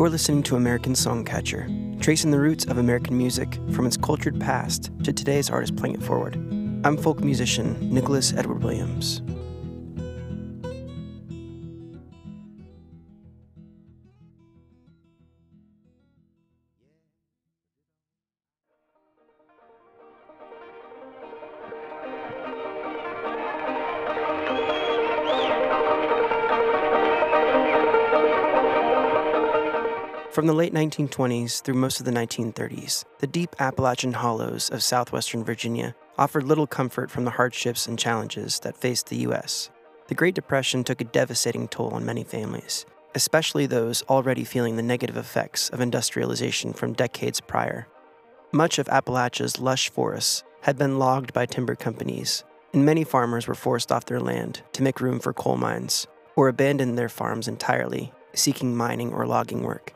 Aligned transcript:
You're 0.00 0.08
listening 0.08 0.42
to 0.44 0.56
American 0.56 0.94
Songcatcher, 0.94 2.00
tracing 2.00 2.30
the 2.30 2.40
roots 2.40 2.64
of 2.64 2.78
American 2.78 3.18
music 3.18 3.58
from 3.70 3.84
its 3.84 3.98
cultured 3.98 4.40
past 4.40 4.90
to 5.04 5.12
today's 5.12 5.50
artists 5.50 5.78
playing 5.78 5.96
it 5.96 6.02
forward. 6.02 6.36
I'm 6.86 6.96
folk 6.96 7.20
musician 7.20 7.76
Nicholas 7.92 8.32
Edward 8.32 8.62
Williams. 8.62 9.20
From 30.40 30.46
the 30.46 30.54
late 30.54 30.72
1920s 30.72 31.60
through 31.60 31.74
most 31.74 32.00
of 32.00 32.06
the 32.06 32.12
1930s, 32.12 33.04
the 33.18 33.26
deep 33.26 33.54
Appalachian 33.58 34.14
hollows 34.14 34.70
of 34.70 34.82
southwestern 34.82 35.44
Virginia 35.44 35.94
offered 36.16 36.44
little 36.44 36.66
comfort 36.66 37.10
from 37.10 37.26
the 37.26 37.32
hardships 37.32 37.86
and 37.86 37.98
challenges 37.98 38.58
that 38.60 38.74
faced 38.74 39.08
the 39.08 39.18
U.S. 39.18 39.68
The 40.08 40.14
Great 40.14 40.34
Depression 40.34 40.82
took 40.82 41.02
a 41.02 41.04
devastating 41.04 41.68
toll 41.68 41.90
on 41.90 42.06
many 42.06 42.24
families, 42.24 42.86
especially 43.14 43.66
those 43.66 44.02
already 44.04 44.44
feeling 44.44 44.76
the 44.76 44.82
negative 44.82 45.18
effects 45.18 45.68
of 45.68 45.82
industrialization 45.82 46.72
from 46.72 46.94
decades 46.94 47.42
prior. 47.42 47.86
Much 48.50 48.78
of 48.78 48.88
Appalachia's 48.88 49.60
lush 49.60 49.90
forests 49.90 50.42
had 50.62 50.78
been 50.78 50.98
logged 50.98 51.34
by 51.34 51.44
timber 51.44 51.74
companies, 51.74 52.44
and 52.72 52.86
many 52.86 53.04
farmers 53.04 53.46
were 53.46 53.54
forced 53.54 53.92
off 53.92 54.06
their 54.06 54.20
land 54.20 54.62
to 54.72 54.82
make 54.82 55.02
room 55.02 55.20
for 55.20 55.34
coal 55.34 55.58
mines 55.58 56.06
or 56.34 56.48
abandoned 56.48 56.96
their 56.96 57.10
farms 57.10 57.46
entirely, 57.46 58.10
seeking 58.32 58.74
mining 58.74 59.12
or 59.12 59.26
logging 59.26 59.62
work. 59.62 59.92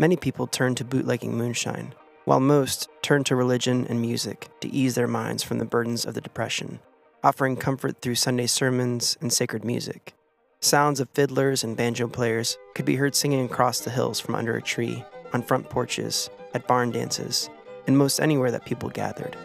Many 0.00 0.16
people 0.16 0.46
turned 0.46 0.78
to 0.78 0.84
bootlegging 0.86 1.36
moonshine, 1.36 1.92
while 2.24 2.40
most 2.40 2.88
turned 3.02 3.26
to 3.26 3.36
religion 3.36 3.86
and 3.90 4.00
music 4.00 4.48
to 4.62 4.72
ease 4.72 4.94
their 4.94 5.06
minds 5.06 5.42
from 5.42 5.58
the 5.58 5.66
burdens 5.66 6.06
of 6.06 6.14
the 6.14 6.22
Depression, 6.22 6.80
offering 7.22 7.54
comfort 7.54 8.00
through 8.00 8.14
Sunday 8.14 8.46
sermons 8.46 9.18
and 9.20 9.30
sacred 9.30 9.62
music. 9.62 10.14
Sounds 10.60 11.00
of 11.00 11.10
fiddlers 11.10 11.62
and 11.62 11.76
banjo 11.76 12.08
players 12.08 12.56
could 12.74 12.86
be 12.86 12.96
heard 12.96 13.14
singing 13.14 13.44
across 13.44 13.80
the 13.80 13.90
hills 13.90 14.18
from 14.18 14.34
under 14.34 14.56
a 14.56 14.62
tree, 14.62 15.04
on 15.34 15.42
front 15.42 15.68
porches, 15.68 16.30
at 16.54 16.66
barn 16.66 16.92
dances, 16.92 17.50
and 17.86 17.98
most 17.98 18.20
anywhere 18.20 18.50
that 18.50 18.64
people 18.64 18.88
gathered. 18.88 19.36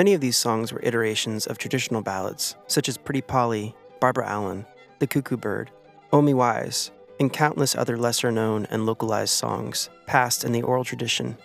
Many 0.00 0.14
of 0.14 0.22
these 0.22 0.38
songs 0.38 0.72
were 0.72 0.80
iterations 0.82 1.46
of 1.46 1.58
traditional 1.58 2.00
ballads, 2.00 2.56
such 2.68 2.88
as 2.88 2.96
Pretty 2.96 3.20
Polly, 3.20 3.76
Barbara 4.00 4.26
Allen, 4.26 4.64
The 4.98 5.06
Cuckoo 5.06 5.36
Bird, 5.36 5.70
Oh 6.10 6.22
Me 6.22 6.32
Wise, 6.32 6.90
and 7.20 7.30
countless 7.30 7.76
other 7.76 7.98
lesser 7.98 8.32
known 8.32 8.66
and 8.70 8.86
localized 8.86 9.34
songs 9.34 9.90
passed 10.06 10.42
in 10.42 10.52
the 10.52 10.62
oral 10.62 10.84
tradition. 10.84 11.36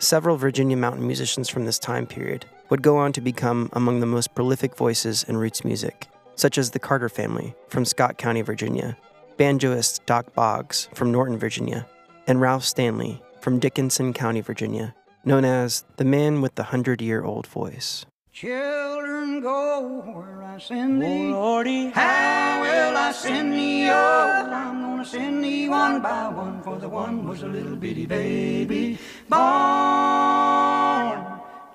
Several 0.00 0.36
Virginia 0.36 0.76
mountain 0.76 1.06
musicians 1.06 1.48
from 1.48 1.64
this 1.64 1.78
time 1.78 2.08
period 2.08 2.44
would 2.70 2.82
go 2.82 2.96
on 2.96 3.12
to 3.12 3.20
become 3.20 3.70
among 3.72 4.00
the 4.00 4.06
most 4.06 4.34
prolific 4.34 4.76
voices 4.76 5.22
in 5.22 5.36
roots 5.36 5.64
music, 5.64 6.08
such 6.34 6.58
as 6.58 6.72
the 6.72 6.80
Carter 6.80 7.08
family 7.08 7.54
from 7.68 7.84
Scott 7.84 8.18
County, 8.18 8.42
Virginia, 8.42 8.96
banjoist 9.38 10.04
Dock 10.06 10.34
Boggs 10.34 10.88
from 10.92 11.12
Norton, 11.12 11.38
Virginia, 11.38 11.86
and 12.26 12.40
Ralph 12.40 12.64
Stanley 12.64 13.22
from 13.40 13.60
Dickenson 13.60 14.12
County, 14.12 14.40
Virginia 14.40 14.92
known 15.24 15.44
as 15.44 15.84
the 15.96 16.04
man 16.04 16.40
with 16.40 16.54
the 16.56 16.64
hundred 16.64 17.00
year 17.00 17.22
old 17.24 17.46
voice. 17.46 18.04
Children 18.32 19.40
go 19.40 20.02
where 20.14 20.42
I 20.42 20.58
send 20.58 21.02
thee. 21.02 21.28
Oh, 21.28 21.40
Lordy, 21.40 21.90
how 21.90 22.60
will 22.62 22.96
I 22.96 23.12
send 23.12 23.52
thee? 23.52 23.88
Oh, 23.90 24.48
I'm 24.50 24.80
gonna 24.80 25.04
send 25.04 25.44
thee 25.44 25.68
one 25.68 26.00
by 26.00 26.28
one, 26.28 26.62
for 26.62 26.78
the 26.78 26.88
one 26.88 27.28
was 27.28 27.42
a 27.42 27.46
little 27.46 27.76
bitty 27.76 28.06
baby 28.06 28.98
born. 29.28 29.42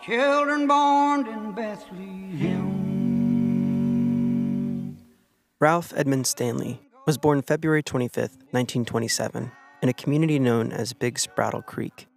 Children 0.04 0.68
born 0.68 1.28
in 1.28 1.52
Bethlehem. 1.52 2.78
Ralph 5.60 5.94
Edmund 5.96 6.28
Stanley 6.28 6.82
was 7.06 7.18
born 7.18 7.42
February 7.42 7.84
25, 7.84 8.24
1927, 8.52 9.52
in 9.82 9.90
a 9.90 9.94
community 9.94 10.40
known 10.40 10.72
as 10.72 10.94
Big 10.94 11.16
Spraddle 11.16 11.66
Creek 11.66 12.08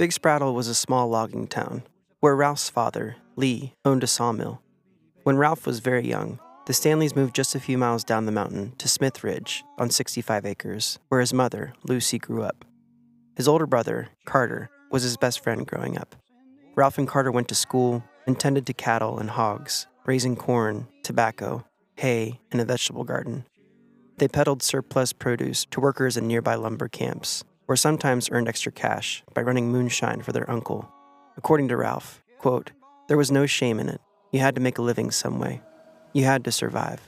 Big 0.00 0.12
Spraddle 0.12 0.54
was 0.54 0.66
a 0.66 0.74
small 0.74 1.10
logging 1.10 1.46
town 1.46 1.82
where 2.20 2.34
Ralph's 2.34 2.70
father, 2.70 3.16
Lee, 3.36 3.74
owned 3.84 4.02
a 4.02 4.06
sawmill. 4.06 4.62
When 5.24 5.36
Ralph 5.36 5.66
was 5.66 5.80
very 5.80 6.08
young, 6.08 6.40
the 6.64 6.72
Stanleys 6.72 7.14
moved 7.14 7.36
just 7.36 7.54
a 7.54 7.60
few 7.60 7.76
miles 7.76 8.02
down 8.02 8.24
the 8.24 8.32
mountain 8.32 8.72
to 8.78 8.88
Smith 8.88 9.22
Ridge 9.22 9.62
on 9.76 9.90
65 9.90 10.46
acres, 10.46 10.98
where 11.10 11.20
his 11.20 11.34
mother, 11.34 11.74
Lucy, 11.86 12.18
grew 12.18 12.42
up. 12.42 12.64
His 13.36 13.46
older 13.46 13.66
brother, 13.66 14.08
Carter, 14.24 14.70
was 14.90 15.02
his 15.02 15.18
best 15.18 15.44
friend 15.44 15.66
growing 15.66 15.98
up. 15.98 16.16
Ralph 16.76 16.96
and 16.96 17.06
Carter 17.06 17.30
went 17.30 17.48
to 17.48 17.54
school 17.54 18.02
and 18.26 18.40
tended 18.40 18.64
to 18.68 18.72
cattle 18.72 19.18
and 19.18 19.28
hogs, 19.28 19.86
raising 20.06 20.34
corn, 20.34 20.88
tobacco, 21.02 21.66
hay, 21.96 22.40
and 22.50 22.58
a 22.58 22.64
vegetable 22.64 23.04
garden. 23.04 23.44
They 24.16 24.28
peddled 24.28 24.62
surplus 24.62 25.12
produce 25.12 25.66
to 25.66 25.80
workers 25.80 26.16
in 26.16 26.26
nearby 26.26 26.54
lumber 26.54 26.88
camps 26.88 27.44
or 27.70 27.76
sometimes 27.76 28.28
earned 28.32 28.48
extra 28.48 28.72
cash 28.72 29.22
by 29.32 29.40
running 29.40 29.70
moonshine 29.70 30.20
for 30.22 30.32
their 30.32 30.50
uncle. 30.50 30.90
According 31.36 31.68
to 31.68 31.76
Ralph, 31.76 32.20
quote, 32.38 32.72
there 33.06 33.16
was 33.16 33.30
no 33.30 33.46
shame 33.46 33.78
in 33.78 33.88
it. 33.88 34.00
You 34.32 34.40
had 34.40 34.56
to 34.56 34.60
make 34.60 34.78
a 34.78 34.82
living 34.82 35.12
some 35.12 35.38
way. 35.38 35.62
You 36.12 36.24
had 36.24 36.42
to 36.46 36.50
survive. 36.50 37.00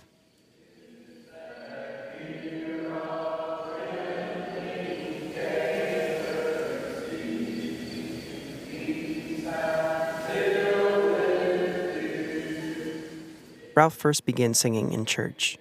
Ralph 13.74 13.94
first 13.94 14.24
began 14.24 14.54
singing 14.54 14.92
in 14.92 15.06
church. 15.06 15.58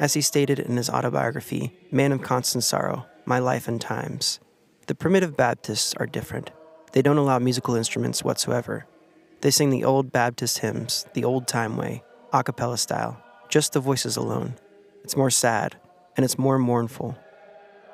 As 0.00 0.14
he 0.14 0.22
stated 0.22 0.58
in 0.58 0.78
his 0.78 0.88
autobiography, 0.88 1.76
Man 1.90 2.12
of 2.12 2.22
Constant 2.22 2.64
Sorrow, 2.64 3.04
my 3.28 3.38
Life 3.38 3.68
and 3.68 3.78
Times. 3.78 4.40
The 4.86 4.94
primitive 4.94 5.36
Baptists 5.36 5.92
are 5.98 6.06
different. 6.06 6.50
They 6.92 7.02
don't 7.02 7.18
allow 7.18 7.38
musical 7.38 7.74
instruments 7.74 8.24
whatsoever. 8.24 8.86
They 9.42 9.50
sing 9.50 9.68
the 9.68 9.84
old 9.84 10.10
Baptist 10.10 10.60
hymns, 10.60 11.06
the 11.12 11.24
old 11.24 11.46
time 11.46 11.76
way, 11.76 12.02
a 12.32 12.42
cappella 12.42 12.78
style, 12.78 13.22
just 13.50 13.74
the 13.74 13.80
voices 13.80 14.16
alone. 14.16 14.54
It's 15.04 15.14
more 15.14 15.30
sad, 15.30 15.76
and 16.16 16.24
it's 16.24 16.38
more 16.38 16.58
mournful. 16.58 17.18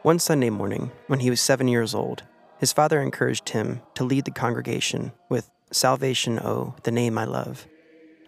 One 0.02 0.20
Sunday 0.20 0.50
morning, 0.50 0.92
when 1.08 1.18
he 1.18 1.30
was 1.30 1.40
seven 1.40 1.66
years 1.66 1.96
old, 1.96 2.22
his 2.58 2.72
father 2.72 3.02
encouraged 3.02 3.48
him 3.48 3.82
to 3.94 4.04
lead 4.04 4.26
the 4.26 4.30
congregation 4.30 5.10
with 5.28 5.50
Salvation, 5.72 6.38
O, 6.38 6.76
the 6.84 6.92
name 6.92 7.18
I 7.18 7.24
love. 7.24 7.66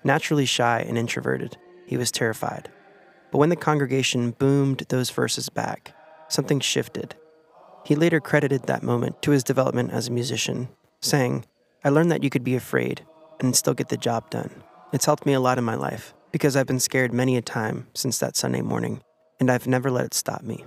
Naturally 0.02 0.44
shy 0.44 0.80
and 0.80 0.98
introverted, 0.98 1.56
he 1.86 1.96
was 1.96 2.10
terrified. 2.10 2.68
But 3.30 3.38
when 3.38 3.50
the 3.50 3.54
congregation 3.54 4.32
boomed 4.32 4.86
those 4.88 5.10
verses 5.10 5.48
back, 5.48 5.95
something 6.28 6.60
shifted. 6.60 7.14
He 7.84 7.94
later 7.94 8.20
credited 8.20 8.64
that 8.64 8.82
moment 8.82 9.22
to 9.22 9.30
his 9.30 9.44
development 9.44 9.92
as 9.92 10.08
a 10.08 10.12
musician, 10.12 10.68
saying, 11.00 11.44
I 11.84 11.90
learned 11.90 12.10
that 12.10 12.24
you 12.24 12.30
could 12.30 12.42
be 12.42 12.56
afraid 12.56 13.06
and 13.38 13.54
still 13.54 13.74
get 13.74 13.88
the 13.88 13.96
job 13.96 14.28
done. 14.30 14.50
It's 14.92 15.04
helped 15.04 15.26
me 15.26 15.34
a 15.34 15.40
lot 15.40 15.58
in 15.58 15.64
my 15.64 15.74
life 15.74 16.14
because 16.32 16.56
I've 16.56 16.66
been 16.66 16.80
scared 16.80 17.12
many 17.12 17.36
a 17.36 17.42
time 17.42 17.86
since 17.94 18.18
that 18.18 18.36
Sunday 18.36 18.60
morning, 18.60 19.02
and 19.38 19.50
I've 19.50 19.66
never 19.66 19.90
let 19.90 20.04
it 20.04 20.14
stop 20.14 20.42
me. 20.42 20.64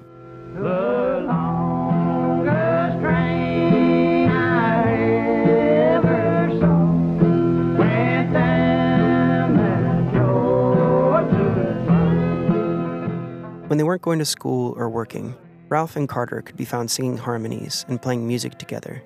When 13.67 13.77
they 13.77 13.83
weren't 13.83 14.01
going 14.01 14.19
to 14.19 14.25
school 14.25 14.73
or 14.77 14.89
working, 14.89 15.35
Ralph 15.69 15.95
and 15.95 16.09
Carter 16.09 16.41
could 16.41 16.57
be 16.57 16.65
found 16.65 16.89
singing 16.89 17.15
harmonies 17.15 17.85
and 17.87 18.01
playing 18.01 18.27
music 18.27 18.57
together. 18.57 19.03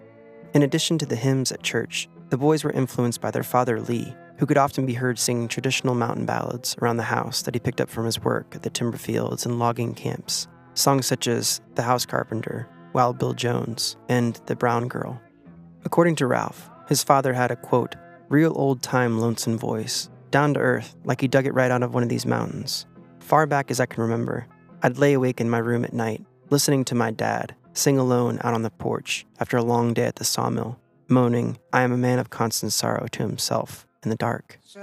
In 0.54 0.64
addition 0.64 0.98
to 0.98 1.06
the 1.06 1.18
hymns 1.18 1.52
at 1.52 1.62
church, 1.62 2.08
the 2.30 2.38
boys 2.38 2.64
were 2.64 2.72
influenced 2.72 3.20
by 3.20 3.32
their 3.32 3.44
father 3.44 3.82
Lee, 3.82 4.16
who 4.38 4.46
could 4.46 4.58
often 4.58 4.86
be 4.86 4.94
heard 4.94 5.20
singing 5.20 5.50
traditional 5.50 5.94
mountain 5.94 6.26
ballads 6.26 6.78
around 6.82 6.96
the 6.96 7.04
house 7.04 7.42
that 7.42 7.54
he 7.54 7.60
picked 7.60 7.82
up 7.82 7.90
from 7.90 8.06
his 8.06 8.22
work 8.22 8.56
at 8.56 8.64
the 8.64 8.70
timber 8.70 8.98
fields 8.98 9.46
and 9.46 9.60
logging 9.60 9.94
camps. 9.94 10.48
Songs 10.74 11.06
such 11.06 11.28
as 11.28 11.60
The 11.76 11.82
House 11.82 12.06
Carpenter, 12.06 12.70
Wild 12.94 13.20
Bill 13.20 13.34
Jones, 13.34 13.98
and 14.08 14.40
The 14.46 14.56
Brown 14.56 14.88
Girl. 14.88 15.22
According 15.84 16.16
to 16.16 16.28
Ralph, 16.28 16.70
his 16.88 17.04
father 17.04 17.34
had 17.34 17.52
a 17.52 17.58
quote, 17.58 17.96
real 18.30 18.54
old 18.56 18.82
time 18.82 19.20
lonesome 19.20 19.58
voice, 19.58 20.10
down 20.32 20.54
to 20.54 20.62
earth, 20.62 20.96
like 21.04 21.20
he 21.20 21.28
dug 21.28 21.46
it 21.46 21.54
right 21.54 21.72
out 21.72 21.84
of 21.84 21.94
one 21.94 22.04
of 22.04 22.10
these 22.10 22.26
mountains. 22.26 22.86
Far 23.20 23.46
back 23.48 23.70
as 23.70 23.82
I 23.82 23.86
can 23.86 24.02
remember, 24.02 24.48
I'd 24.82 24.98
lay 24.98 25.12
awake 25.12 25.42
in 25.42 25.50
my 25.50 25.60
room 25.60 25.84
at 25.84 25.94
night 25.94 26.26
listening 26.50 26.86
to 26.86 26.96
my 26.96 27.12
dad 27.12 27.54
sing 27.74 27.98
alone 27.98 28.40
out 28.44 28.54
on 28.54 28.62
the 28.62 28.70
porch 28.70 29.26
after 29.40 29.58
a 29.58 29.64
long 29.64 29.94
day 29.94 30.06
at 30.06 30.18
the 30.18 30.24
sawmill, 30.24 30.80
moaning, 31.08 31.58
I 31.72 31.82
am 31.82 31.92
a 31.92 31.98
man 31.98 32.20
of 32.20 32.30
constant 32.30 32.74
sorrow 32.74 33.08
to 33.12 33.24
himself 33.24 33.88
in 34.04 34.10
the 34.10 34.16
dark. 34.16 34.60
I 34.76 34.80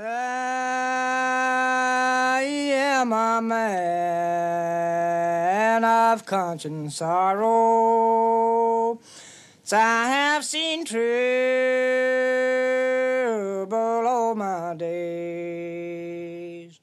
am 2.42 3.12
a 3.12 3.40
man 3.40 3.70
of 5.84 6.26
constant 6.26 6.92
sorrow. 6.92 8.98
I 9.72 10.08
have 10.08 10.44
seen 10.44 10.84
trouble 10.84 11.06
all 14.06 14.34
my 14.34 14.74
days. 14.76 16.80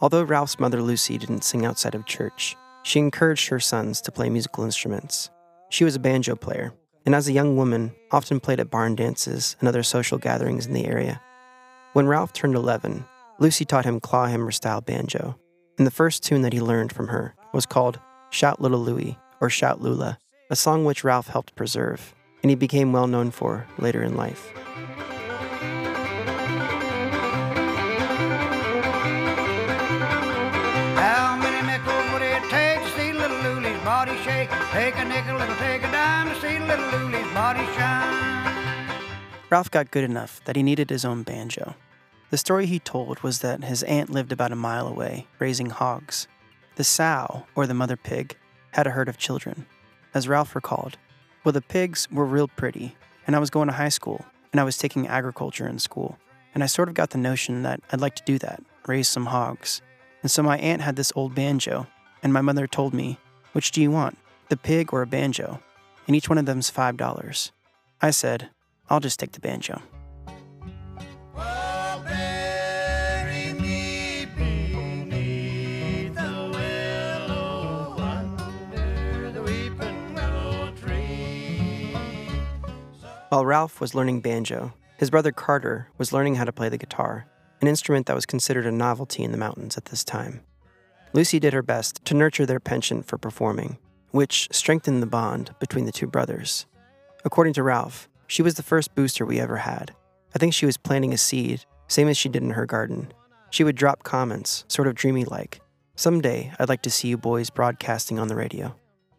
Although 0.00 0.22
Ralph's 0.22 0.58
mother 0.58 0.80
Lucy 0.82 1.18
didn't 1.18 1.44
sing 1.44 1.66
outside 1.66 1.94
of 1.94 2.06
church, 2.06 2.56
she 2.82 2.98
encouraged 2.98 3.48
her 3.48 3.60
sons 3.60 4.00
to 4.02 4.12
play 4.12 4.28
musical 4.28 4.64
instruments. 4.64 5.30
She 5.70 5.84
was 5.84 5.96
a 5.96 6.00
banjo 6.00 6.36
player, 6.36 6.74
and 7.06 7.14
as 7.14 7.28
a 7.28 7.32
young 7.32 7.56
woman, 7.56 7.94
often 8.10 8.40
played 8.40 8.60
at 8.60 8.70
barn 8.70 8.94
dances 8.94 9.56
and 9.60 9.68
other 9.68 9.82
social 9.82 10.18
gatherings 10.18 10.66
in 10.66 10.72
the 10.72 10.86
area. 10.86 11.20
When 11.92 12.06
Ralph 12.06 12.32
turned 12.32 12.54
11, 12.54 13.04
Lucy 13.38 13.64
taught 13.64 13.84
him 13.84 14.00
clawhammer 14.00 14.50
style 14.50 14.80
banjo, 14.80 15.38
and 15.78 15.86
the 15.86 15.90
first 15.90 16.22
tune 16.22 16.42
that 16.42 16.52
he 16.52 16.60
learned 16.60 16.92
from 16.92 17.08
her 17.08 17.34
was 17.52 17.66
called 17.66 18.00
Shout 18.30 18.60
Little 18.60 18.84
Lulie 18.84 19.18
or 19.40 19.50
Shout 19.50 19.80
Lula, 19.80 20.18
a 20.50 20.56
song 20.56 20.84
which 20.84 21.04
Ralph 21.04 21.28
helped 21.28 21.54
preserve 21.54 22.14
and 22.42 22.50
he 22.50 22.56
became 22.56 22.92
well 22.92 23.06
known 23.06 23.30
for 23.30 23.66
later 23.78 24.02
in 24.02 24.16
life. 24.16 24.52
Body 33.92 34.16
shake? 34.24 34.48
Take 34.72 34.96
a 34.96 35.04
nickel, 35.04 35.38
it'll 35.38 35.54
take 35.56 35.82
a 35.82 35.90
dime 35.92 36.26
to 36.30 36.40
see 36.40 36.58
little 36.58 36.92
body 37.34 37.66
shine. 37.76 38.88
Ralph 39.50 39.70
got 39.70 39.90
good 39.90 40.04
enough 40.04 40.40
that 40.46 40.56
he 40.56 40.62
needed 40.62 40.88
his 40.88 41.04
own 41.04 41.24
banjo. 41.24 41.74
The 42.30 42.38
story 42.38 42.64
he 42.64 42.78
told 42.78 43.20
was 43.20 43.40
that 43.40 43.62
his 43.62 43.82
aunt 43.82 44.08
lived 44.08 44.32
about 44.32 44.50
a 44.50 44.56
mile 44.56 44.88
away, 44.88 45.26
raising 45.38 45.68
hogs. 45.68 46.26
The 46.76 46.84
sow, 46.84 47.44
or 47.54 47.66
the 47.66 47.74
mother 47.74 47.98
pig, 47.98 48.34
had 48.70 48.86
a 48.86 48.90
herd 48.92 49.10
of 49.10 49.18
children. 49.18 49.66
As 50.14 50.26
Ralph 50.26 50.54
recalled, 50.54 50.96
well, 51.44 51.52
the 51.52 51.60
pigs 51.60 52.08
were 52.10 52.24
real 52.24 52.48
pretty, 52.48 52.96
and 53.26 53.36
I 53.36 53.40
was 53.40 53.50
going 53.50 53.68
to 53.68 53.74
high 53.74 53.90
school, 53.90 54.24
and 54.52 54.60
I 54.60 54.64
was 54.64 54.78
taking 54.78 55.06
agriculture 55.06 55.68
in 55.68 55.78
school, 55.78 56.16
and 56.54 56.62
I 56.62 56.66
sort 56.66 56.88
of 56.88 56.94
got 56.94 57.10
the 57.10 57.18
notion 57.18 57.62
that 57.64 57.82
I'd 57.92 58.00
like 58.00 58.14
to 58.14 58.24
do 58.24 58.38
that, 58.38 58.62
raise 58.86 59.08
some 59.08 59.26
hogs. 59.26 59.82
And 60.22 60.30
so 60.30 60.42
my 60.42 60.56
aunt 60.56 60.80
had 60.80 60.96
this 60.96 61.12
old 61.14 61.34
banjo, 61.34 61.86
and 62.22 62.32
my 62.32 62.40
mother 62.40 62.66
told 62.66 62.94
me, 62.94 63.18
Which 63.52 63.70
do 63.70 63.80
you 63.82 63.90
want, 63.90 64.18
the 64.48 64.56
pig 64.56 64.92
or 64.92 65.02
a 65.02 65.06
banjo? 65.06 65.62
And 66.06 66.16
each 66.16 66.28
one 66.28 66.38
of 66.38 66.46
them's 66.46 66.70
$5. 66.70 67.50
I 68.00 68.10
said, 68.10 68.50
I'll 68.88 69.00
just 69.00 69.20
take 69.20 69.32
the 69.32 69.40
banjo. 69.40 69.80
While 83.28 83.46
Ralph 83.46 83.80
was 83.80 83.94
learning 83.94 84.20
banjo, 84.20 84.74
his 84.98 85.08
brother 85.08 85.32
Carter 85.32 85.88
was 85.96 86.12
learning 86.12 86.34
how 86.34 86.44
to 86.44 86.52
play 86.52 86.68
the 86.68 86.76
guitar, 86.76 87.24
an 87.62 87.68
instrument 87.68 88.04
that 88.06 88.14
was 88.14 88.26
considered 88.26 88.66
a 88.66 88.72
novelty 88.72 89.22
in 89.22 89.32
the 89.32 89.38
mountains 89.38 89.78
at 89.78 89.86
this 89.86 90.04
time. 90.04 90.42
Lucy 91.14 91.38
did 91.38 91.52
her 91.52 91.62
best 91.62 92.04
to 92.04 92.14
nurture 92.14 92.46
their 92.46 92.60
penchant 92.60 93.06
for 93.06 93.18
performing, 93.18 93.78
which 94.10 94.48
strengthened 94.50 95.02
the 95.02 95.06
bond 95.06 95.54
between 95.60 95.84
the 95.84 95.92
two 95.92 96.06
brothers. 96.06 96.66
According 97.24 97.52
to 97.54 97.62
Ralph, 97.62 98.08
she 98.26 98.42
was 98.42 98.54
the 98.54 98.62
first 98.62 98.94
booster 98.94 99.26
we 99.26 99.38
ever 99.38 99.58
had. 99.58 99.94
I 100.34 100.38
think 100.38 100.54
she 100.54 100.66
was 100.66 100.76
planting 100.76 101.12
a 101.12 101.18
seed, 101.18 101.64
same 101.86 102.08
as 102.08 102.16
she 102.16 102.28
did 102.28 102.42
in 102.42 102.50
her 102.50 102.66
garden. 102.66 103.12
She 103.50 103.64
would 103.64 103.76
drop 103.76 104.02
comments, 104.02 104.64
sort 104.68 104.88
of 104.88 104.94
dreamy 104.94 105.24
like. 105.24 105.60
Someday, 105.94 106.52
I'd 106.58 106.70
like 106.70 106.82
to 106.82 106.90
see 106.90 107.08
you 107.08 107.18
boys 107.18 107.50
broadcasting 107.50 108.18
on 108.18 108.28
the 108.28 108.36
radio. 108.36 108.74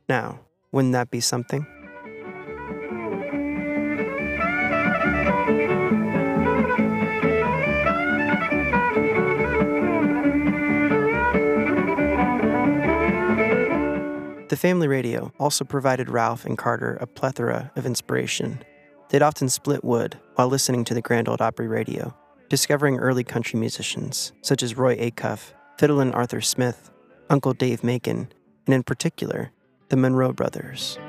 Now, 0.09 0.39
wouldn't 0.71 0.93
that 0.93 1.11
be 1.11 1.19
something? 1.19 1.67
The 14.53 14.57
family 14.57 14.88
radio 14.88 15.33
also 15.39 15.65
provided 15.65 16.11
Ralph 16.11 16.45
and 16.45 16.55
Carter 16.55 16.95
a 17.01 17.07
plethora 17.07 17.71
of 17.75 17.88
inspiration. 17.88 18.63
They'd 19.09 19.23
often 19.23 19.50
split 19.50 19.83
wood 19.83 20.19
while 20.35 20.47
listening 20.47 20.83
to 20.83 20.94
the 20.94 21.01
Grand 21.01 21.27
Ole 21.27 21.38
Opry 21.39 21.67
radio, 21.67 22.15
discovering 22.50 23.00
early 23.00 23.23
country 23.23 23.59
musicians 23.59 24.31
such 24.44 24.61
as 24.61 24.77
Roy 24.77 24.95
Acuff, 24.97 25.53
Fiddlin' 25.79 26.11
Arthur 26.11 26.39
Smith, 26.39 26.91
Uncle 27.31 27.53
Dave 27.53 27.83
Macon, 27.83 28.31
and 28.67 28.75
in 28.75 28.83
particular, 28.83 29.50
the 29.89 29.97
Monroe 29.97 30.33
brothers. 30.33 31.00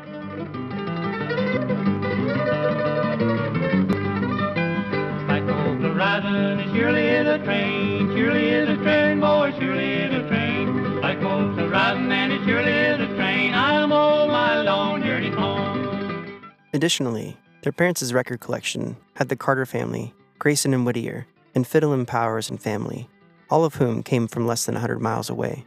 Additionally, 16.84 17.34
their 17.62 17.72
parents' 17.72 18.12
record 18.12 18.40
collection 18.40 18.98
had 19.14 19.30
the 19.30 19.36
Carter 19.36 19.64
family, 19.64 20.12
Grayson 20.38 20.74
and 20.74 20.84
Whitter, 20.84 21.26
and 21.54 21.66
Fiddlin' 21.66 22.04
Powers 22.04 22.50
and 22.50 22.60
family, 22.60 23.08
all 23.48 23.64
of 23.64 23.76
whom 23.76 24.02
came 24.02 24.28
from 24.28 24.46
less 24.46 24.66
than 24.66 24.74
100 24.74 25.00
miles 25.00 25.30
away. 25.30 25.64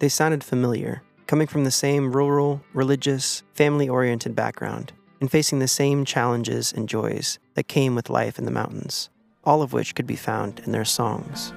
They 0.00 0.08
sounded 0.08 0.42
familiar, 0.42 1.02
coming 1.28 1.46
from 1.46 1.62
the 1.62 1.70
same 1.70 2.10
rural, 2.10 2.60
religious, 2.74 3.44
family 3.54 3.88
oriented 3.88 4.34
background, 4.34 4.92
and 5.20 5.30
facing 5.30 5.60
the 5.60 5.68
same 5.68 6.04
challenges 6.04 6.72
and 6.72 6.88
joys 6.88 7.38
that 7.54 7.68
came 7.68 7.94
with 7.94 8.10
life 8.10 8.36
in 8.36 8.44
the 8.44 8.50
mountains, 8.50 9.10
all 9.44 9.62
of 9.62 9.72
which 9.72 9.94
could 9.94 10.08
be 10.08 10.16
found 10.16 10.58
in 10.66 10.72
their 10.72 10.84
songs. 10.84 11.52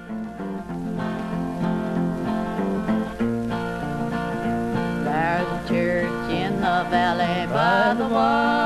There's 5.02 5.48
a 5.48 5.64
church 5.66 6.30
in 6.30 6.60
the 6.60 6.86
valley 6.88 7.52
by 7.52 7.94
the 7.94 8.06
wildwood, 8.06 8.61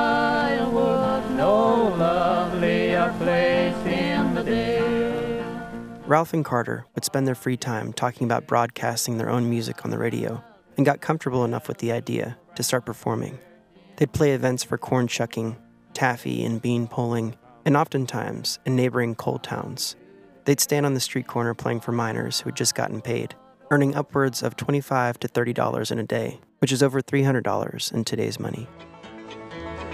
Ralph 6.06 6.32
and 6.32 6.44
Carter 6.44 6.86
would 6.94 7.04
spend 7.04 7.26
their 7.26 7.34
free 7.34 7.56
time 7.56 7.92
talking 7.92 8.24
about 8.24 8.46
broadcasting 8.46 9.18
their 9.18 9.28
own 9.28 9.50
music 9.50 9.84
on 9.84 9.90
the 9.90 9.98
radio 9.98 10.42
and 10.76 10.86
got 10.86 11.00
comfortable 11.00 11.44
enough 11.44 11.66
with 11.66 11.78
the 11.78 11.90
idea 11.90 12.38
to 12.54 12.62
start 12.62 12.86
performing. 12.86 13.38
They'd 13.96 14.12
play 14.12 14.32
events 14.32 14.62
for 14.62 14.78
corn 14.78 15.08
shucking, 15.08 15.56
taffy, 15.94 16.44
and 16.44 16.62
bean 16.62 16.86
pulling, 16.86 17.34
and 17.64 17.76
oftentimes 17.76 18.60
in 18.64 18.76
neighboring 18.76 19.16
coal 19.16 19.38
towns. 19.38 19.96
They'd 20.44 20.60
stand 20.60 20.86
on 20.86 20.94
the 20.94 21.00
street 21.00 21.26
corner 21.26 21.54
playing 21.54 21.80
for 21.80 21.92
miners 21.92 22.40
who 22.40 22.50
had 22.50 22.56
just 22.56 22.76
gotten 22.76 23.00
paid, 23.00 23.34
earning 23.70 23.96
upwards 23.96 24.42
of 24.44 24.54
25 24.56 25.18
to 25.20 25.28
$30 25.28 25.90
in 25.90 25.98
a 25.98 26.04
day 26.04 26.40
which 26.58 26.72
is 26.72 26.82
over 26.82 27.00
$300 27.00 27.92
in 27.92 28.04
today's 28.04 28.40
money. 28.40 28.66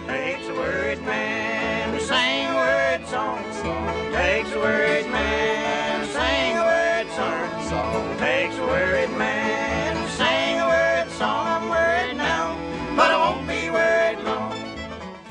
Takes 0.06 0.48
a 0.48 0.54
word 0.54 1.02
man. 1.02 1.92
Takes 4.12 4.52
a 4.52 4.58
word 4.58 5.10
man 5.10 5.51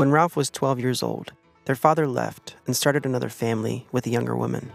When 0.01 0.10
Ralph 0.10 0.36
was 0.36 0.50
12 0.50 0.79
years 0.79 1.03
old, 1.03 1.34
their 1.65 1.75
father 1.75 2.08
left 2.08 2.55
and 2.65 2.75
started 2.75 3.05
another 3.05 3.29
family 3.29 3.86
with 3.91 4.08
a 4.08 4.10
younger 4.10 4.36
woman. 4.36 4.72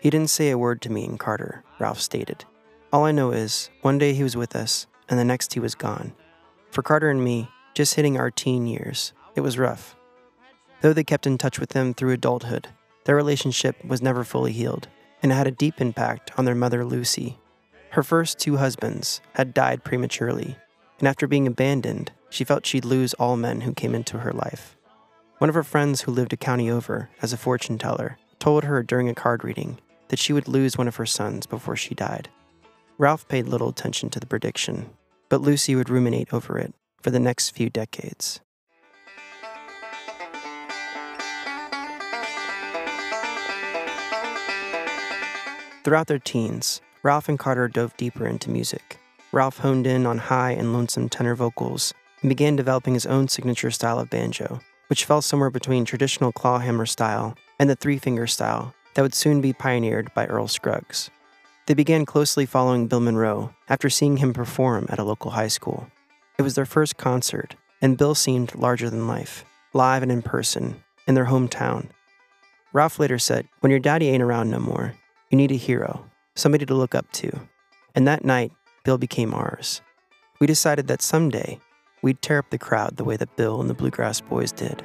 He 0.00 0.08
didn't 0.08 0.30
say 0.30 0.48
a 0.48 0.56
word 0.56 0.80
to 0.80 0.90
me 0.90 1.04
and 1.04 1.20
Carter, 1.20 1.62
Ralph 1.78 2.00
stated. 2.00 2.46
All 2.90 3.04
I 3.04 3.12
know 3.12 3.32
is, 3.32 3.68
one 3.82 3.98
day 3.98 4.14
he 4.14 4.22
was 4.22 4.34
with 4.34 4.56
us 4.56 4.86
and 5.10 5.20
the 5.20 5.26
next 5.26 5.52
he 5.52 5.60
was 5.60 5.74
gone. 5.74 6.14
For 6.70 6.80
Carter 6.80 7.10
and 7.10 7.22
me, 7.22 7.50
just 7.74 7.96
hitting 7.96 8.16
our 8.16 8.30
teen 8.30 8.66
years, 8.66 9.12
it 9.34 9.42
was 9.42 9.58
rough. 9.58 9.94
Though 10.80 10.94
they 10.94 11.04
kept 11.04 11.26
in 11.26 11.36
touch 11.36 11.58
with 11.58 11.72
them 11.72 11.92
through 11.92 12.12
adulthood, 12.12 12.68
their 13.04 13.14
relationship 13.14 13.84
was 13.84 14.00
never 14.00 14.24
fully 14.24 14.52
healed 14.52 14.88
and 15.22 15.32
had 15.32 15.46
a 15.46 15.50
deep 15.50 15.82
impact 15.82 16.30
on 16.38 16.46
their 16.46 16.54
mother, 16.54 16.82
Lucy. 16.82 17.38
Her 17.90 18.02
first 18.02 18.38
two 18.38 18.56
husbands 18.56 19.20
had 19.34 19.52
died 19.52 19.84
prematurely, 19.84 20.56
and 20.98 21.06
after 21.06 21.26
being 21.26 21.46
abandoned, 21.46 22.10
she 22.32 22.44
felt 22.44 22.64
she'd 22.64 22.86
lose 22.86 23.12
all 23.14 23.36
men 23.36 23.60
who 23.60 23.74
came 23.74 23.94
into 23.94 24.20
her 24.20 24.32
life. 24.32 24.74
One 25.36 25.50
of 25.50 25.54
her 25.54 25.62
friends 25.62 26.00
who 26.00 26.12
lived 26.12 26.32
a 26.32 26.36
county 26.38 26.70
over 26.70 27.10
as 27.20 27.34
a 27.34 27.36
fortune 27.36 27.76
teller 27.76 28.16
told 28.38 28.64
her 28.64 28.82
during 28.82 29.10
a 29.10 29.14
card 29.14 29.44
reading 29.44 29.78
that 30.08 30.18
she 30.18 30.32
would 30.32 30.48
lose 30.48 30.78
one 30.78 30.88
of 30.88 30.96
her 30.96 31.04
sons 31.04 31.44
before 31.44 31.76
she 31.76 31.94
died. 31.94 32.30
Ralph 32.96 33.28
paid 33.28 33.48
little 33.48 33.68
attention 33.68 34.08
to 34.08 34.18
the 34.18 34.24
prediction, 34.24 34.88
but 35.28 35.42
Lucy 35.42 35.74
would 35.76 35.90
ruminate 35.90 36.32
over 36.32 36.58
it 36.58 36.72
for 37.02 37.10
the 37.10 37.20
next 37.20 37.50
few 37.50 37.68
decades. 37.68 38.40
Throughout 45.84 46.06
their 46.06 46.18
teens, 46.18 46.80
Ralph 47.02 47.28
and 47.28 47.38
Carter 47.38 47.68
dove 47.68 47.94
deeper 47.98 48.26
into 48.26 48.48
music. 48.48 48.98
Ralph 49.32 49.58
honed 49.58 49.86
in 49.86 50.06
on 50.06 50.16
high 50.16 50.52
and 50.52 50.72
lonesome 50.72 51.10
tenor 51.10 51.34
vocals 51.34 51.92
and 52.22 52.28
began 52.28 52.56
developing 52.56 52.94
his 52.94 53.06
own 53.06 53.28
signature 53.28 53.70
style 53.70 53.98
of 53.98 54.08
banjo, 54.08 54.60
which 54.86 55.04
fell 55.04 55.20
somewhere 55.20 55.50
between 55.50 55.84
traditional 55.84 56.32
clawhammer 56.32 56.86
style 56.86 57.36
and 57.58 57.68
the 57.68 57.76
three 57.76 57.98
finger 57.98 58.26
style 58.26 58.74
that 58.94 59.02
would 59.02 59.14
soon 59.14 59.40
be 59.40 59.52
pioneered 59.52 60.12
by 60.14 60.26
Earl 60.26 60.48
Scruggs. 60.48 61.10
They 61.66 61.74
began 61.74 62.04
closely 62.04 62.46
following 62.46 62.88
Bill 62.88 63.00
Monroe 63.00 63.54
after 63.68 63.88
seeing 63.88 64.16
him 64.16 64.32
perform 64.32 64.86
at 64.88 64.98
a 64.98 65.04
local 65.04 65.32
high 65.32 65.48
school. 65.48 65.88
It 66.38 66.42
was 66.42 66.54
their 66.54 66.66
first 66.66 66.96
concert, 66.96 67.54
and 67.80 67.98
Bill 67.98 68.14
seemed 68.14 68.54
larger 68.54 68.90
than 68.90 69.06
life, 69.06 69.44
live 69.72 70.02
and 70.02 70.10
in 70.10 70.22
person, 70.22 70.82
in 71.06 71.14
their 71.14 71.26
hometown. 71.26 71.88
Ralph 72.72 72.98
later 72.98 73.18
said, 73.18 73.48
When 73.60 73.70
your 73.70 73.80
daddy 73.80 74.08
ain't 74.08 74.22
around 74.22 74.50
no 74.50 74.58
more, 74.58 74.94
you 75.30 75.36
need 75.36 75.52
a 75.52 75.56
hero, 75.56 76.04
somebody 76.34 76.66
to 76.66 76.74
look 76.74 76.94
up 76.94 77.10
to. 77.12 77.30
And 77.94 78.08
that 78.08 78.24
night, 78.24 78.52
Bill 78.84 78.98
became 78.98 79.34
ours. 79.34 79.80
We 80.40 80.46
decided 80.46 80.88
that 80.88 81.02
someday 81.02 81.60
we'd 82.02 82.20
tear 82.20 82.38
up 82.38 82.50
the 82.50 82.58
crowd 82.58 82.96
the 82.96 83.04
way 83.04 83.16
that 83.16 83.36
Bill 83.36 83.60
and 83.60 83.70
the 83.70 83.74
Bluegrass 83.74 84.20
Boys 84.20 84.52
did. 84.52 84.82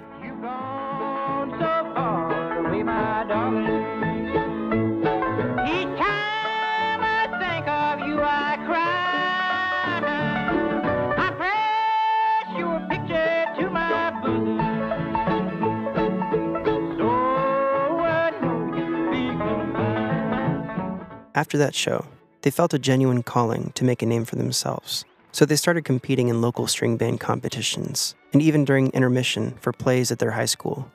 After 21.36 21.60
that 21.60 21.76
show, 21.76 22.06
they 22.42 22.50
felt 22.50 22.74
a 22.74 22.80
genuine 22.80 23.22
calling 23.22 23.72
to 23.76 23.84
make 23.84 24.02
a 24.02 24.08
name 24.08 24.26
for 24.26 24.38
themselves. 24.38 25.06
So 25.38 25.46
they 25.46 25.56
started 25.56 25.86
competing 25.86 26.30
in 26.30 26.42
local 26.42 26.66
string 26.66 26.98
band 26.98 27.20
competitions, 27.20 28.16
and 28.34 28.42
even 28.42 28.66
during 28.66 28.90
intermission 28.90 29.54
for 29.62 29.72
plays 29.72 30.12
at 30.12 30.18
their 30.18 30.32
high 30.32 30.46
school. 30.46 30.92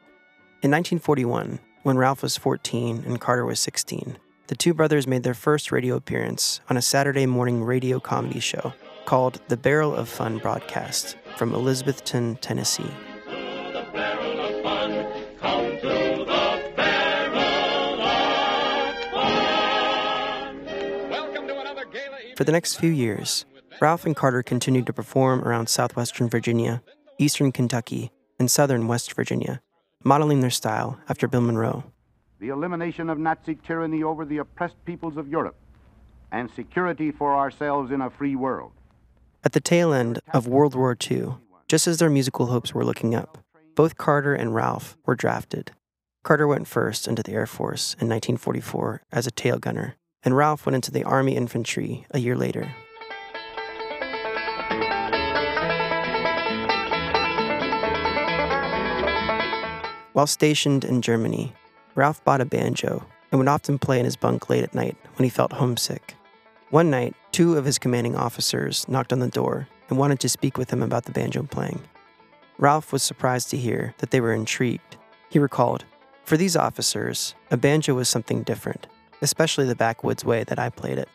In 0.64 0.72
1941, 0.72 1.61
when 1.84 1.96
Ralph 1.96 2.25
was 2.25 2.37
14 2.37 3.04
and 3.06 3.20
Carter 3.20 3.46
was 3.46 3.61
16, 3.61 4.18
the 4.49 4.56
two 4.56 4.75
brothers 4.75 5.06
made 5.06 5.22
their 5.22 5.32
first 5.32 5.70
radio 5.70 5.94
appearance 5.94 6.61
on 6.68 6.76
a 6.76 6.82
Saturday 6.82 7.25
morning 7.25 7.62
radio 7.62 8.00
comedy 8.00 8.40
show 8.40 8.72
called 9.04 9.40
The 9.46 9.56
Barrel 9.56 9.94
of 9.94 10.08
Fun 10.08 10.38
Broadcast 10.38 11.16
from 11.37 11.52
Elizabethton, 11.52 12.37
Tennessee. 12.40 12.90
For 22.34 22.42
the 22.42 22.50
next 22.50 22.80
few 22.80 22.90
years, 22.90 23.44
Ralph 23.83 24.07
and 24.07 24.15
Carter 24.15 24.45
continued 24.45 24.87
to 24.87 24.93
perform 24.93 25.43
around 25.43 25.69
southwestern 25.69 26.29
Virginia, 26.29 26.85
eastern 27.19 27.51
Kentucky, 27.51 28.12
and 28.39 28.49
southern 28.49 28.87
West 28.87 29.12
Virginia, 29.15 29.61
modeling 30.05 30.39
their 30.39 30.51
style 30.51 31.01
after 31.09 31.27
Bill 31.27 31.41
Monroe. 31.41 31.83
The 32.39 32.51
elimination 32.51 33.11
of 33.11 33.19
Nazi 33.19 33.57
tyranny 33.57 34.05
over 34.05 34.25
the 34.25 34.39
oppressed 34.39 34.77
peoples 34.85 35.17
of 35.17 35.27
Europe, 35.27 35.57
and 36.31 36.49
security 36.55 37.11
for 37.11 37.35
ourselves 37.35 37.91
in 37.91 38.03
a 38.03 38.09
free 38.09 38.37
world. 38.37 38.71
At 39.43 39.51
the 39.51 39.59
tail 39.59 39.93
end 39.93 40.21
of 40.33 40.47
World 40.47 40.77
War 40.77 40.97
II, 41.11 41.35
just 41.67 41.89
as 41.89 41.99
their 41.99 42.09
musical 42.09 42.47
hopes 42.47 42.73
were 42.73 42.85
looking 42.85 43.17
up, 43.17 43.39
both 43.75 43.99
Carter 43.99 44.33
and 44.33 44.55
Ralph 44.55 44.97
were 45.05 45.17
drafted. 45.17 45.73
Carter 46.23 46.47
went 46.47 46.69
first 46.69 47.09
into 47.09 47.25
the 47.25 47.33
Air 47.33 47.49
Force 47.49 47.95
in 47.95 48.09
1944 48.09 49.03
as 49.11 49.27
a 49.27 49.33
tail 49.33 49.59
gunner, 49.59 49.97
and 50.23 50.37
Ralph 50.37 50.67
went 50.67 50.77
into 50.77 50.93
the 50.93 51.03
Army 51.03 51.35
Infantry 51.35 52.07
a 52.12 52.21
year 52.21 52.37
later. 52.37 52.73
While 60.12 60.26
stationed 60.26 60.85
in 60.85 61.02
Germany, 61.02 61.52
Ralph 61.95 62.25
bought 62.25 62.40
a 62.40 62.45
banjo 62.45 63.04
and 63.31 63.38
would 63.38 63.49
often 63.49 63.78
play 63.78 63.99
in 63.99 64.04
his 64.04 64.16
bunk 64.16 64.50
late 64.50 64.62
at 64.62 64.75
night 64.75 64.97
when 65.16 65.25
he 65.25 65.31
felt 65.31 65.52
homesick. 65.52 66.14
One 66.71 66.90
night, 66.90 67.14
two 67.33 67.57
of 67.57 67.64
his 67.64 67.78
commanding 67.78 68.16
officers 68.16 68.88
knocked 68.88 69.12
on 69.12 69.21
the 69.21 69.28
door 69.28 69.69
and 69.88 69.99
wanted 69.99 70.21
to 70.21 70.28
speak 70.28 70.59
with 70.59 70.71
him 70.71 70.83
about 70.83 71.04
the 71.04 71.12
banjo 71.12 71.42
playing. 71.42 71.81
Ralph 72.59 72.92
was 72.92 73.02
surprised 73.02 73.50
to 73.50 73.57
hear 73.57 73.95
that 73.99 74.11
they 74.11 74.21
were 74.21 74.33
intrigued. 74.33 74.97
He 75.31 75.38
recalled, 75.38 75.85
For 76.25 76.37
these 76.37 76.57
officers, 76.57 77.35
a 77.50 77.57
banjo 77.57 77.95
was 77.95 78.09
something 78.09 78.42
different 78.42 78.87
especially 79.23 79.64
the 79.64 79.76
backwoods 79.76 80.25
way 80.25 80.45
that 80.45 80.59
I 80.59 80.69
played 80.69 80.99
it. 80.99 81.09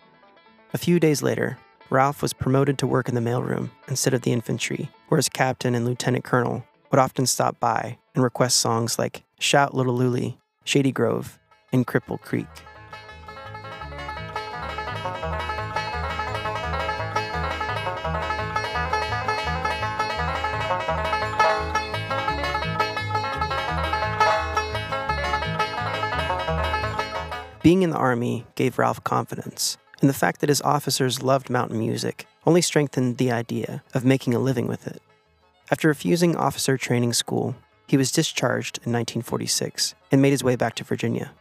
A 0.74 0.78
few 0.78 1.00
days 1.00 1.22
later, 1.22 1.58
Ralph 1.90 2.22
was 2.22 2.34
promoted 2.34 2.78
to 2.80 2.88
work 2.88 3.08
in 3.08 3.16
the 3.16 3.22
mailroom 3.22 3.70
instead 3.88 4.14
of 4.14 4.22
the 4.22 4.32
infantry, 4.32 4.90
where 5.10 5.18
his 5.18 5.30
captain 5.30 5.76
and 5.76 5.86
lieutenant 5.86 6.24
colonel 6.24 6.66
would 6.90 7.00
often 7.00 7.26
stop 7.26 7.60
by 7.60 7.98
and 8.18 8.24
request 8.24 8.58
songs 8.58 8.98
like 8.98 9.24
Shout 9.40 9.76
Little 9.76 9.96
Lulie, 9.96 10.38
Shady 10.64 10.92
Grove, 10.92 11.38
and 11.72 11.86
Cripple 11.86 12.20
Creek. 12.20 12.48
Being 27.62 27.84
in 27.84 27.92
the 27.92 27.98
Army 27.98 28.48
gave 28.56 28.80
Ralph 28.80 29.04
confidence, 29.04 29.78
and 30.02 30.10
the 30.10 30.14
fact 30.14 30.42
that 30.42 30.50
his 30.50 30.64
officers 30.64 31.22
loved 31.22 31.52
mountain 31.52 31.78
music 31.78 32.26
only 32.48 32.64
strengthened 32.64 33.18
the 33.18 33.32
idea 33.32 33.84
of 33.94 34.06
making 34.06 34.34
a 34.34 34.40
living 34.40 34.66
with 34.66 34.88
it. 34.88 35.04
After 35.70 35.88
refusing 35.88 36.36
officer 36.36 36.78
training 36.78 37.14
school, 37.14 37.56
he 37.88 37.98
was 37.98 38.12
discharged 38.12 38.78
in 38.78 38.92
1946 38.92 39.96
and 40.12 40.22
made 40.22 40.32
his 40.32 40.44
way 40.44 40.56
back 40.56 40.76
to 40.76 40.84
Virginia. 40.84 41.32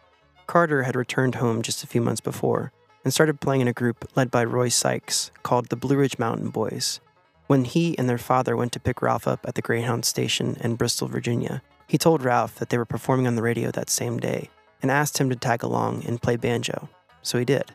Carter 0.46 0.84
had 0.84 0.96
returned 0.96 1.36
home 1.36 1.60
just 1.60 1.82
a 1.82 1.86
few 1.86 2.00
months 2.00 2.20
before 2.20 2.72
and 3.04 3.12
started 3.12 3.40
playing 3.40 3.60
in 3.60 3.68
a 3.68 3.72
group 3.72 4.08
led 4.16 4.30
by 4.30 4.44
Roy 4.44 4.68
Sykes 4.68 5.30
called 5.42 5.68
the 5.68 5.76
Blue 5.76 5.96
Ridge 5.96 6.18
Mountain 6.18 6.50
Boys. 6.50 7.00
When 7.46 7.64
he 7.64 7.96
and 7.98 8.08
their 8.08 8.18
father 8.18 8.56
went 8.56 8.72
to 8.72 8.80
pick 8.80 9.02
Ralph 9.02 9.28
up 9.28 9.46
at 9.46 9.54
the 9.54 9.62
Greyhound 9.62 10.04
station 10.04 10.56
in 10.60 10.76
Bristol, 10.76 11.08
Virginia, 11.08 11.62
he 11.86 11.98
told 11.98 12.24
Ralph 12.24 12.56
that 12.56 12.70
they 12.70 12.78
were 12.78 12.84
performing 12.84 13.26
on 13.26 13.36
the 13.36 13.42
radio 13.42 13.70
that 13.70 13.90
same 13.90 14.18
day 14.18 14.50
and 14.82 14.90
asked 14.90 15.18
him 15.18 15.30
to 15.30 15.36
tag 15.36 15.62
along 15.62 16.04
and 16.06 16.20
play 16.20 16.36
banjo, 16.36 16.88
so 17.22 17.38
he 17.38 17.44
did. 17.44 17.72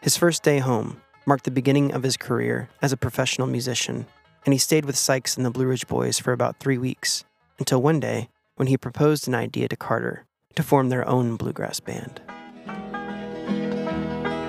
His 0.00 0.16
first 0.16 0.42
day 0.42 0.58
home 0.58 1.00
marked 1.26 1.44
the 1.44 1.50
beginning 1.50 1.92
of 1.92 2.02
his 2.02 2.16
career 2.16 2.68
as 2.82 2.92
a 2.92 2.96
professional 2.96 3.46
musician, 3.46 4.06
and 4.44 4.52
he 4.52 4.58
stayed 4.58 4.84
with 4.84 4.96
Sykes 4.96 5.36
and 5.36 5.44
the 5.44 5.50
Blue 5.50 5.66
Ridge 5.66 5.86
Boys 5.86 6.18
for 6.18 6.32
about 6.32 6.58
three 6.58 6.78
weeks, 6.78 7.24
until 7.58 7.82
one 7.82 8.00
day 8.00 8.28
when 8.56 8.68
he 8.68 8.76
proposed 8.76 9.28
an 9.28 9.34
idea 9.34 9.68
to 9.68 9.76
Carter 9.76 10.26
to 10.54 10.62
form 10.62 10.88
their 10.88 11.06
own 11.08 11.36
bluegrass 11.36 11.80
band. 11.80 12.20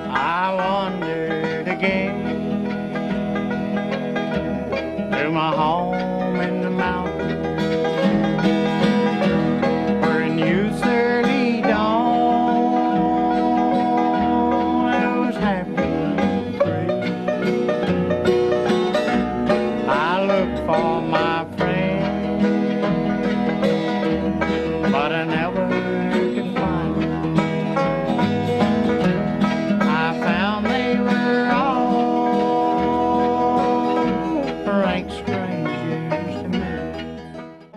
I 0.09 0.53
wandered 0.55 1.67
again 1.67 2.23
to 5.11 5.29
my 5.29 5.55
home 5.55 6.16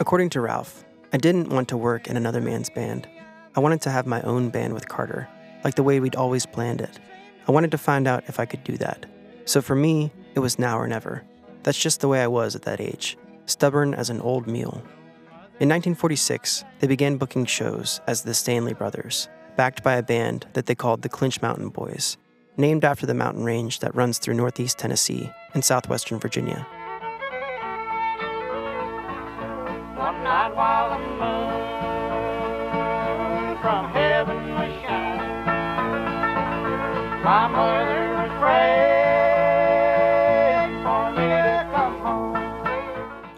According 0.00 0.30
to 0.30 0.40
Ralph, 0.40 0.82
I 1.12 1.18
didn't 1.18 1.50
want 1.50 1.68
to 1.68 1.76
work 1.76 2.08
in 2.08 2.16
another 2.16 2.40
man's 2.40 2.70
band. 2.70 3.06
I 3.54 3.60
wanted 3.60 3.82
to 3.82 3.90
have 3.90 4.06
my 4.06 4.22
own 4.22 4.48
band 4.48 4.72
with 4.72 4.88
Carter, 4.88 5.28
like 5.62 5.74
the 5.74 5.82
way 5.82 6.00
we'd 6.00 6.16
always 6.16 6.46
planned 6.46 6.80
it. 6.80 6.98
I 7.46 7.52
wanted 7.52 7.70
to 7.72 7.78
find 7.78 8.08
out 8.08 8.24
if 8.26 8.40
I 8.40 8.46
could 8.46 8.64
do 8.64 8.78
that. 8.78 9.04
So 9.44 9.60
for 9.60 9.76
me, 9.76 10.10
it 10.34 10.38
was 10.38 10.58
now 10.58 10.78
or 10.78 10.88
never. 10.88 11.22
That's 11.64 11.78
just 11.78 12.00
the 12.00 12.08
way 12.08 12.22
I 12.22 12.28
was 12.28 12.56
at 12.56 12.62
that 12.62 12.80
age, 12.80 13.18
stubborn 13.44 13.92
as 13.92 14.08
an 14.08 14.22
old 14.22 14.46
mule. 14.46 14.82
In 15.60 15.68
1946, 15.68 16.64
they 16.78 16.86
began 16.86 17.18
booking 17.18 17.44
shows 17.44 18.00
as 18.06 18.22
the 18.22 18.32
Stanley 18.32 18.72
Brothers, 18.72 19.28
backed 19.56 19.82
by 19.82 19.96
a 19.96 20.02
band 20.02 20.46
that 20.54 20.64
they 20.64 20.74
called 20.74 21.02
the 21.02 21.10
Clinch 21.10 21.42
Mountain 21.42 21.68
Boys, 21.68 22.16
named 22.56 22.86
after 22.86 23.04
the 23.04 23.12
mountain 23.12 23.44
range 23.44 23.80
that 23.80 23.94
runs 23.94 24.16
through 24.16 24.32
northeast 24.32 24.78
Tennessee 24.78 25.30
and 25.52 25.62
southwestern 25.62 26.18
Virginia. 26.18 26.66
while 30.24 30.90
the 30.90 30.98
moon 30.98 31.60
from 33.62 33.90
heaven 33.92 34.36
was 34.54 34.72
shining. 34.82 35.20
My 37.24 37.48
mother 37.48 38.08
was 38.14 38.30
praying 38.40 39.62
for 40.82 41.10
me 41.12 41.26
to 41.28 41.68
come 41.74 41.96
home. 42.00 42.36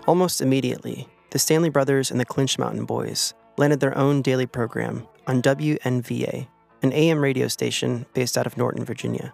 Almost 0.07 0.41
immediately, 0.41 1.09
the 1.31 1.39
Stanley 1.39 1.71
Brothers 1.71 2.11
and 2.11 2.19
the 2.21 2.25
Clinch 2.25 2.59
Mountain 2.59 2.85
Boys 2.85 3.35
landed 3.57 3.81
their 3.81 3.97
own 3.97 4.23
daily 4.23 4.47
program 4.47 5.07
on 5.27 5.43
WNVA, 5.43 6.47
an 6.83 6.93
AM 6.93 7.21
radio 7.21 7.49
station 7.49 8.07
based 8.15 8.37
out 8.37 8.47
of 8.47 8.57
Norton, 8.57 8.85
Virginia. 8.85 9.33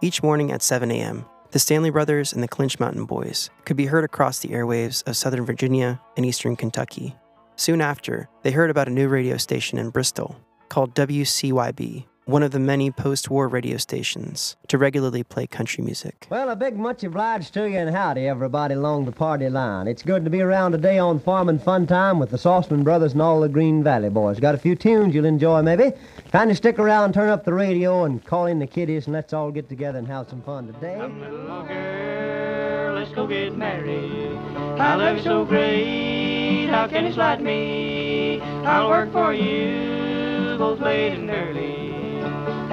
Each 0.00 0.22
morning 0.22 0.50
at 0.50 0.62
7 0.62 0.90
a.m., 0.90 1.24
the 1.52 1.58
Stanley 1.58 1.90
Brothers 1.90 2.32
and 2.32 2.42
the 2.42 2.48
Clinch 2.48 2.80
Mountain 2.80 3.04
Boys 3.04 3.50
could 3.66 3.76
be 3.76 3.86
heard 3.86 4.04
across 4.04 4.38
the 4.38 4.48
airwaves 4.48 5.06
of 5.06 5.18
southern 5.18 5.44
Virginia 5.44 6.00
and 6.16 6.24
eastern 6.24 6.56
Kentucky. 6.56 7.14
Soon 7.56 7.82
after, 7.82 8.30
they 8.42 8.50
heard 8.50 8.70
about 8.70 8.88
a 8.88 8.92
new 8.92 9.06
radio 9.06 9.36
station 9.36 9.78
in 9.78 9.90
Bristol 9.90 10.34
called 10.70 10.94
WCYB, 10.94 12.06
one 12.24 12.42
of 12.42 12.52
the 12.52 12.58
many 12.58 12.90
post 12.90 13.30
war 13.30 13.48
radio 13.48 13.76
stations 13.76 14.56
to 14.68 14.78
regularly 14.78 15.24
play 15.24 15.46
country 15.46 15.82
music. 15.82 16.26
Well, 16.30 16.50
a 16.50 16.56
big 16.56 16.76
much 16.76 17.02
obliged 17.02 17.52
to 17.54 17.68
you 17.68 17.76
and 17.76 17.90
howdy, 17.90 18.28
everybody 18.28 18.74
along 18.74 19.06
the 19.06 19.12
party 19.12 19.48
line. 19.48 19.88
It's 19.88 20.02
good 20.02 20.24
to 20.24 20.30
be 20.30 20.40
around 20.40 20.72
today 20.72 20.98
on 20.98 21.18
Farm 21.18 21.48
and 21.48 21.60
Fun 21.62 21.86
Time 21.86 22.18
with 22.20 22.30
the 22.30 22.36
Sauceman 22.36 22.84
Brothers 22.84 23.12
and 23.12 23.22
all 23.22 23.40
the 23.40 23.48
Green 23.48 23.82
Valley 23.82 24.08
boys. 24.08 24.38
Got 24.38 24.54
a 24.54 24.58
few 24.58 24.76
tunes 24.76 25.14
you'll 25.14 25.24
enjoy, 25.24 25.62
maybe. 25.62 25.92
Kind 26.30 26.50
of 26.50 26.56
stick 26.56 26.78
around, 26.78 27.12
turn 27.12 27.28
up 27.28 27.44
the 27.44 27.52
radio, 27.52 28.04
and 28.04 28.24
call 28.24 28.46
in 28.46 28.60
the 28.60 28.66
kiddies, 28.66 29.06
and 29.06 29.14
let's 29.14 29.32
all 29.32 29.50
get 29.50 29.68
together 29.68 29.98
and 29.98 30.06
have 30.06 30.28
some 30.28 30.42
fun 30.42 30.72
today. 30.72 30.96
Come, 30.98 31.20
little 31.20 31.62
girl, 31.64 32.94
let's 32.94 33.12
go 33.12 33.26
get 33.26 33.56
married. 33.56 34.38
I 34.78 34.94
love 34.94 35.16
you 35.16 35.22
so 35.24 35.44
great, 35.44 36.66
how 36.68 36.86
can 36.86 37.04
you 37.04 37.12
slight 37.12 37.42
me? 37.42 38.40
I'll 38.40 38.88
work 38.88 39.12
for 39.12 39.34
you, 39.34 40.56
both 40.56 40.80
late 40.80 41.14
and 41.14 41.28
early. 41.28 41.91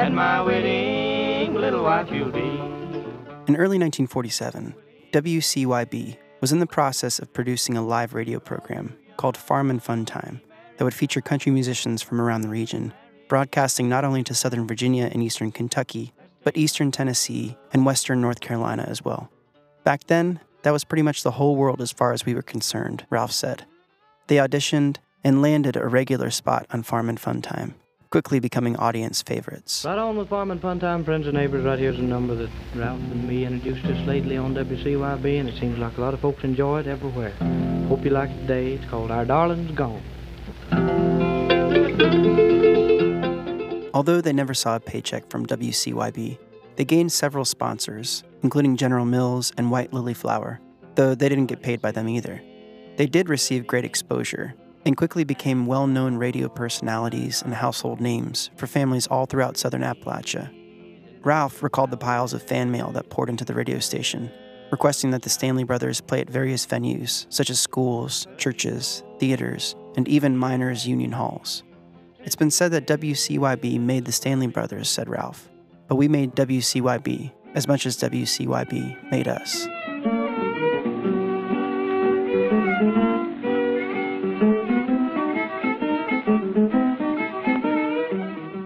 My 0.08 0.42
little 0.42 1.84
wife 1.84 2.10
you'll 2.10 2.32
be. 2.32 2.40
In 2.40 3.58
early 3.58 3.78
1947, 3.78 4.74
WCYB 5.12 6.18
was 6.40 6.54
in 6.54 6.60
the 6.60 6.66
process 6.66 7.20
of 7.20 7.34
producing 7.34 7.76
a 7.76 7.86
live 7.86 8.14
radio 8.14 8.40
program 8.40 8.98
called 9.18 9.36
Farm 9.36 9.70
and 9.70 9.84
Fun 9.84 10.06
Time 10.06 10.40
that 10.78 10.86
would 10.86 10.94
feature 10.94 11.20
country 11.20 11.52
musicians 11.52 12.02
from 12.02 12.22
around 12.22 12.42
the 12.42 12.50
region, 12.50 12.94
broadcasting 13.28 13.90
not 13.90 14.06
only 14.06 14.24
to 14.24 14.34
southern 14.34 14.68
Virginia 14.68 15.10
and 15.12 15.22
eastern 15.22 15.52
Kentucky, 15.52 16.14
but 16.44 16.56
eastern 16.56 16.92
Tennessee 16.92 17.58
and 17.74 17.86
western 17.86 18.22
North 18.22 18.40
Carolina 18.40 18.86
as 18.88 19.04
well. 19.04 19.30
Back 19.84 20.08
then, 20.08 20.40
that 20.64 20.72
was 20.72 20.86
pretty 20.86 21.04
much 21.04 21.24
the 21.24 21.32
whole 21.32 21.58
world 21.58 21.82
as 21.82 21.92
far 21.92 22.14
as 22.14 22.26
we 22.26 22.34
were 22.34 22.42
concerned, 22.42 23.06
Ralph 23.10 23.34
said. 23.34 23.66
They 24.28 24.38
auditioned 24.38 24.98
and 25.26 25.42
landed 25.42 25.76
a 25.76 25.88
regular 25.88 26.32
spot 26.32 26.68
on 26.72 26.84
Farm 26.84 27.10
and 27.10 27.20
Fun 27.20 27.42
Time 27.42 27.76
quickly 28.12 28.40
becoming 28.40 28.76
audience 28.78 29.22
favorites. 29.22 29.86
Right 29.86 29.98
on 29.98 30.18
with 30.18 30.30
Farm 30.30 30.58
Fun 30.60 30.80
Time, 30.80 31.04
friends 31.04 31.28
and 31.28 31.36
neighbors. 31.36 31.64
Right 31.64 31.78
here's 31.78 32.00
a 32.00 32.02
number 32.02 32.34
that 32.36 32.50
Ralph 32.76 33.00
and 33.00 33.28
me 33.28 33.46
introduced 33.46 33.86
us 33.86 34.08
lately 34.08 34.36
on 34.36 34.56
WCYB, 34.56 35.40
and 35.40 35.48
it 35.48 35.60
seems 35.60 35.78
like 35.78 35.98
a 35.98 36.02
lot 36.02 36.14
of 36.16 36.20
folks 36.20 36.44
enjoy 36.44 36.80
it 36.80 36.88
everywhere. 36.88 37.32
Hope 37.88 38.04
you 38.04 38.10
like 38.10 38.32
it 38.32 38.42
today. 38.42 38.74
It's 38.74 38.90
called 38.90 39.12
Our 39.12 39.26
Darling's 39.26 39.72
Gone. 39.72 40.02
Although 43.94 44.22
they 44.22 44.34
never 44.34 44.54
saw 44.54 44.76
a 44.76 44.80
paycheck 44.80 45.30
from 45.30 45.46
WCYB, 45.46 46.38
they 46.78 46.86
gained 46.86 47.12
several 47.12 47.46
sponsors, 47.46 48.24
including 48.42 48.78
General 48.78 49.06
Mills 49.06 49.52
and 49.58 49.70
White 49.70 49.94
Lily 49.94 50.14
Flour, 50.14 50.60
though 50.96 51.14
they 51.14 51.30
didn't 51.30 51.48
get 51.48 51.62
paid 51.62 51.82
by 51.82 51.92
them 51.92 52.10
either. 52.10 52.42
They 52.98 53.06
did 53.06 53.30
receive 53.30 53.68
great 53.68 53.86
exposure, 53.86 54.56
and 54.86 54.98
quickly 54.98 55.24
became 55.24 55.66
well 55.66 55.88
known 55.88 56.16
radio 56.16 56.48
personalities 56.50 57.42
and 57.42 57.54
household 57.54 58.00
names 58.00 58.50
for 58.56 58.68
families 58.68 59.08
all 59.08 59.26
throughout 59.26 59.58
southern 59.58 59.82
Appalachia. 59.82 60.54
Ralph 61.24 61.62
recalled 61.62 61.92
the 61.92 61.98
piles 61.98 62.34
of 62.34 62.42
fan 62.42 62.72
mail 62.72 62.92
that 62.92 63.10
poured 63.10 63.30
into 63.30 63.44
the 63.44 63.54
radio 63.54 63.80
station, 63.80 64.32
requesting 64.72 65.12
that 65.12 65.22
the 65.22 65.30
Stanley 65.30 65.64
brothers 65.64 66.00
play 66.00 66.22
at 66.22 66.30
various 66.30 66.66
venues, 66.66 67.26
such 67.30 67.50
as 67.50 67.60
schools, 67.60 68.28
churches, 68.38 69.04
theaters, 69.20 69.76
and 69.98 70.08
even 70.08 70.38
miners' 70.38 70.88
union 70.88 71.12
halls. 71.12 71.64
It's 72.24 72.36
been 72.36 72.52
said 72.52 72.72
that 72.72 72.88
WCYB 72.88 73.80
made 73.80 74.06
the 74.06 74.12
Stanley 74.12 74.48
brothers, 74.48 74.90
said 74.90 75.10
Ralph, 75.10 75.50
but 75.88 75.96
we 75.96 76.08
made 76.08 76.36
WCYB 76.36 77.32
as 77.56 77.68
much 77.68 77.86
as 77.86 77.98
WCYB 77.98 79.12
made 79.12 79.28
us. 79.28 79.68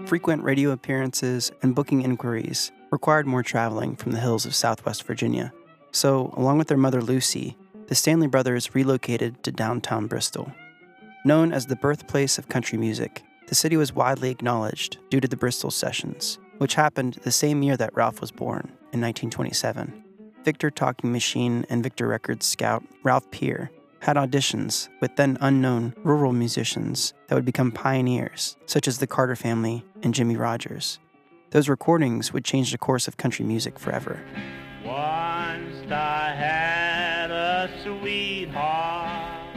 Frequent 0.06 0.42
radio 0.42 0.70
appearances 0.70 1.50
and 1.62 1.74
booking 1.74 2.02
inquiries 2.02 2.70
required 2.90 3.26
more 3.26 3.42
traveling 3.42 3.96
from 3.96 4.12
the 4.12 4.20
hills 4.20 4.44
of 4.44 4.54
southwest 4.54 5.04
Virginia. 5.04 5.52
So, 5.92 6.32
along 6.36 6.58
with 6.58 6.68
their 6.68 6.76
mother 6.76 7.00
Lucy, 7.00 7.56
the 7.86 7.94
Stanley 7.94 8.26
brothers 8.26 8.74
relocated 8.74 9.42
to 9.42 9.52
downtown 9.52 10.06
Bristol. 10.06 10.52
Known 11.24 11.52
as 11.52 11.66
the 11.66 11.76
birthplace 11.76 12.36
of 12.36 12.50
country 12.50 12.76
music, 12.76 13.22
the 13.46 13.54
city 13.54 13.76
was 13.78 13.94
widely 13.94 14.30
acknowledged 14.30 14.98
due 15.08 15.20
to 15.20 15.28
the 15.28 15.36
Bristol 15.36 15.70
Sessions, 15.70 16.38
which 16.58 16.74
happened 16.74 17.14
the 17.22 17.32
same 17.32 17.62
year 17.62 17.76
that 17.78 17.94
Ralph 17.96 18.20
was 18.20 18.30
born, 18.30 18.64
in 18.92 19.00
1927. 19.00 20.04
Victor 20.44 20.70
Talking 20.70 21.12
Machine 21.12 21.64
and 21.70 21.82
Victor 21.82 22.06
Records 22.06 22.44
scout 22.44 22.84
Ralph 23.02 23.30
Peer 23.30 23.70
had 24.04 24.16
auditions 24.16 24.90
with 25.00 25.16
then 25.16 25.38
unknown 25.40 25.94
rural 26.04 26.34
musicians 26.34 27.14
that 27.26 27.34
would 27.34 27.44
become 27.46 27.72
pioneers, 27.72 28.54
such 28.66 28.86
as 28.86 28.98
the 28.98 29.06
Carter 29.06 29.34
family 29.34 29.82
and 30.02 30.12
Jimmie 30.12 30.36
Rodgers. 30.36 30.98
Those 31.52 31.70
recordings 31.70 32.30
would 32.30 32.44
change 32.44 32.70
the 32.70 32.76
course 32.76 33.08
of 33.08 33.16
country 33.16 33.46
music 33.46 33.78
forever. 33.78 34.22
Once 34.84 35.90
I 35.90 36.34
had 36.36 37.30
a 37.30 37.70
sweetheart, 37.82 39.56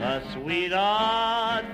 a 0.00 0.22
sweetheart 0.32 1.66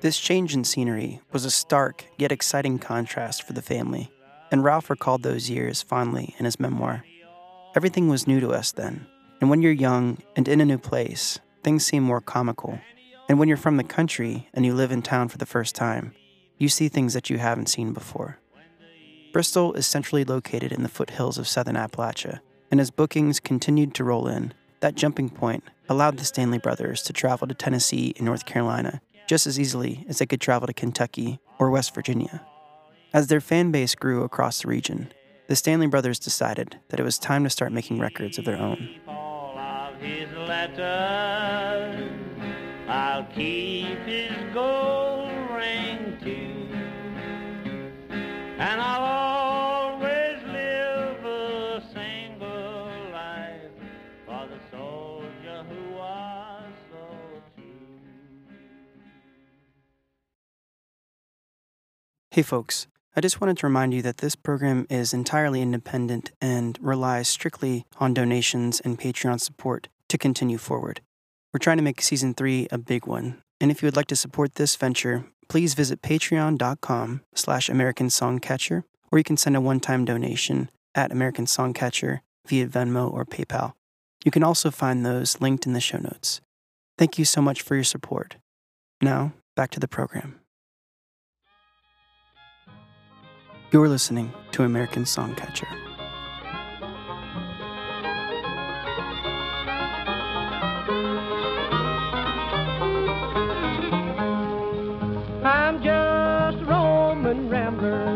This 0.00 0.20
change 0.20 0.54
in 0.54 0.62
scenery 0.62 1.20
was 1.32 1.44
a 1.44 1.50
stark 1.50 2.04
yet 2.16 2.30
exciting 2.30 2.78
contrast 2.78 3.42
for 3.42 3.52
the 3.52 3.62
family, 3.62 4.12
and 4.52 4.62
Ralph 4.62 4.90
recalled 4.90 5.24
those 5.24 5.50
years 5.50 5.82
fondly 5.82 6.36
in 6.38 6.44
his 6.44 6.60
memoir. 6.60 7.04
Everything 7.74 8.08
was 8.08 8.28
new 8.28 8.38
to 8.38 8.50
us 8.50 8.70
then, 8.70 9.08
and 9.40 9.50
when 9.50 9.60
you're 9.60 9.72
young 9.72 10.18
and 10.36 10.46
in 10.46 10.60
a 10.60 10.64
new 10.64 10.78
place, 10.78 11.40
things 11.64 11.84
seem 11.84 12.04
more 12.04 12.20
comical. 12.20 12.78
And 13.28 13.40
when 13.40 13.48
you're 13.48 13.56
from 13.56 13.76
the 13.76 13.82
country 13.82 14.48
and 14.54 14.64
you 14.64 14.72
live 14.72 14.92
in 14.92 15.02
town 15.02 15.28
for 15.28 15.38
the 15.38 15.46
first 15.46 15.74
time, 15.74 16.14
you 16.58 16.68
see 16.68 16.88
things 16.88 17.12
that 17.14 17.28
you 17.28 17.38
haven't 17.38 17.68
seen 17.68 17.92
before. 17.92 18.38
Bristol 19.32 19.74
is 19.74 19.86
centrally 19.86 20.24
located 20.24 20.70
in 20.70 20.84
the 20.84 20.88
foothills 20.88 21.38
of 21.38 21.48
southern 21.48 21.74
Appalachia, 21.74 22.38
and 22.70 22.80
as 22.80 22.92
bookings 22.92 23.40
continued 23.40 23.94
to 23.94 24.04
roll 24.04 24.28
in, 24.28 24.54
that 24.78 24.94
jumping 24.94 25.28
point 25.28 25.64
allowed 25.88 26.18
the 26.18 26.24
Stanley 26.24 26.58
brothers 26.58 27.02
to 27.02 27.12
travel 27.12 27.48
to 27.48 27.54
Tennessee 27.54 28.14
and 28.16 28.26
North 28.26 28.46
Carolina 28.46 29.00
just 29.28 29.46
as 29.46 29.60
easily 29.60 30.04
as 30.08 30.18
they 30.18 30.26
could 30.26 30.40
travel 30.40 30.66
to 30.66 30.72
Kentucky 30.72 31.38
or 31.58 31.70
West 31.70 31.94
Virginia. 31.94 32.44
As 33.12 33.26
their 33.26 33.40
fan 33.40 33.70
base 33.70 33.94
grew 33.94 34.24
across 34.24 34.62
the 34.62 34.68
region, 34.68 35.12
the 35.48 35.54
Stanley 35.54 35.86
brothers 35.86 36.18
decided 36.18 36.78
that 36.88 36.98
it 36.98 37.04
was 37.04 37.18
time 37.18 37.44
to 37.44 37.50
start 37.50 37.70
making 37.70 38.00
records 38.00 38.38
of 38.38 38.46
their 38.46 38.56
own. 38.56 38.88
I'll 48.80 49.17
Hey 62.30 62.42
folks, 62.42 62.86
I 63.16 63.22
just 63.22 63.40
wanted 63.40 63.56
to 63.56 63.66
remind 63.66 63.94
you 63.94 64.02
that 64.02 64.18
this 64.18 64.36
program 64.36 64.86
is 64.90 65.14
entirely 65.14 65.62
independent 65.62 66.30
and 66.42 66.78
relies 66.78 67.26
strictly 67.26 67.86
on 67.98 68.12
donations 68.12 68.80
and 68.80 69.00
Patreon 69.00 69.40
support 69.40 69.88
to 70.10 70.18
continue 70.18 70.58
forward. 70.58 71.00
We're 71.52 71.58
trying 71.58 71.78
to 71.78 71.82
make 71.82 72.02
season 72.02 72.34
3 72.34 72.68
a 72.70 72.76
big 72.76 73.06
one, 73.06 73.42
and 73.62 73.70
if 73.70 73.80
you 73.80 73.86
would 73.86 73.96
like 73.96 74.08
to 74.08 74.14
support 74.14 74.56
this 74.56 74.76
venture, 74.76 75.24
please 75.48 75.72
visit 75.72 76.02
patreon.com 76.02 77.22
slash 77.34 77.70
or 77.70 79.18
you 79.18 79.24
can 79.24 79.36
send 79.38 79.56
a 79.56 79.60
one-time 79.62 80.04
donation 80.04 80.70
at 80.94 81.10
American 81.10 81.46
Songcatcher 81.46 82.20
via 82.46 82.66
Venmo 82.66 83.10
or 83.10 83.24
PayPal. 83.24 83.72
You 84.22 84.30
can 84.30 84.42
also 84.42 84.70
find 84.70 85.04
those 85.04 85.40
linked 85.40 85.64
in 85.64 85.72
the 85.72 85.80
show 85.80 85.98
notes. 85.98 86.42
Thank 86.98 87.18
you 87.18 87.24
so 87.24 87.40
much 87.40 87.62
for 87.62 87.74
your 87.74 87.84
support. 87.84 88.36
Now, 89.00 89.32
back 89.56 89.70
to 89.70 89.80
the 89.80 89.88
program. 89.88 90.40
You're 93.70 93.90
listening 93.90 94.32
to 94.52 94.62
American 94.62 95.04
Songcatcher. 95.04 95.68
I'm 105.44 105.82
just 105.82 106.62
a 106.62 106.64
Roman 106.64 107.50
rambler. 107.50 108.06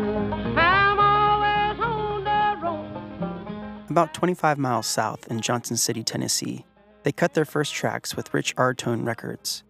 I'm 0.57 0.99
always 0.99 1.79
on 1.79 2.23
the 2.23 2.65
road. 2.65 3.91
About 3.91 4.15
25 4.15 4.57
miles 4.57 4.87
south 4.87 5.27
in 5.27 5.39
Johnson 5.39 5.77
City, 5.77 6.03
Tennessee, 6.03 6.65
they 7.03 7.11
cut 7.11 7.35
their 7.35 7.45
first 7.45 7.75
tracks 7.75 8.15
with 8.15 8.33
Rich-R-Tone 8.33 9.05
Records. 9.05 9.63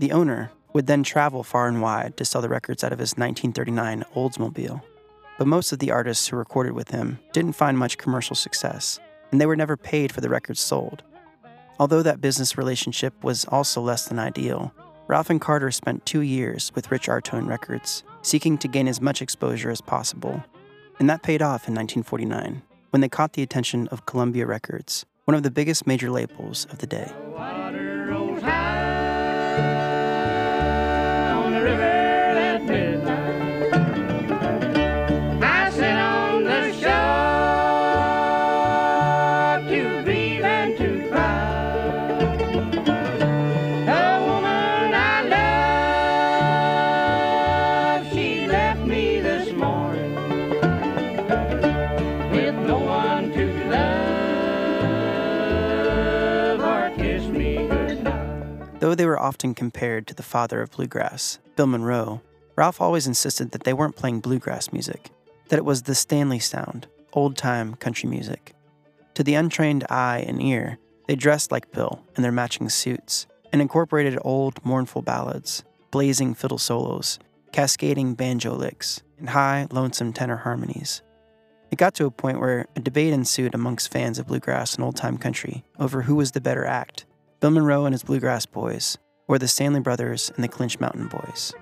The 0.00 0.10
owner 0.10 0.50
would 0.72 0.88
then 0.88 1.04
travel 1.04 1.44
far 1.44 1.68
and 1.68 1.80
wide 1.80 2.16
to 2.16 2.24
sell 2.24 2.42
the 2.42 2.48
records 2.48 2.82
out 2.82 2.92
of 2.92 2.98
his 2.98 3.12
1939 3.12 4.02
Oldsmobile. 4.16 4.82
But 5.40 5.46
most 5.46 5.72
of 5.72 5.78
the 5.78 5.90
artists 5.90 6.28
who 6.28 6.36
recorded 6.36 6.74
with 6.74 6.90
him 6.90 7.18
didn't 7.32 7.54
find 7.54 7.78
much 7.78 7.96
commercial 7.96 8.36
success, 8.36 9.00
and 9.32 9.40
they 9.40 9.46
were 9.46 9.56
never 9.56 9.74
paid 9.74 10.12
for 10.12 10.20
the 10.20 10.28
records 10.28 10.60
sold. 10.60 11.02
Although 11.78 12.02
that 12.02 12.20
business 12.20 12.58
relationship 12.58 13.14
was 13.24 13.46
also 13.46 13.80
less 13.80 14.04
than 14.04 14.18
ideal, 14.18 14.74
Ralph 15.06 15.30
and 15.30 15.40
Carter 15.40 15.70
spent 15.70 16.04
two 16.04 16.20
years 16.20 16.70
with 16.74 16.90
Rich-R-Tone 16.90 17.46
Records, 17.46 18.04
seeking 18.20 18.58
to 18.58 18.68
gain 18.68 18.86
as 18.86 19.00
much 19.00 19.22
exposure 19.22 19.70
as 19.70 19.80
possible. 19.80 20.44
And 20.98 21.08
that 21.08 21.22
paid 21.22 21.40
off 21.40 21.66
in 21.68 21.74
1949 21.74 22.60
when 22.90 23.00
they 23.00 23.08
caught 23.08 23.32
the 23.32 23.42
attention 23.42 23.88
of 23.88 24.04
Columbia 24.04 24.44
Records, 24.44 25.06
one 25.24 25.34
of 25.34 25.42
the 25.42 25.50
biggest 25.50 25.86
major 25.86 26.10
labels 26.10 26.66
of 26.66 26.80
the 26.80 26.86
day. 26.86 27.10
Though 58.90 58.96
they 58.96 59.06
were 59.06 59.22
often 59.22 59.54
compared 59.54 60.08
to 60.08 60.14
the 60.14 60.24
father 60.24 60.60
of 60.60 60.72
bluegrass, 60.72 61.38
Bill 61.54 61.68
Monroe, 61.68 62.22
Ralph 62.56 62.80
always 62.80 63.06
insisted 63.06 63.52
that 63.52 63.62
they 63.62 63.72
weren't 63.72 63.94
playing 63.94 64.18
bluegrass 64.18 64.72
music, 64.72 65.10
that 65.48 65.58
it 65.58 65.64
was 65.64 65.82
the 65.82 65.94
Stanley 65.94 66.40
sound, 66.40 66.88
old 67.12 67.36
time 67.36 67.76
country 67.76 68.08
music. 68.08 68.52
To 69.14 69.22
the 69.22 69.34
untrained 69.34 69.86
eye 69.88 70.24
and 70.26 70.42
ear, 70.42 70.78
they 71.06 71.14
dressed 71.14 71.52
like 71.52 71.70
Bill 71.70 72.04
in 72.16 72.24
their 72.24 72.32
matching 72.32 72.68
suits 72.68 73.28
and 73.52 73.62
incorporated 73.62 74.18
old, 74.22 74.58
mournful 74.64 75.02
ballads, 75.02 75.62
blazing 75.92 76.34
fiddle 76.34 76.58
solos, 76.58 77.20
cascading 77.52 78.14
banjo 78.14 78.56
licks, 78.56 79.02
and 79.20 79.28
high, 79.28 79.68
lonesome 79.70 80.12
tenor 80.12 80.38
harmonies. 80.38 81.00
It 81.70 81.78
got 81.78 81.94
to 81.94 82.06
a 82.06 82.10
point 82.10 82.40
where 82.40 82.66
a 82.74 82.80
debate 82.80 83.12
ensued 83.12 83.54
amongst 83.54 83.92
fans 83.92 84.18
of 84.18 84.26
bluegrass 84.26 84.74
and 84.74 84.82
old 84.82 84.96
time 84.96 85.16
country 85.16 85.62
over 85.78 86.02
who 86.02 86.16
was 86.16 86.32
the 86.32 86.40
better 86.40 86.66
act 86.66 87.06
Bill 87.40 87.50
Monroe 87.50 87.86
and 87.86 87.94
his 87.94 88.02
Bluegrass 88.02 88.44
Boys, 88.44 88.98
or 89.26 89.38
the 89.38 89.48
Stanley 89.48 89.80
Brothers 89.80 90.30
and 90.34 90.44
the 90.44 90.48
Clinch 90.48 90.78
Mountain 90.78 91.08
Boys. 91.08 91.54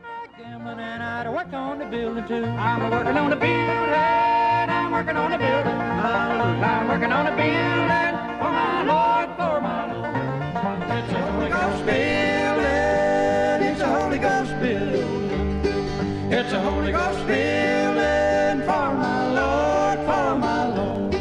It's 16.31 16.53
Holy 16.53 16.93
Ghost 16.93 17.19
for 17.21 18.95
my 18.95 19.29
Lord, 19.33 19.99
for 20.01 20.39
my 20.39 20.67
Lord. 20.75 21.15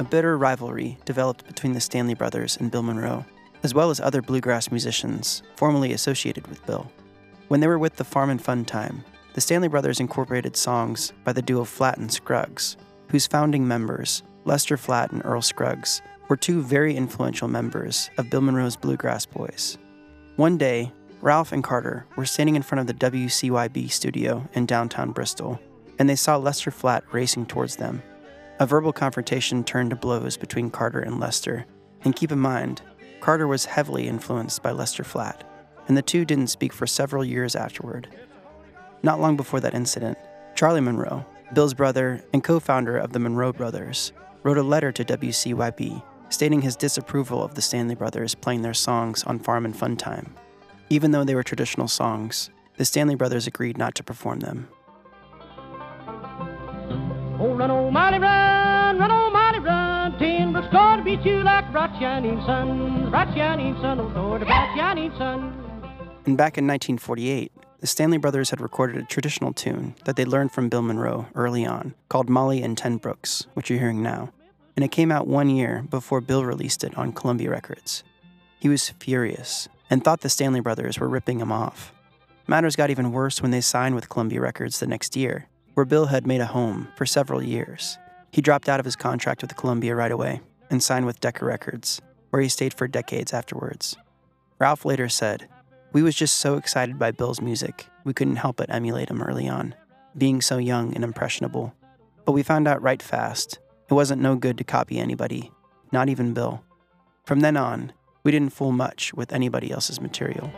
A 0.00 0.04
bitter 0.04 0.36
rivalry 0.36 0.98
developed 1.04 1.46
between 1.46 1.74
the 1.74 1.80
Stanley 1.80 2.14
Brothers 2.14 2.56
and 2.56 2.70
Bill 2.70 2.82
Monroe, 2.82 3.24
as 3.62 3.74
well 3.74 3.90
as 3.90 4.00
other 4.00 4.22
bluegrass 4.22 4.70
musicians 4.70 5.42
formerly 5.56 5.92
associated 5.92 6.46
with 6.46 6.64
Bill. 6.66 6.90
When 7.48 7.60
they 7.60 7.66
were 7.66 7.78
with 7.78 7.96
the 7.96 8.04
Farm 8.04 8.30
and 8.30 8.42
Fun 8.42 8.64
Time, 8.64 9.04
the 9.34 9.40
Stanley 9.40 9.68
Brothers 9.68 10.00
incorporated 10.00 10.56
songs 10.56 11.12
by 11.24 11.32
the 11.32 11.42
duo 11.42 11.64
Flatt 11.64 11.98
and 11.98 12.12
Scruggs, 12.12 12.76
whose 13.08 13.26
founding 13.26 13.66
members, 13.66 14.22
Lester 14.44 14.76
Flatt 14.76 15.12
and 15.12 15.22
Earl 15.24 15.42
Scruggs, 15.42 16.00
were 16.28 16.36
two 16.36 16.62
very 16.62 16.96
influential 16.96 17.48
members 17.48 18.10
of 18.18 18.30
Bill 18.30 18.40
Monroe's 18.40 18.76
Bluegrass 18.76 19.26
Boys. 19.26 19.78
One 20.36 20.56
day, 20.56 20.92
Ralph 21.20 21.52
and 21.52 21.62
Carter 21.62 22.06
were 22.16 22.24
standing 22.24 22.56
in 22.56 22.62
front 22.62 22.80
of 22.80 22.86
the 22.86 23.10
WCYB 23.10 23.90
studio 23.90 24.48
in 24.54 24.64
downtown 24.64 25.10
Bristol, 25.10 25.60
and 25.98 26.08
they 26.08 26.16
saw 26.16 26.36
Lester 26.36 26.70
Flatt 26.70 27.04
racing 27.12 27.46
towards 27.46 27.76
them. 27.76 28.02
A 28.58 28.66
verbal 28.66 28.92
confrontation 28.92 29.64
turned 29.64 29.90
to 29.90 29.96
blows 29.96 30.36
between 30.36 30.70
Carter 30.70 31.00
and 31.00 31.20
Lester, 31.20 31.66
and 32.04 32.16
keep 32.16 32.32
in 32.32 32.38
mind, 32.38 32.80
Carter 33.20 33.46
was 33.46 33.64
heavily 33.66 34.08
influenced 34.08 34.62
by 34.62 34.70
Lester 34.70 35.04
Flatt, 35.04 35.44
and 35.88 35.96
the 35.96 36.02
two 36.02 36.24
didn't 36.24 36.48
speak 36.48 36.72
for 36.72 36.86
several 36.86 37.24
years 37.24 37.54
afterward. 37.54 38.08
Not 39.02 39.20
long 39.20 39.36
before 39.36 39.60
that 39.60 39.74
incident, 39.74 40.18
Charlie 40.54 40.80
Monroe, 40.80 41.24
Bill's 41.52 41.74
brother 41.74 42.24
and 42.32 42.44
co 42.44 42.60
founder 42.60 42.96
of 42.96 43.12
the 43.12 43.18
Monroe 43.18 43.52
Brothers, 43.52 44.12
wrote 44.42 44.58
a 44.58 44.62
letter 44.62 44.92
to 44.92 45.04
WCYB 45.04 46.02
stating 46.30 46.62
his 46.62 46.76
disapproval 46.76 47.42
of 47.42 47.54
the 47.54 47.62
Stanley 47.62 47.94
Brothers 47.94 48.34
playing 48.34 48.62
their 48.62 48.74
songs 48.74 49.22
on 49.24 49.38
Farm 49.38 49.64
and 49.64 49.76
Fun 49.76 49.96
Time. 49.96 50.34
Even 50.88 51.10
though 51.10 51.24
they 51.24 51.34
were 51.34 51.42
traditional 51.42 51.88
songs, 51.88 52.50
the 52.76 52.84
Stanley 52.84 53.16
Brothers 53.16 53.46
agreed 53.46 53.76
not 53.76 53.94
to 53.96 54.04
perform 54.04 54.40
them. 54.40 54.68
Oh, 57.38 57.54
run, 57.54 57.70
oh, 57.70 57.90
mighty 57.90 58.18
run, 58.18 58.98
run, 58.98 59.10
oh, 59.10 59.30
gonna 60.70 61.02
beat 61.02 61.24
you 61.24 61.42
like 61.42 61.64
oh 61.74 61.82
Lord. 64.14 64.42
And 66.26 66.36
back 66.36 66.58
in 66.58 66.66
1948, 66.66 67.52
the 67.80 67.86
Stanley 67.86 68.18
Brothers 68.18 68.50
had 68.50 68.60
recorded 68.60 68.96
a 69.02 69.06
traditional 69.06 69.52
tune 69.52 69.94
that 70.04 70.16
they 70.16 70.24
learned 70.24 70.52
from 70.52 70.68
Bill 70.68 70.82
Monroe 70.82 71.26
early 71.34 71.64
on 71.66 71.94
called 72.08 72.28
Molly 72.28 72.62
and 72.62 72.76
Ten 72.76 72.98
Brooks, 72.98 73.46
which 73.54 73.70
you're 73.70 73.78
hearing 73.78 74.02
now. 74.02 74.30
And 74.76 74.84
it 74.84 74.92
came 74.92 75.10
out 75.10 75.26
one 75.26 75.50
year 75.50 75.84
before 75.90 76.20
Bill 76.20 76.44
released 76.44 76.84
it 76.84 76.96
on 76.96 77.12
Columbia 77.12 77.50
Records. 77.50 78.04
He 78.60 78.68
was 78.68 78.90
furious 78.90 79.68
and 79.88 80.04
thought 80.04 80.20
the 80.20 80.28
Stanley 80.28 80.60
Brothers 80.60 80.98
were 81.00 81.08
ripping 81.08 81.40
him 81.40 81.50
off. 81.50 81.92
Matters 82.46 82.76
got 82.76 82.90
even 82.90 83.12
worse 83.12 83.42
when 83.42 83.50
they 83.50 83.60
signed 83.60 83.94
with 83.94 84.08
Columbia 84.08 84.40
Records 84.40 84.78
the 84.78 84.86
next 84.86 85.16
year, 85.16 85.48
where 85.74 85.86
Bill 85.86 86.06
had 86.06 86.26
made 86.26 86.40
a 86.40 86.46
home 86.46 86.88
for 86.96 87.06
several 87.06 87.42
years. 87.42 87.98
He 88.30 88.40
dropped 88.42 88.68
out 88.68 88.78
of 88.78 88.84
his 88.84 88.96
contract 88.96 89.42
with 89.42 89.56
Columbia 89.56 89.96
right 89.96 90.12
away 90.12 90.40
and 90.70 90.82
signed 90.82 91.04
with 91.04 91.20
Decca 91.20 91.44
Records, 91.44 92.00
where 92.30 92.40
he 92.40 92.48
stayed 92.48 92.72
for 92.72 92.88
decades 92.88 93.32
afterwards. 93.32 93.96
Ralph 94.58 94.84
later 94.84 95.08
said, 95.08 95.48
We 95.92 96.02
was 96.02 96.14
just 96.14 96.36
so 96.36 96.56
excited 96.56 96.98
by 96.98 97.10
Bill's 97.10 97.40
music, 97.40 97.86
we 98.04 98.14
couldn't 98.14 98.36
help 98.36 98.56
but 98.56 98.72
emulate 98.72 99.10
him 99.10 99.22
early 99.22 99.48
on, 99.48 99.74
being 100.16 100.40
so 100.40 100.58
young 100.58 100.94
and 100.94 101.04
impressionable. 101.04 101.74
But 102.24 102.32
we 102.32 102.42
found 102.42 102.68
out 102.68 102.82
right 102.82 103.02
fast 103.02 103.58
it 103.88 103.94
wasn't 103.94 104.22
no 104.22 104.36
good 104.36 104.56
to 104.58 104.64
copy 104.64 104.98
anybody, 104.98 105.50
not 105.90 106.08
even 106.08 106.32
Bill. 106.32 106.62
From 107.24 107.40
then 107.40 107.56
on, 107.56 107.92
we 108.22 108.30
didn't 108.30 108.52
fool 108.52 108.72
much 108.72 109.12
with 109.14 109.32
anybody 109.32 109.70
else's 109.70 110.00
material. 110.00 110.50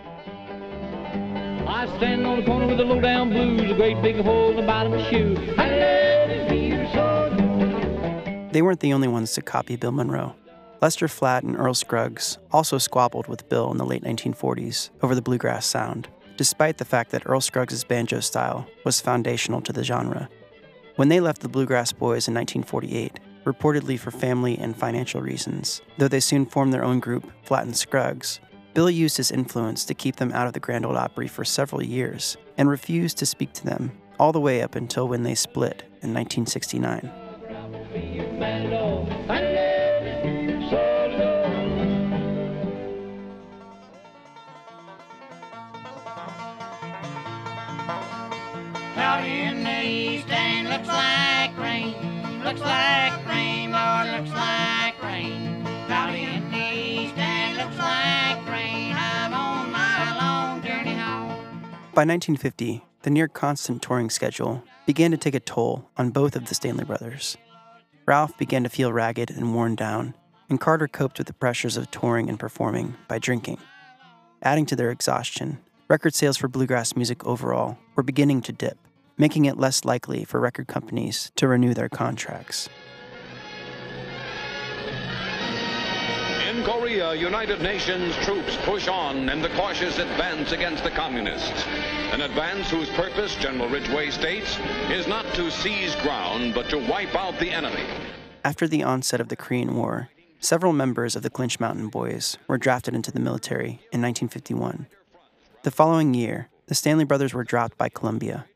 I 1.66 1.86
on 1.86 2.40
the 2.40 2.46
corner 2.46 2.66
with 2.66 2.78
low 2.78 3.00
down 3.00 3.30
blues, 3.30 3.70
a 3.70 3.74
great 3.74 4.00
big 4.02 4.16
hole 4.22 4.50
in 4.50 4.56
the 4.56 4.62
bottom 4.62 4.92
of 4.92 5.00
my 5.00 5.10
shoe. 5.10 5.36
I 5.56 5.68
They 8.52 8.60
weren't 8.60 8.80
the 8.80 8.92
only 8.92 9.08
ones 9.08 9.32
to 9.32 9.42
copy 9.42 9.76
Bill 9.76 9.92
Monroe. 9.92 10.34
Lester 10.82 11.08
Flatt 11.08 11.42
and 11.42 11.56
Earl 11.56 11.72
Scruggs 11.72 12.36
also 12.50 12.76
squabbled 12.76 13.26
with 13.26 13.48
Bill 13.48 13.70
in 13.70 13.78
the 13.78 13.86
late 13.86 14.04
1940s 14.04 14.90
over 15.00 15.14
the 15.14 15.22
bluegrass 15.22 15.64
sound, 15.64 16.08
despite 16.36 16.76
the 16.76 16.84
fact 16.84 17.12
that 17.12 17.22
Earl 17.24 17.40
Scruggs' 17.40 17.82
banjo 17.82 18.20
style 18.20 18.66
was 18.84 19.00
foundational 19.00 19.62
to 19.62 19.72
the 19.72 19.82
genre. 19.82 20.28
When 20.96 21.08
they 21.08 21.18
left 21.18 21.40
the 21.40 21.48
Bluegrass 21.48 21.92
Boys 21.92 22.28
in 22.28 22.34
1948, 22.34 23.20
reportedly 23.44 23.98
for 23.98 24.10
family 24.10 24.58
and 24.58 24.76
financial 24.76 25.22
reasons, 25.22 25.80
though 25.96 26.08
they 26.08 26.20
soon 26.20 26.44
formed 26.44 26.74
their 26.74 26.84
own 26.84 27.00
group, 27.00 27.32
Flatt 27.44 27.64
and 27.64 27.76
Scruggs, 27.76 28.38
Bill 28.74 28.90
used 28.90 29.16
his 29.16 29.30
influence 29.30 29.86
to 29.86 29.94
keep 29.94 30.16
them 30.16 30.32
out 30.32 30.46
of 30.46 30.52
the 30.52 30.60
Grand 30.60 30.84
Ole 30.84 30.98
Opry 30.98 31.26
for 31.26 31.44
several 31.44 31.82
years 31.82 32.36
and 32.58 32.68
refused 32.68 33.16
to 33.18 33.26
speak 33.26 33.54
to 33.54 33.64
them 33.64 33.92
all 34.18 34.32
the 34.32 34.40
way 34.40 34.60
up 34.60 34.74
until 34.74 35.08
when 35.08 35.22
they 35.22 35.34
split 35.34 35.84
in 36.02 36.12
1969. 36.12 37.10
Looks 52.52 52.64
like 52.66 53.26
rain, 53.26 53.72
Lord, 53.72 54.08
looks 54.08 54.30
like 54.36 55.02
rain. 55.02 55.64
Cloudy 55.86 56.20
east 56.54 57.16
and 57.16 57.56
looks 57.56 57.78
like 57.78 58.46
rain. 58.46 58.94
I'm 58.94 59.32
on 59.32 59.72
my 59.72 60.18
long 60.18 60.62
journey 60.62 60.92
home. 60.92 61.62
By 61.94 62.04
1950, 62.04 62.84
the 63.04 63.10
near 63.10 63.26
constant 63.26 63.80
touring 63.80 64.10
schedule 64.10 64.62
began 64.84 65.12
to 65.12 65.16
take 65.16 65.34
a 65.34 65.40
toll 65.40 65.88
on 65.96 66.10
both 66.10 66.36
of 66.36 66.44
the 66.44 66.54
Stanley 66.54 66.84
brothers. 66.84 67.38
Ralph 68.04 68.36
began 68.36 68.64
to 68.64 68.68
feel 68.68 68.92
ragged 68.92 69.30
and 69.30 69.54
worn 69.54 69.74
down, 69.74 70.14
and 70.50 70.60
Carter 70.60 70.88
coped 70.88 71.16
with 71.16 71.28
the 71.28 71.32
pressures 71.32 71.78
of 71.78 71.90
touring 71.90 72.28
and 72.28 72.38
performing 72.38 72.96
by 73.08 73.18
drinking. 73.18 73.56
Adding 74.42 74.66
to 74.66 74.76
their 74.76 74.90
exhaustion, 74.90 75.58
record 75.88 76.14
sales 76.14 76.36
for 76.36 76.48
bluegrass 76.48 76.96
music 76.96 77.24
overall 77.24 77.78
were 77.96 78.02
beginning 78.02 78.42
to 78.42 78.52
dip, 78.52 78.76
making 79.22 79.44
it 79.44 79.56
less 79.56 79.84
likely 79.84 80.24
for 80.24 80.40
record 80.40 80.66
companies 80.66 81.30
to 81.36 81.46
renew 81.46 81.72
their 81.72 81.88
contracts. 81.88 82.68
In 86.50 86.64
Korea, 86.64 87.14
United 87.14 87.62
Nations 87.62 88.16
troops 88.24 88.56
push 88.64 88.88
on 88.88 89.28
in 89.28 89.40
the 89.40 89.48
cautious 89.50 90.00
advance 90.00 90.50
against 90.50 90.82
the 90.82 90.90
communists. 90.90 91.64
An 92.10 92.22
advance 92.22 92.68
whose 92.68 92.88
purpose, 92.90 93.36
General 93.36 93.68
Ridgway 93.68 94.10
states, 94.10 94.58
is 94.90 95.06
not 95.06 95.24
to 95.34 95.52
seize 95.52 95.94
ground, 96.02 96.52
but 96.52 96.68
to 96.70 96.78
wipe 96.88 97.14
out 97.14 97.38
the 97.38 97.48
enemy. 97.48 97.86
After 98.42 98.66
the 98.66 98.82
onset 98.82 99.20
of 99.20 99.28
the 99.28 99.36
Korean 99.36 99.76
War, 99.76 100.08
several 100.40 100.72
members 100.72 101.14
of 101.14 101.22
the 101.22 101.30
Clinch 101.30 101.60
Mountain 101.60 101.90
Boys 101.90 102.38
were 102.48 102.58
drafted 102.58 102.92
into 102.92 103.12
the 103.12 103.20
military 103.20 103.78
in 103.92 104.02
1951. 104.02 104.88
The 105.62 105.70
following 105.70 106.12
year, 106.12 106.48
the 106.66 106.74
Stanley 106.74 107.04
Brothers 107.04 107.32
were 107.32 107.44
dropped 107.44 107.78
by 107.78 107.88
Columbia. 107.88 108.46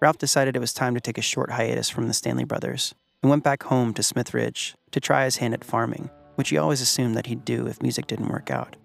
Ralph 0.00 0.18
decided 0.18 0.54
it 0.54 0.60
was 0.60 0.72
time 0.72 0.94
to 0.94 1.00
take 1.00 1.18
a 1.18 1.22
short 1.22 1.50
hiatus 1.50 1.88
from 1.88 2.08
the 2.08 2.14
Stanley 2.14 2.44
Brothers 2.44 2.94
and 3.22 3.30
went 3.30 3.42
back 3.42 3.64
home 3.64 3.92
to 3.94 4.02
Smith 4.02 4.32
Ridge 4.32 4.76
to 4.92 5.00
try 5.00 5.24
his 5.24 5.36
hand 5.36 5.54
at 5.54 5.64
farming 5.64 6.10
which 6.38 6.50
he 6.50 6.56
always 6.56 6.80
assumed 6.80 7.16
that 7.16 7.26
he'd 7.26 7.44
do 7.44 7.66
if 7.66 7.82
music 7.82 8.06
didn't 8.06 8.28
work 8.28 8.48
out. 8.48 8.76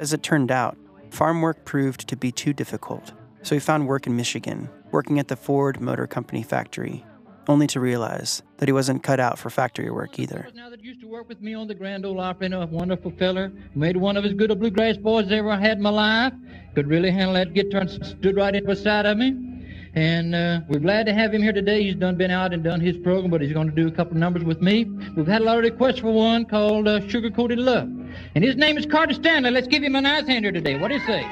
As 0.00 0.12
it 0.12 0.24
turned 0.24 0.50
out, 0.50 0.76
farm 1.10 1.40
work 1.40 1.64
proved 1.64 2.08
to 2.08 2.16
be 2.16 2.32
too 2.32 2.52
difficult, 2.52 3.12
so 3.42 3.54
he 3.54 3.60
found 3.60 3.86
work 3.86 4.08
in 4.08 4.16
Michigan, 4.16 4.68
working 4.90 5.20
at 5.20 5.28
the 5.28 5.36
Ford 5.36 5.80
Motor 5.80 6.08
Company 6.08 6.42
factory, 6.42 7.04
only 7.46 7.68
to 7.68 7.78
realize 7.78 8.42
that 8.56 8.68
he 8.68 8.72
wasn't 8.72 9.04
cut 9.04 9.20
out 9.20 9.38
for 9.38 9.50
factory 9.50 9.88
work 9.88 10.18
either. 10.18 10.48
Now 10.52 10.68
that 10.68 10.82
used 10.82 11.00
to 11.02 11.06
work 11.06 11.28
with 11.28 11.40
me 11.40 11.54
on 11.54 11.68
the 11.68 11.76
Grand 11.76 12.04
Ole 12.04 12.18
Opry, 12.18 12.48
a 12.48 12.66
wonderful 12.66 13.12
feller, 13.12 13.52
made 13.76 13.96
one 13.96 14.16
of 14.16 14.24
as 14.24 14.32
good 14.32 14.50
a 14.50 14.56
bluegrass 14.56 14.96
boys 14.96 15.30
ever 15.30 15.52
I 15.52 15.60
had 15.60 15.76
in 15.76 15.84
my 15.84 15.90
life. 15.90 16.32
Could 16.74 16.88
really 16.88 17.12
handle 17.12 17.34
that 17.34 17.54
guitar 17.54 17.82
and 17.82 18.04
stood 18.04 18.34
right 18.34 18.52
in 18.52 18.66
beside 18.66 19.06
of 19.06 19.16
me. 19.16 19.55
And 19.96 20.34
uh, 20.34 20.60
we're 20.68 20.78
glad 20.78 21.06
to 21.06 21.14
have 21.14 21.32
him 21.32 21.40
here 21.40 21.54
today. 21.54 21.82
He's 21.82 21.94
done 21.94 22.16
been 22.16 22.30
out 22.30 22.52
and 22.52 22.62
done 22.62 22.82
his 22.82 22.98
program, 22.98 23.30
but 23.30 23.40
he's 23.40 23.54
going 23.54 23.66
to 23.66 23.74
do 23.74 23.88
a 23.88 23.90
couple 23.90 24.12
of 24.12 24.18
numbers 24.18 24.44
with 24.44 24.60
me. 24.60 24.84
We've 25.16 25.26
had 25.26 25.40
a 25.40 25.44
lot 25.44 25.56
of 25.56 25.64
requests 25.64 26.00
for 26.00 26.12
one 26.12 26.44
called 26.44 26.86
uh, 26.86 27.08
Sugar 27.08 27.30
Coated 27.30 27.58
Love. 27.58 27.88
And 28.34 28.44
his 28.44 28.56
name 28.56 28.76
is 28.76 28.84
Carter 28.84 29.14
Stanley. 29.14 29.50
Let's 29.50 29.66
give 29.66 29.82
him 29.82 29.96
a 29.96 30.02
nice 30.02 30.26
hand 30.26 30.44
here 30.44 30.52
today. 30.52 30.78
What 30.78 30.88
do 30.88 30.94
you 30.94 31.06
say? 31.06 31.26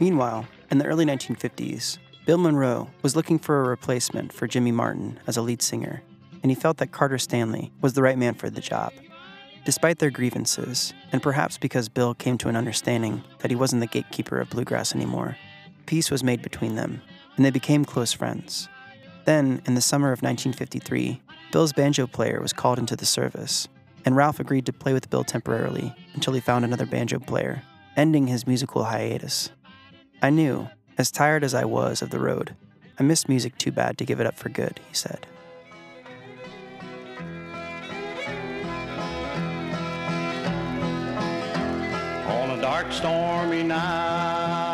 Meanwhile, 0.00 0.48
in 0.70 0.78
the 0.78 0.86
early 0.86 1.04
1950s, 1.04 1.98
Bill 2.24 2.38
Monroe 2.38 2.88
was 3.02 3.14
looking 3.14 3.38
for 3.38 3.60
a 3.60 3.68
replacement 3.68 4.32
for 4.32 4.46
Jimmy 4.46 4.72
Martin 4.72 5.20
as 5.26 5.36
a 5.36 5.42
lead 5.42 5.60
singer, 5.60 6.02
and 6.42 6.50
he 6.50 6.54
felt 6.54 6.78
that 6.78 6.92
Carter 6.92 7.18
Stanley 7.18 7.72
was 7.82 7.92
the 7.92 8.02
right 8.02 8.16
man 8.16 8.32
for 8.32 8.48
the 8.48 8.62
job. 8.62 8.94
Despite 9.66 9.98
their 9.98 10.10
grievances, 10.10 10.94
and 11.12 11.22
perhaps 11.22 11.58
because 11.58 11.90
Bill 11.90 12.14
came 12.14 12.38
to 12.38 12.48
an 12.48 12.56
understanding 12.56 13.22
that 13.40 13.50
he 13.50 13.56
wasn't 13.56 13.80
the 13.80 13.86
gatekeeper 13.86 14.40
of 14.40 14.48
bluegrass 14.48 14.94
anymore, 14.94 15.36
peace 15.86 16.10
was 16.10 16.24
made 16.24 16.42
between 16.42 16.74
them, 16.74 17.00
and 17.36 17.44
they 17.44 17.50
became 17.50 17.84
close 17.84 18.12
friends. 18.12 18.68
Then, 19.24 19.62
in 19.66 19.74
the 19.74 19.80
summer 19.80 20.08
of 20.08 20.22
1953, 20.22 21.20
Bill's 21.52 21.72
banjo 21.72 22.06
player 22.06 22.40
was 22.40 22.52
called 22.52 22.78
into 22.78 22.96
the 22.96 23.06
service, 23.06 23.68
and 24.04 24.14
Ralph 24.14 24.38
agreed 24.40 24.66
to 24.66 24.72
play 24.72 24.92
with 24.92 25.10
Bill 25.10 25.24
temporarily 25.24 25.94
until 26.14 26.32
he 26.32 26.40
found 26.40 26.64
another 26.64 26.86
banjo 26.86 27.18
player, 27.18 27.62
ending 27.96 28.26
his 28.26 28.46
musical 28.46 28.84
hiatus. 28.84 29.50
I 30.22 30.30
knew, 30.30 30.68
as 30.98 31.10
tired 31.10 31.44
as 31.44 31.54
I 31.54 31.64
was 31.64 32.02
of 32.02 32.10
the 32.10 32.20
road, 32.20 32.54
I 32.98 33.02
missed 33.02 33.28
music 33.28 33.58
too 33.58 33.72
bad 33.72 33.98
to 33.98 34.04
give 34.04 34.20
it 34.20 34.26
up 34.26 34.38
for 34.38 34.48
good, 34.48 34.80
he 34.88 34.94
said. 34.94 35.26
On 42.28 42.50
a 42.50 42.60
dark, 42.60 42.92
stormy 42.92 43.62
night. 43.62 44.65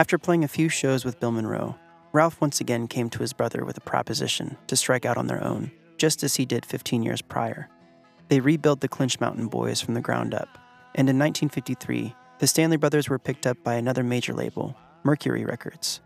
After 0.00 0.16
playing 0.16 0.44
a 0.44 0.48
few 0.48 0.70
shows 0.70 1.04
with 1.04 1.20
Bill 1.20 1.30
Monroe, 1.30 1.76
Ralph 2.14 2.40
once 2.40 2.58
again 2.58 2.88
came 2.88 3.10
to 3.10 3.18
his 3.18 3.34
brother 3.34 3.66
with 3.66 3.76
a 3.76 3.82
proposition 3.82 4.56
to 4.66 4.74
strike 4.74 5.04
out 5.04 5.18
on 5.18 5.26
their 5.26 5.44
own, 5.44 5.70
just 5.98 6.22
as 6.22 6.36
he 6.36 6.46
did 6.46 6.64
15 6.64 7.02
years 7.02 7.20
prior. 7.20 7.68
They 8.28 8.40
rebuilt 8.40 8.80
the 8.80 8.88
Clinch 8.88 9.20
Mountain 9.20 9.48
Boys 9.48 9.82
from 9.82 9.92
the 9.92 10.00
ground 10.00 10.32
up, 10.32 10.48
and 10.94 11.10
in 11.10 11.18
1953, 11.18 12.14
the 12.38 12.46
Stanley 12.46 12.78
Brothers 12.78 13.10
were 13.10 13.18
picked 13.18 13.46
up 13.46 13.62
by 13.62 13.74
another 13.74 14.02
major 14.02 14.32
label, 14.32 14.74
Mercury 15.02 15.44
Records. 15.44 16.00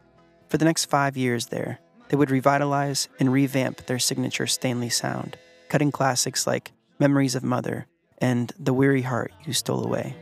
For 0.49 0.59
the 0.59 0.65
next 0.65 0.87
five 0.87 1.17
years 1.17 1.47
there, 1.47 1.79
they 2.09 2.17
would 2.17 2.33
revitalize 2.33 3.09
and 3.21 3.33
revamp 3.33 3.87
their 3.87 4.01
signature 4.01 4.49
Stanley 4.49 4.91
sound, 4.91 5.39
cutting 5.69 5.93
classics 5.93 6.49
like 6.49 6.73
Memories 6.99 7.37
of 7.37 7.45
Mother, 7.45 7.87
and 8.19 8.53
The 8.59 8.75
Weary 8.75 9.03
Heart 9.03 9.33
You 9.47 9.53
Stole 9.53 9.85
Away. 9.85 10.17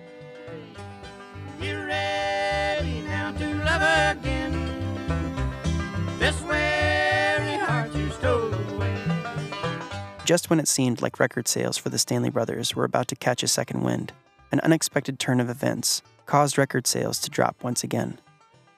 Just 10.24 10.50
when 10.50 10.60
it 10.60 10.68
seemed 10.68 11.02
like 11.02 11.18
record 11.18 11.48
sales 11.48 11.76
for 11.76 11.88
the 11.88 11.98
Stanley 11.98 12.30
Brothers 12.30 12.76
were 12.76 12.84
about 12.84 13.08
to 13.08 13.16
catch 13.16 13.42
a 13.42 13.48
second 13.48 13.82
wind, 13.82 14.12
an 14.52 14.60
unexpected 14.60 15.18
turn 15.18 15.40
of 15.40 15.50
events 15.50 16.00
caused 16.26 16.56
record 16.56 16.86
sales 16.86 17.18
to 17.20 17.30
drop 17.30 17.64
once 17.64 17.82
again. 17.82 18.20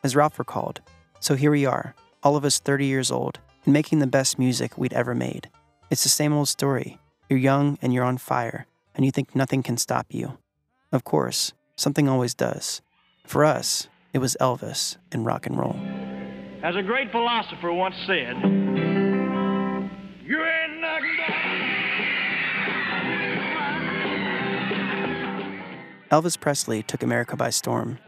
As 0.02 0.16
Ralph 0.16 0.38
recalled, 0.38 0.80
so 1.20 1.35
here 1.35 1.50
we 1.50 1.66
are, 1.66 1.94
all 2.22 2.37
of 2.37 2.46
us 2.46 2.61
30 2.61 2.87
years 2.87 3.11
old, 3.11 3.40
and 3.66 3.74
making 3.74 3.98
the 3.98 4.07
best 4.07 4.38
music 4.38 4.78
we'd 4.78 4.94
ever 4.94 5.14
made. 5.14 5.50
It's 5.90 6.02
the 6.02 6.09
same 6.09 6.33
old 6.33 6.48
story. 6.48 6.98
You're 7.28 7.38
young 7.38 7.78
and 7.83 7.92
you're 7.92 8.04
on 8.04 8.16
fire, 8.16 8.66
and 8.94 9.04
you 9.04 9.11
think 9.11 9.37
nothing 9.37 9.62
can 9.62 9.76
stop 9.76 10.07
you. 10.09 10.38
Of 10.92 11.04
course, 11.04 11.52
something 11.76 12.09
always 12.09 12.33
does. 12.35 12.80
For 13.26 13.44
us, 13.44 13.88
it 14.14 14.18
was 14.18 14.35
Elvis 14.40 14.96
and 15.12 15.26
rock 15.26 15.46
and 15.46 15.59
roll. 15.59 15.76
As 16.62 16.74
a 16.74 16.83
great 16.83 17.11
philosopher 17.11 17.70
once 17.70 17.96
said, 18.07 18.73
Elvis 26.14 26.38
Presley 26.38 26.81
took 26.81 27.03
America 27.03 27.35
by 27.35 27.50
storm. 27.50 27.98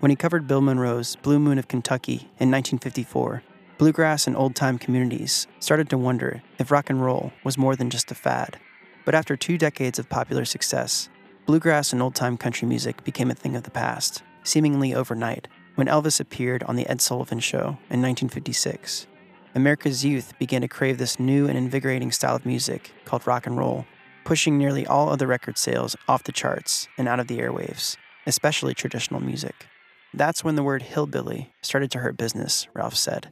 When 0.00 0.10
he 0.10 0.14
covered 0.14 0.46
Bill 0.46 0.60
Monroe's 0.60 1.16
Blue 1.16 1.38
Moon 1.38 1.56
of 1.56 1.68
Kentucky 1.68 2.28
in 2.38 2.50
1954, 2.50 3.42
bluegrass 3.78 4.26
and 4.26 4.36
old 4.36 4.54
time 4.54 4.76
communities 4.76 5.46
started 5.58 5.88
to 5.88 5.96
wonder 5.96 6.42
if 6.58 6.70
rock 6.70 6.90
and 6.90 7.02
roll 7.02 7.32
was 7.44 7.56
more 7.56 7.74
than 7.74 7.88
just 7.88 8.10
a 8.10 8.14
fad. 8.14 8.58
But 9.06 9.14
after 9.14 9.38
two 9.38 9.56
decades 9.56 9.98
of 9.98 10.10
popular 10.10 10.44
success, 10.44 11.08
bluegrass 11.46 11.94
and 11.94 12.02
old 12.02 12.14
time 12.14 12.36
country 12.36 12.68
music 12.68 13.02
became 13.04 13.30
a 13.30 13.34
thing 13.34 13.56
of 13.56 13.62
the 13.62 13.70
past, 13.70 14.22
seemingly 14.42 14.94
overnight, 14.94 15.48
when 15.76 15.86
Elvis 15.86 16.20
appeared 16.20 16.62
on 16.64 16.76
The 16.76 16.86
Ed 16.86 17.00
Sullivan 17.00 17.40
Show 17.40 17.78
in 17.88 18.02
1956. 18.02 19.06
America's 19.54 20.04
youth 20.04 20.38
began 20.38 20.60
to 20.60 20.68
crave 20.68 20.98
this 20.98 21.18
new 21.18 21.48
and 21.48 21.56
invigorating 21.56 22.12
style 22.12 22.36
of 22.36 22.44
music 22.44 22.92
called 23.06 23.26
rock 23.26 23.46
and 23.46 23.56
roll, 23.56 23.86
pushing 24.26 24.58
nearly 24.58 24.84
all 24.84 25.08
other 25.08 25.28
record 25.28 25.56
sales 25.56 25.94
off 26.08 26.24
the 26.24 26.32
charts 26.32 26.88
and 26.98 27.06
out 27.06 27.20
of 27.20 27.28
the 27.28 27.38
airwaves, 27.38 27.96
especially 28.26 28.74
traditional 28.74 29.20
music. 29.20 29.68
That's 30.12 30.42
when 30.42 30.56
the 30.56 30.64
word 30.64 30.82
hillbilly 30.82 31.52
started 31.62 31.92
to 31.92 32.00
hurt 32.00 32.16
business, 32.16 32.66
Ralph 32.74 32.96
said. 32.96 33.30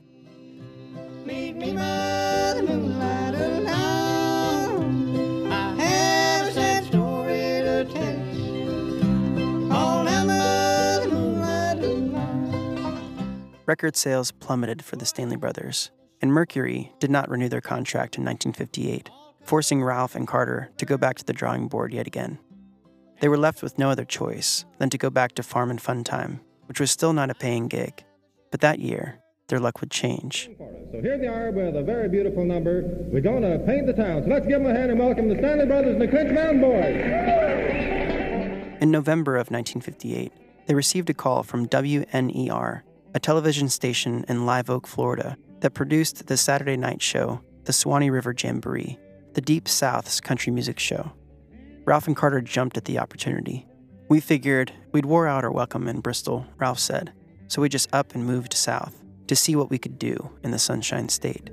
Meet 1.27 1.57
me 1.57 1.73
by 1.73 2.53
the 2.55 2.63
moonlight 2.63 3.35
alone. 3.35 4.71
I 5.51 5.75
have 5.83 6.47
a 6.47 6.53
sad 6.53 6.85
story 6.85 7.61
to 7.65 7.85
tell. 7.93 8.05
the 11.01 11.09
moonlight 11.11 11.79
alone. 11.79 13.57
Record 13.67 13.97
sales 13.97 14.31
plummeted 14.31 14.85
for 14.85 14.95
the 14.95 15.07
Stanley 15.07 15.35
Brothers, 15.37 15.91
and 16.23 16.33
Mercury 16.33 16.93
did 17.01 17.11
not 17.11 17.29
renew 17.29 17.49
their 17.49 17.61
contract 17.61 18.17
in 18.17 18.25
1958, 18.25 19.11
forcing 19.45 19.83
Ralph 19.83 20.15
and 20.15 20.27
Carter 20.27 20.71
to 20.79 20.87
go 20.87 20.97
back 20.97 21.17
to 21.17 21.25
the 21.25 21.33
drawing 21.33 21.69
board 21.69 21.93
yet 21.93 22.07
again. 22.07 22.39
They 23.21 23.29
were 23.29 23.39
left 23.39 23.63
with 23.63 23.79
no 23.79 23.91
other 23.91 24.05
choice 24.05 24.65
than 24.79 24.91
to 24.91 24.99
go 24.99 25.11
back 25.11 25.35
to 25.35 25.43
Farm 25.43 25.71
and 25.71 25.81
Fun 25.81 26.03
Time, 26.05 26.41
which 26.67 26.81
was 26.81 26.91
still 26.91 27.13
not 27.13 27.31
a 27.31 27.35
paying 27.35 27.69
gig. 27.69 28.05
But 28.51 28.61
that 28.61 28.81
year, 28.81 29.21
their 29.49 29.61
luck 29.61 29.81
would 29.81 29.91
change. 29.91 30.51
So 30.59 31.01
here 31.01 31.19
they 31.19 31.27
are 31.27 31.51
with 31.51 31.77
a 31.77 31.83
very 31.83 32.09
beautiful 32.09 32.45
number. 32.45 32.83
We're 33.13 33.21
going 33.21 33.43
to 33.43 33.59
paint 33.67 33.87
the 33.87 33.93
town. 33.93 34.23
So 34.25 34.31
let's 34.31 34.47
give 34.47 34.63
them 34.63 34.71
a 34.71 34.75
hand 34.75 34.91
and 34.91 34.99
welcome 34.99 35.29
the 35.29 35.37
Stanley 35.37 35.67
Brothers 35.67 35.93
and 35.93 36.03
the 36.03 36.09
Clinch 36.09 36.33
Mountain 36.33 36.61
Boys. 36.61 36.97
In 38.81 38.91
November 38.91 39.37
of 39.37 39.51
1958, 39.51 40.33
they 40.67 40.75
received 40.75 41.11
a 41.11 41.15
call 41.15 41.43
from 41.43 41.69
WNER, 41.69 42.83
a 43.15 43.21
television 43.21 43.69
station 43.69 44.25
in 44.29 44.47
Live 44.47 44.71
Oak, 44.71 44.87
Florida, 44.87 45.37
that 45.61 45.75
produced 45.75 46.27
the 46.27 46.37
Saturday 46.37 46.77
night 46.77 47.03
show, 47.03 47.41
the 47.65 47.73
Suwannee 47.73 48.11
River 48.11 48.35
Jamboree. 48.37 48.99
The 49.35 49.41
Deep 49.41 49.69
South's 49.69 50.21
country 50.21 50.53
music 50.53 50.79
show. 50.79 51.13
Ralph 51.85 52.07
and 52.07 52.15
Carter 52.15 52.41
jumped 52.41 52.77
at 52.77 52.85
the 52.85 53.01
opportunity. 53.01 53.67
We 54.09 54.21
figured 54.21 54.73
we'd 54.93 55.07
wore 55.07 55.27
out 55.27 55.43
our 55.43 55.51
welcome 55.51 55.89
in 55.89 56.01
Bristol, 56.01 56.47
Ralph 56.57 56.79
said, 56.79 57.13
so 57.49 57.61
we 57.61 57.69
just 57.69 57.93
up 57.93 58.15
and 58.15 58.25
moved 58.25 58.55
south 58.55 59.03
to 59.27 59.35
see 59.35 59.57
what 59.57 59.71
we 59.71 59.79
could 59.79 59.99
do 59.99 60.31
in 60.45 60.53
the 60.53 60.59
Sunshine 60.59 61.09
State. 61.09 61.51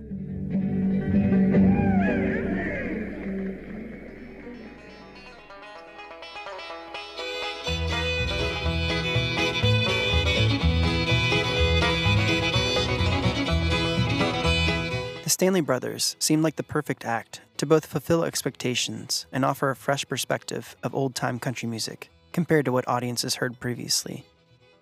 The 15.23 15.29
Stanley 15.29 15.61
Brothers 15.61 16.15
seemed 16.19 16.43
like 16.43 16.57
the 16.57 16.63
perfect 16.63 17.05
act 17.05 17.41
to 17.61 17.67
both 17.67 17.85
fulfill 17.85 18.23
expectations 18.23 19.27
and 19.31 19.45
offer 19.45 19.69
a 19.69 19.75
fresh 19.75 20.03
perspective 20.07 20.75
of 20.81 20.95
old 20.95 21.13
time 21.13 21.37
country 21.37 21.69
music 21.69 22.09
compared 22.31 22.65
to 22.65 22.71
what 22.71 22.87
audiences 22.87 23.35
heard 23.35 23.59
previously. 23.59 24.25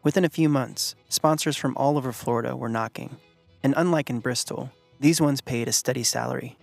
Within 0.01 0.23
a 0.23 0.29
few 0.29 0.47
months, 0.47 0.95
sponsors 1.09 1.57
from 1.57 1.75
all 1.75 1.97
over 1.97 2.13
Florida 2.13 2.55
were 2.55 2.69
knocking, 2.69 3.17
and 3.63 3.73
unlike 3.75 4.09
in 4.09 4.21
Bristol, 4.21 4.71
these 4.97 5.19
ones 5.19 5.41
paid 5.41 5.67
a 5.67 5.73
steady 5.73 6.03
salary. 6.03 6.57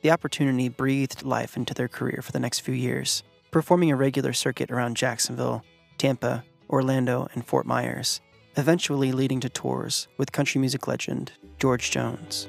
The 0.00 0.10
opportunity 0.10 0.68
breathed 0.68 1.22
life 1.22 1.56
into 1.56 1.74
their 1.74 1.86
career 1.86 2.22
for 2.24 2.32
the 2.32 2.40
next 2.40 2.58
few 2.58 2.74
years, 2.74 3.22
performing 3.52 3.92
a 3.92 3.96
regular 3.96 4.32
circuit 4.32 4.72
around 4.72 4.96
Jacksonville, 4.96 5.62
Tampa, 5.96 6.42
Orlando, 6.70 7.28
and 7.34 7.46
Fort 7.46 7.66
Myers, 7.66 8.20
eventually 8.56 9.12
leading 9.12 9.38
to 9.38 9.48
tours 9.48 10.08
with 10.18 10.32
country 10.32 10.60
music 10.60 10.88
legend 10.88 11.30
George 11.60 11.92
Jones. 11.92 12.48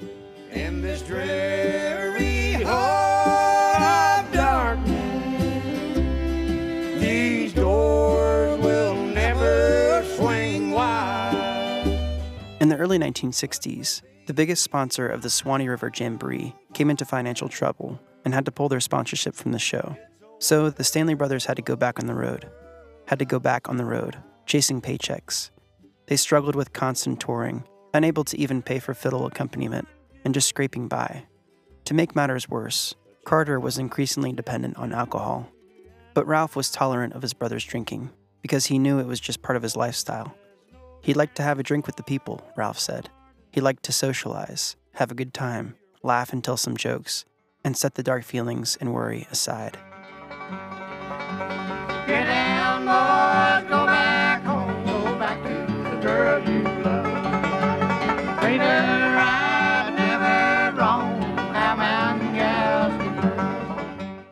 In 12.64 12.70
the 12.70 12.78
early 12.78 12.98
1960s, 12.98 14.04
the 14.26 14.34
biggest 14.34 14.64
sponsor 14.64 15.06
of 15.06 15.22
the 15.22 15.30
Suwannee 15.30 15.68
River 15.68 15.92
Jamboree 15.94 16.56
came 16.74 16.90
into 16.90 17.04
financial 17.04 17.50
trouble 17.50 18.00
and 18.24 18.34
had 18.34 18.46
to 18.46 18.54
pull 18.54 18.70
their 18.70 18.80
sponsorship 18.80 19.36
from 19.36 19.52
the 19.52 19.60
show. 19.60 19.98
So 20.40 20.70
the 20.70 20.86
Stanley 20.86 21.14
brothers 21.14 21.44
had 21.44 21.58
to 21.58 21.62
go 21.62 21.76
back 21.76 22.00
on 22.00 22.06
the 22.06 22.14
road. 22.14 22.50
Had 23.08 23.20
to 23.20 23.26
go 23.26 23.38
back 23.38 23.68
on 23.68 23.76
the 23.76 23.84
road, 23.84 24.16
chasing 24.46 24.80
paychecks. 24.80 25.52
They 26.08 26.16
struggled 26.16 26.56
with 26.56 26.72
constant 26.72 27.20
touring, 27.20 27.66
unable 27.94 28.24
to 28.24 28.40
even 28.40 28.62
pay 28.62 28.80
for 28.80 28.94
fiddle 28.94 29.26
accompaniment, 29.26 29.90
and 30.24 30.34
just 30.34 30.48
scraping 30.48 30.88
by. 30.88 31.26
To 31.84 31.94
make 31.94 32.16
matters 32.16 32.48
worse, 32.48 32.96
Carter 33.26 33.60
was 33.60 33.78
increasingly 33.78 34.32
dependent 34.32 34.78
on 34.78 34.94
alcohol. 34.94 35.50
But 36.14 36.28
Ralph 36.28 36.56
was 36.56 36.72
tolerant 36.72 37.12
of 37.12 37.24
his 37.24 37.34
brother's 37.34 37.66
drinking 37.66 38.12
because 38.42 38.68
he 38.68 38.80
knew 38.80 39.00
it 39.00 39.08
was 39.08 39.20
just 39.20 39.42
part 39.42 39.58
of 39.58 39.64
his 39.64 39.76
lifestyle. 39.76 40.34
He 41.04 41.14
liked 41.14 41.36
to 41.36 41.44
have 41.44 41.60
a 41.60 41.64
drink 41.64 41.86
with 41.86 41.98
the 41.98 42.04
people, 42.04 42.42
Ralph 42.56 42.80
said. 42.80 43.10
He 43.52 43.60
liked 43.60 43.84
to 43.84 43.92
socialize, 43.92 44.78
have 44.94 45.12
a 45.12 45.16
good 45.16 45.34
time, 45.34 45.76
laugh 46.02 46.32
and 46.32 46.42
tell 46.42 46.56
some 46.56 46.78
jokes, 46.78 47.26
and 47.62 47.76
set 47.76 47.96
the 47.96 48.04
dark 48.04 48.24
feelings 48.24 48.78
and 48.80 48.94
worry 48.94 49.28
aside. 49.30 49.78
Get 52.08 52.26
down, 52.26 52.86
boys, 52.86 53.70
go 53.70 53.86
back 53.86 54.44
home, 54.44 54.86
go 54.86 55.20
back 55.20 55.44
to 55.44 55.50
the 55.90 56.02
girl 56.02 56.40
you 56.50 56.64
love. 56.64 57.04
Treat 58.40 58.62
her 58.62 59.16
right, 59.18 59.94
never 59.98 60.78
wrong, 60.78 61.22
how 61.54 61.76
mountain 61.76 62.34
gals. 62.34 62.94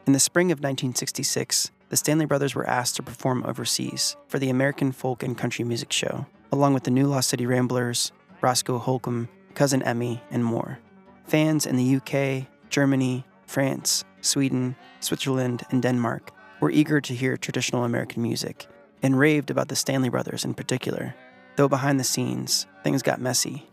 In 0.07 0.13
the 0.13 0.21
spring 0.21 0.53
of 0.53 0.60
1966, 0.60 1.69
the 1.89 1.97
Stanley 1.97 2.25
Brothers 2.25 2.55
were 2.55 2.65
asked 2.65 2.95
to 2.95 3.03
perform 3.03 3.43
overseas 3.45 4.15
for 4.29 4.39
the 4.39 4.49
American 4.49 4.93
Folk 4.93 5.21
and 5.21 5.38
Country 5.38 5.65
Music 5.65 5.91
Show, 5.91 6.27
along 6.51 6.73
with 6.73 6.83
the 6.83 6.91
New 6.91 7.07
Lost 7.07 7.29
City 7.29 7.45
Ramblers, 7.45 8.11
Roscoe 8.41 8.77
Holcomb, 8.77 9.29
Cousin 9.53 9.81
Emmy, 9.83 10.21
and 10.31 10.43
more. 10.43 10.79
Fans 11.25 11.65
in 11.65 11.77
the 11.77 11.95
UK, 11.95 12.47
Germany, 12.69 13.25
France, 13.45 14.03
Sweden, 14.21 14.75
Switzerland, 14.99 15.63
and 15.69 15.81
Denmark 15.81 16.31
were 16.59 16.71
eager 16.71 17.01
to 17.01 17.13
hear 17.13 17.37
traditional 17.37 17.83
American 17.83 18.21
music 18.21 18.67
and 19.03 19.17
raved 19.17 19.49
about 19.49 19.67
the 19.67 19.75
Stanley 19.75 20.09
Brothers 20.09 20.45
in 20.45 20.53
particular. 20.53 21.15
Though 21.55 21.67
behind 21.67 21.99
the 21.99 22.03
scenes, 22.03 22.67
things 22.83 23.01
got 23.01 23.19
messy. 23.19 23.67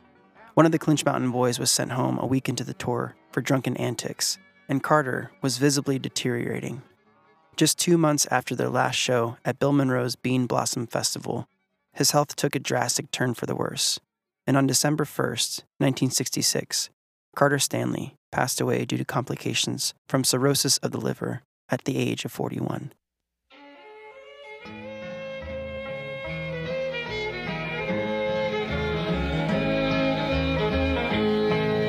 One 0.54 0.66
of 0.66 0.72
the 0.72 0.78
Clinch 0.78 1.04
Mountain 1.04 1.30
boys 1.30 1.58
was 1.58 1.70
sent 1.70 1.92
home 1.92 2.18
a 2.18 2.26
week 2.26 2.48
into 2.48 2.64
the 2.64 2.74
tour 2.74 3.14
for 3.30 3.40
drunken 3.40 3.76
antics, 3.76 4.38
and 4.68 4.82
Carter 4.82 5.30
was 5.42 5.58
visibly 5.58 5.98
deteriorating. 5.98 6.82
Just 7.56 7.78
two 7.78 7.98
months 7.98 8.26
after 8.30 8.54
their 8.54 8.68
last 8.68 8.96
show 8.96 9.36
at 9.44 9.58
Bill 9.58 9.72
Monroe's 9.72 10.16
Bean 10.16 10.46
Blossom 10.46 10.86
Festival, 10.86 11.48
his 11.98 12.12
health 12.12 12.36
took 12.36 12.54
a 12.54 12.60
drastic 12.60 13.10
turn 13.10 13.34
for 13.34 13.46
the 13.46 13.56
worse, 13.56 13.98
and 14.46 14.56
on 14.56 14.68
December 14.68 15.04
1st, 15.04 15.64
1966, 15.78 16.90
Carter 17.34 17.58
Stanley 17.58 18.14
passed 18.30 18.60
away 18.60 18.84
due 18.84 18.96
to 18.96 19.04
complications 19.04 19.94
from 20.08 20.22
cirrhosis 20.22 20.78
of 20.78 20.92
the 20.92 21.00
liver 21.00 21.42
at 21.68 21.82
the 21.84 21.96
age 21.96 22.24
of 22.24 22.30
41. 22.30 22.92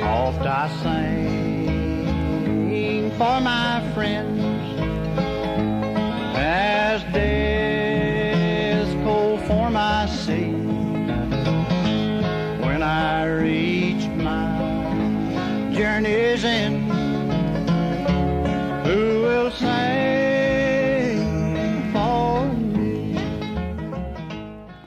Oft 0.02 0.44
I 0.44 0.70
sing 0.82 1.20
for 3.12 3.40
my 3.42 3.88
friends 3.94 4.49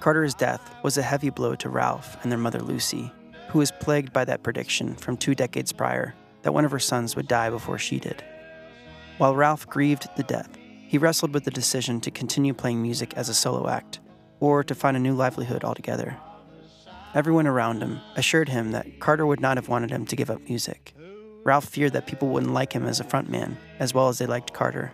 Carter's 0.03 0.35
death 0.35 0.75
was 0.83 0.99
a 0.99 1.03
heavy 1.03 1.31
blow 1.31 1.55
to 1.55 1.69
Ralph 1.69 2.17
and 2.25 2.33
their 2.33 2.37
mother 2.37 2.59
Lucy, 2.59 3.13
who 3.51 3.61
was 3.61 3.71
plagued 3.71 4.13
by 4.13 4.25
that 4.25 4.43
prediction 4.43 4.97
from 4.97 5.17
two 5.17 5.33
decades 5.33 5.71
prior 5.71 6.17
that 6.43 6.53
one 6.53 6.65
of 6.65 6.73
her 6.73 6.81
sons 6.81 7.15
would 7.15 7.29
die 7.29 7.51
before 7.51 7.79
she 7.79 8.01
did. 8.01 8.21
While 9.19 9.37
Ralph 9.37 9.69
grieved 9.69 10.09
the 10.17 10.25
death, 10.25 10.59
he 10.89 10.99
wrestled 10.99 11.33
with 11.33 11.45
the 11.45 11.53
decision 11.53 12.01
to 12.01 12.11
continue 12.11 12.53
playing 12.53 12.83
music 12.83 13.15
as 13.15 13.29
a 13.29 13.35
solo 13.35 13.69
act 13.69 14.01
or 14.41 14.65
to 14.65 14.75
find 14.75 14.97
a 14.97 15.01
new 15.01 15.15
livelihood 15.15 15.63
altogether. 15.63 16.17
Everyone 17.15 17.47
around 17.47 17.81
him 17.81 18.01
assured 18.17 18.49
him 18.49 18.73
that 18.73 18.99
Carter 18.99 19.25
would 19.25 19.41
not 19.41 19.57
have 19.57 19.69
wanted 19.69 19.93
him 19.93 20.05
to 20.07 20.17
give 20.17 20.31
up 20.31 20.49
music. 20.49 20.97
Ralph 21.45 21.67
feared 21.67 21.93
that 21.93 22.09
people 22.09 22.27
wouldn't 22.27 22.55
like 22.55 22.73
him 22.73 22.87
as 22.87 22.99
a 22.99 23.05
frontman 23.05 23.55
as 23.79 23.95
well 23.95 24.09
as 24.09 24.19
they 24.19 24.27
liked 24.27 24.53
Carter. 24.53 24.93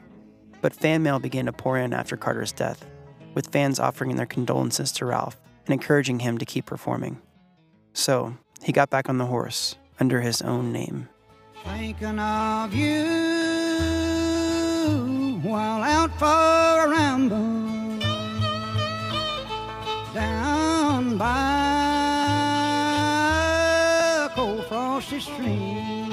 But 0.60 0.74
fan 0.74 1.02
mail 1.02 1.18
began 1.18 1.46
to 1.46 1.52
pour 1.54 1.78
in 1.78 1.94
after 1.94 2.18
Carter's 2.18 2.52
death, 2.52 2.84
with 3.34 3.52
fans 3.52 3.78
offering 3.78 4.16
their 4.16 4.26
condolences 4.26 4.92
to 4.92 5.04
Ralph 5.06 5.38
and 5.66 5.72
encouraging 5.72 6.20
him 6.20 6.38
to 6.38 6.44
keep 6.44 6.66
performing. 6.66 7.20
So, 7.92 8.36
he 8.62 8.72
got 8.72 8.90
back 8.90 9.08
on 9.08 9.18
the 9.18 9.26
horse 9.26 9.76
under 10.00 10.20
his 10.20 10.42
own 10.42 10.72
name. 10.72 11.08
Thinking 11.64 12.18
of 12.18 12.74
you 12.74 13.38
while 15.42 15.82
out 15.82 16.10
for 16.18 16.26
a 16.26 16.88
ramble 16.88 17.68
down 20.14 21.16
by 21.18 21.28
cold 24.34 24.64
frosty 24.66 25.20
stream. 25.20 26.08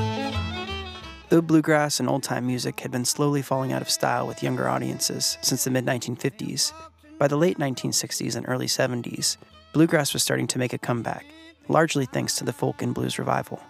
Though 1.29 1.41
bluegrass 1.41 1.99
and 1.99 2.07
old 2.07 2.23
time 2.23 2.45
music 2.45 2.79
had 2.79 2.91
been 2.91 3.05
slowly 3.05 3.41
falling 3.41 3.73
out 3.73 3.81
of 3.81 3.89
style 3.89 4.27
with 4.27 4.43
younger 4.43 4.69
audiences 4.69 5.37
since 5.41 5.63
the 5.63 5.71
mid 5.71 5.85
1950s, 5.85 6.71
by 7.17 7.27
the 7.27 7.37
late 7.37 7.57
1960s 7.57 8.35
and 8.35 8.45
early 8.47 8.67
70s, 8.67 9.37
bluegrass 9.73 10.13
was 10.13 10.21
starting 10.21 10.47
to 10.47 10.59
make 10.59 10.73
a 10.73 10.77
comeback, 10.77 11.25
largely 11.67 12.05
thanks 12.05 12.35
to 12.35 12.43
the 12.43 12.53
folk 12.53 12.81
and 12.81 12.93
blues 12.93 13.17
revival. 13.17 13.61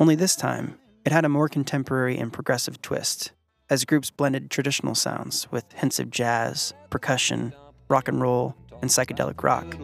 Only 0.00 0.16
this 0.16 0.34
time, 0.34 0.78
it 1.04 1.12
had 1.12 1.24
a 1.24 1.28
more 1.28 1.48
contemporary 1.48 2.18
and 2.18 2.32
progressive 2.32 2.82
twist, 2.82 3.32
as 3.70 3.84
groups 3.84 4.10
blended 4.10 4.50
traditional 4.50 4.94
sounds 4.94 5.50
with 5.52 5.70
hints 5.72 5.98
of 6.00 6.10
jazz, 6.10 6.74
percussion, 6.90 7.52
rock 7.88 8.08
and 8.08 8.20
roll, 8.20 8.56
and 8.80 8.90
psychedelic 8.90 9.42
rock. 9.42 9.76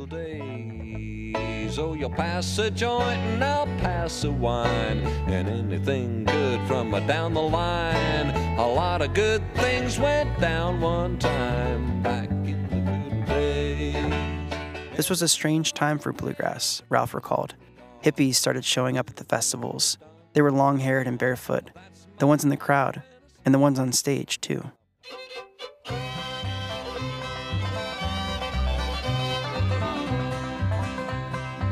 So 1.70 1.90
oh, 1.90 1.94
you'll 1.94 2.10
pass 2.10 2.58
a 2.58 2.70
joint 2.70 3.18
and 3.18 3.44
I'll 3.44 3.66
pass 3.78 4.24
a 4.24 4.32
wine. 4.32 4.98
And 5.28 5.48
anything 5.48 6.24
good 6.24 6.60
from 6.66 6.90
down 7.06 7.34
the 7.34 7.42
line. 7.42 8.30
A 8.58 8.66
lot 8.66 9.02
of 9.02 9.14
good 9.14 9.42
things 9.54 9.98
went 9.98 10.40
down 10.40 10.80
one 10.80 11.18
time 11.18 12.02
back 12.02 12.30
This 14.98 15.08
was 15.08 15.22
a 15.22 15.28
strange 15.28 15.74
time 15.74 16.00
for 16.00 16.12
bluegrass, 16.12 16.82
Ralph 16.88 17.14
recalled. 17.14 17.54
Hippies 18.02 18.34
started 18.34 18.64
showing 18.64 18.98
up 18.98 19.08
at 19.08 19.14
the 19.14 19.22
festivals. 19.22 19.96
They 20.32 20.42
were 20.42 20.50
long 20.50 20.78
haired 20.78 21.06
and 21.06 21.16
barefoot. 21.16 21.70
The 22.18 22.26
ones 22.26 22.42
in 22.42 22.50
the 22.50 22.56
crowd, 22.56 23.04
and 23.44 23.54
the 23.54 23.60
ones 23.60 23.78
on 23.78 23.92
stage, 23.92 24.40
too. 24.40 24.72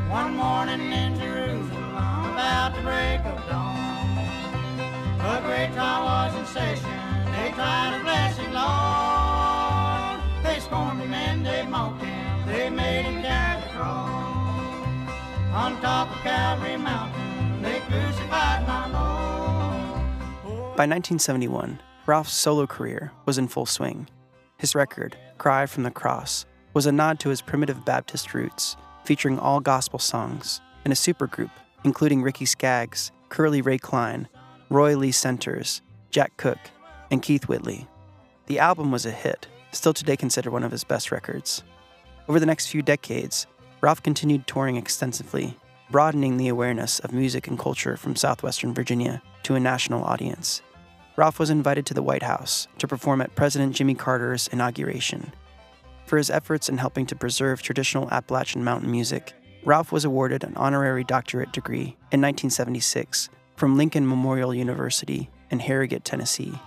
One 0.07 0.37
morning 0.37 0.89
in 0.93 1.19
Jerusalem, 1.19 2.31
about 2.31 2.75
the 2.77 2.81
break 2.81 3.19
of 3.25 3.45
dawn, 3.49 4.17
a 5.19 5.41
great 5.43 5.75
was 5.75 6.33
in 6.33 6.45
session. 6.45 7.25
They 7.33 7.51
tried 7.51 7.99
a 7.99 8.03
blessed 8.03 8.39
Lord. 8.55 10.45
They 10.45 10.61
scorned 10.61 11.01
him 11.01 11.13
and 11.13 11.45
they 11.45 11.67
mocked 11.67 12.05
him. 12.05 12.16
They 12.47 12.69
made 12.69 13.03
him 13.03 13.21
carry 13.21 13.61
the 13.61 13.67
cross. 13.69 15.11
On 15.53 15.79
top 15.81 16.09
of 16.09 16.17
Calvary 16.23 16.77
Mountain, 16.77 17.61
they 17.61 17.79
crucified 17.81 18.67
my 18.67 18.87
Lord. 18.91 20.75
By 20.75 20.85
1971, 20.85 21.79
Ralph's 22.07 22.33
solo 22.33 22.65
career 22.65 23.11
was 23.25 23.37
in 23.37 23.47
full 23.47 23.65
swing. 23.65 24.09
His 24.57 24.73
record, 24.73 25.15
Cry 25.37 25.67
from 25.67 25.83
the 25.83 25.91
Cross, 25.91 26.45
was 26.73 26.85
a 26.85 26.91
nod 26.91 27.19
to 27.19 27.29
his 27.29 27.41
primitive 27.41 27.85
Baptist 27.85 28.33
roots, 28.33 28.75
featuring 29.03 29.37
all 29.37 29.59
gospel 29.59 29.99
songs 29.99 30.61
and 30.83 30.91
a 30.91 30.95
supergroup 30.95 31.51
including 31.83 32.21
Ricky 32.21 32.45
Skaggs, 32.45 33.11
Curly 33.29 33.61
Ray 33.61 33.77
Cline, 33.77 34.27
Roy 34.69 34.97
Lee 34.97 35.11
Centers, 35.11 35.81
Jack 36.11 36.35
Cook, 36.37 36.57
and 37.11 37.21
Keith 37.21 37.47
Whitley. 37.47 37.87
The 38.47 38.59
album 38.59 38.91
was 38.91 39.05
a 39.05 39.11
hit, 39.11 39.47
still 39.71 39.93
today 39.93 40.17
considered 40.17 40.51
one 40.51 40.63
of 40.63 40.71
his 40.71 40.83
best 40.83 41.11
records. 41.11 41.63
Over 42.27 42.41
the 42.41 42.45
next 42.45 42.67
few 42.67 42.81
decades, 42.81 43.47
Ralph 43.79 44.03
continued 44.03 44.47
touring 44.47 44.75
extensively, 44.75 45.57
broadening 45.89 46.35
the 46.35 46.49
awareness 46.49 46.99
of 46.99 47.13
music 47.13 47.47
and 47.47 47.57
culture 47.57 47.95
from 47.95 48.17
southwestern 48.17 48.73
Virginia 48.73 49.21
to 49.43 49.55
a 49.55 49.61
national 49.61 50.03
audience. 50.03 50.61
Ralph 51.15 51.39
was 51.39 51.49
invited 51.49 51.85
to 51.85 51.93
the 51.93 52.03
White 52.03 52.23
House 52.23 52.67
to 52.79 52.87
perform 52.87 53.21
at 53.21 53.35
President 53.35 53.73
Jimmy 53.73 53.95
Carter's 53.95 54.49
inauguration. 54.49 55.31
For 56.05 56.17
his 56.17 56.29
efforts 56.29 56.67
in 56.67 56.77
helping 56.77 57.05
to 57.05 57.15
preserve 57.15 57.61
traditional 57.61 58.09
Appalachian 58.11 58.61
mountain 58.61 58.91
music, 58.91 59.33
Ralph 59.63 59.93
was 59.93 60.03
awarded 60.03 60.43
an 60.43 60.55
honorary 60.57 61.05
doctorate 61.05 61.53
degree 61.53 61.95
in 62.11 62.21
1976 62.21 63.29
from 63.55 63.77
Lincoln 63.77 64.05
Memorial 64.05 64.53
University 64.53 65.29
in 65.49 65.59
Harrogate, 65.59 66.03
Tennessee, 66.03 66.59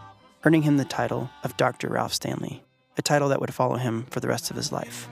earning 0.44 0.62
him 0.62 0.78
the 0.78 0.84
title 0.86 1.28
of 1.44 1.56
Dr. 1.58 1.88
Ralph 1.88 2.14
Stanley, 2.14 2.64
a 2.96 3.02
title 3.02 3.28
that 3.28 3.40
would 3.40 3.52
follow 3.52 3.76
him 3.76 4.06
for 4.10 4.20
the 4.20 4.28
rest 4.28 4.50
of 4.50 4.56
his 4.56 4.72
life. 4.72 5.08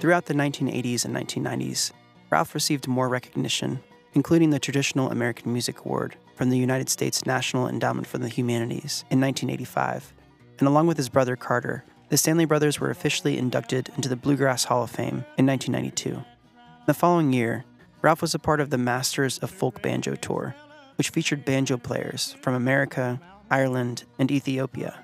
Throughout 0.00 0.26
the 0.26 0.34
1980s 0.34 1.04
and 1.04 1.14
1990s, 1.14 1.92
Ralph 2.30 2.54
received 2.54 2.86
more 2.86 3.08
recognition, 3.08 3.80
including 4.12 4.50
the 4.50 4.58
Traditional 4.58 5.10
American 5.10 5.52
Music 5.52 5.80
Award 5.80 6.16
from 6.34 6.50
the 6.50 6.58
United 6.58 6.88
States 6.88 7.24
National 7.24 7.66
Endowment 7.66 8.06
for 8.06 8.18
the 8.18 8.28
Humanities 8.28 9.04
in 9.10 9.20
1985. 9.20 10.12
And 10.58 10.68
along 10.68 10.86
with 10.86 10.96
his 10.96 11.08
brother 11.08 11.34
Carter, 11.34 11.84
the 12.10 12.16
Stanley 12.16 12.44
brothers 12.44 12.78
were 12.78 12.90
officially 12.90 13.38
inducted 13.38 13.90
into 13.96 14.08
the 14.08 14.16
Bluegrass 14.16 14.64
Hall 14.64 14.82
of 14.82 14.90
Fame 14.90 15.24
in 15.36 15.46
1992. 15.46 16.22
The 16.88 16.94
following 16.94 17.34
year, 17.34 17.66
Ralph 18.00 18.22
was 18.22 18.34
a 18.34 18.38
part 18.38 18.60
of 18.60 18.70
the 18.70 18.78
Masters 18.78 19.36
of 19.40 19.50
Folk 19.50 19.82
Banjo 19.82 20.14
Tour, 20.14 20.54
which 20.96 21.10
featured 21.10 21.44
banjo 21.44 21.76
players 21.76 22.34
from 22.40 22.54
America, 22.54 23.20
Ireland, 23.50 24.04
and 24.18 24.30
Ethiopia. 24.30 24.98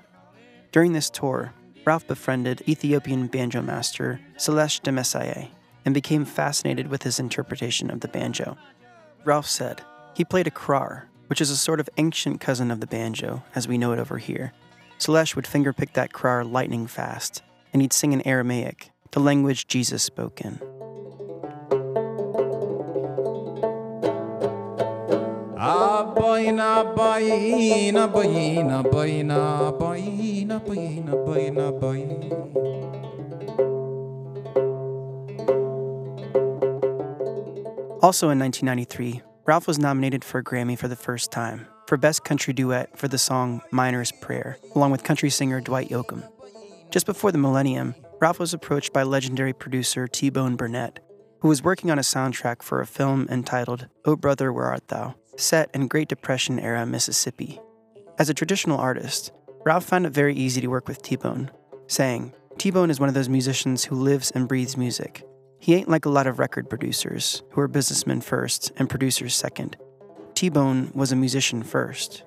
During 0.71 0.93
this 0.93 1.11
tour, 1.11 1.53
Ralph 1.85 2.07
befriended 2.07 2.63
Ethiopian 2.67 3.27
banjo 3.27 3.61
master 3.61 4.19
Seleshe 4.35 4.81
Damessae 4.81 5.49
and 5.85 5.93
became 5.93 6.25
fascinated 6.25 6.87
with 6.87 7.03
his 7.03 7.19
interpretation 7.19 7.91
of 7.91 7.99
the 7.99 8.07
banjo. 8.07 8.57
Ralph 9.23 9.45
said 9.45 9.83
he 10.15 10.25
played 10.25 10.47
a 10.47 10.51
krar, 10.51 11.07
which 11.27 11.39
is 11.39 11.51
a 11.51 11.55
sort 11.55 11.79
of 11.79 11.87
ancient 11.97 12.41
cousin 12.41 12.71
of 12.71 12.79
the 12.79 12.87
banjo 12.87 13.43
as 13.53 13.67
we 13.67 13.77
know 13.77 13.91
it 13.91 13.99
over 13.99 14.17
here. 14.17 14.53
Celeste 14.97 15.35
would 15.35 15.45
fingerpick 15.45 15.93
that 15.93 16.13
krar 16.13 16.43
lightning 16.43 16.87
fast, 16.87 17.43
and 17.73 17.83
he'd 17.83 17.93
sing 17.93 18.11
in 18.11 18.27
Aramaic, 18.27 18.89
the 19.11 19.19
language 19.19 19.67
Jesus 19.67 20.01
spoke 20.01 20.41
in. 20.41 20.59
Also 38.01 38.29
in 38.29 38.37
1993, 38.39 39.21
Ralph 39.45 39.67
was 39.67 39.79
nominated 39.79 40.23
for 40.23 40.39
a 40.39 40.43
Grammy 40.43 40.77
for 40.77 40.87
the 40.87 40.95
first 40.95 41.31
time 41.31 41.67
for 41.87 41.97
Best 41.97 42.23
Country 42.23 42.53
Duet 42.53 42.97
for 42.97 43.07
the 43.07 43.17
song 43.17 43.61
Miner's 43.71 44.11
Prayer, 44.11 44.57
along 44.75 44.91
with 44.91 45.03
country 45.03 45.29
singer 45.29 45.61
Dwight 45.61 45.89
Yoakam. 45.89 46.27
Just 46.91 47.05
before 47.05 47.31
the 47.31 47.37
millennium, 47.37 47.95
Ralph 48.21 48.39
was 48.39 48.53
approached 48.53 48.93
by 48.93 49.03
legendary 49.03 49.53
producer 49.53 50.07
T 50.07 50.29
Bone 50.29 50.55
Burnett, 50.55 50.99
who 51.39 51.47
was 51.47 51.63
working 51.63 51.91
on 51.91 51.99
a 51.99 52.03
soundtrack 52.03 52.61
for 52.61 52.79
a 52.79 52.87
film 52.87 53.27
entitled 53.29 53.87
Oh 54.05 54.15
Brother, 54.15 54.51
Where 54.51 54.65
Art 54.65 54.87
Thou, 54.87 55.15
set 55.37 55.69
in 55.73 55.87
Great 55.87 56.07
Depression 56.07 56.59
era 56.59 56.85
Mississippi. 56.85 57.59
As 58.17 58.29
a 58.29 58.33
traditional 58.33 58.77
artist, 58.77 59.31
Ralph 59.65 59.85
found 59.85 60.05
it 60.05 60.11
very 60.11 60.35
easy 60.35 60.61
to 60.61 60.67
work 60.67 60.87
with 60.87 61.01
T 61.01 61.15
Bone, 61.15 61.51
saying, 61.87 62.33
T 62.57 62.71
Bone 62.71 62.89
is 62.89 62.99
one 62.99 63.09
of 63.09 63.15
those 63.15 63.29
musicians 63.29 63.83
who 63.83 63.95
lives 63.95 64.31
and 64.31 64.47
breathes 64.47 64.77
music. 64.77 65.23
He 65.59 65.73
ain't 65.75 65.89
like 65.89 66.05
a 66.05 66.09
lot 66.09 66.27
of 66.27 66.39
record 66.39 66.69
producers, 66.69 67.43
who 67.51 67.61
are 67.61 67.67
businessmen 67.67 68.21
first 68.21 68.71
and 68.77 68.89
producers 68.89 69.35
second. 69.35 69.77
T 70.33 70.49
Bone 70.49 70.91
was 70.93 71.11
a 71.11 71.15
musician 71.15 71.63
first. 71.63 72.23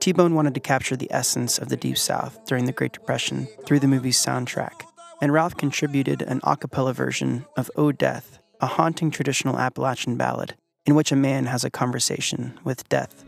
T 0.00 0.12
Bone 0.12 0.34
wanted 0.34 0.54
to 0.54 0.60
capture 0.60 0.96
the 0.96 1.12
essence 1.12 1.58
of 1.58 1.68
the 1.68 1.76
Deep 1.76 1.98
South 1.98 2.44
during 2.46 2.64
the 2.64 2.72
Great 2.72 2.92
Depression 2.92 3.48
through 3.64 3.80
the 3.80 3.88
movie's 3.88 4.18
soundtrack, 4.18 4.82
and 5.20 5.32
Ralph 5.32 5.56
contributed 5.56 6.22
an 6.22 6.40
a 6.42 6.56
cappella 6.56 6.92
version 6.92 7.44
of 7.56 7.70
Oh 7.76 7.92
Death, 7.92 8.38
a 8.60 8.66
haunting 8.66 9.10
traditional 9.10 9.58
Appalachian 9.58 10.16
ballad 10.16 10.56
in 10.86 10.94
which 10.94 11.12
a 11.12 11.16
man 11.16 11.46
has 11.46 11.64
a 11.64 11.70
conversation 11.70 12.58
with 12.64 12.88
death. 12.88 13.24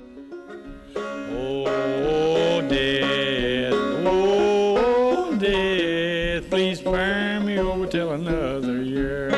Oh, 0.97 2.65
death, 2.69 3.75
oh, 4.07 5.37
death, 5.39 6.49
please 6.49 6.79
spare 6.79 7.41
me 7.41 7.59
over 7.59 7.87
till 7.87 8.13
another 8.13 8.83
year. 8.83 9.29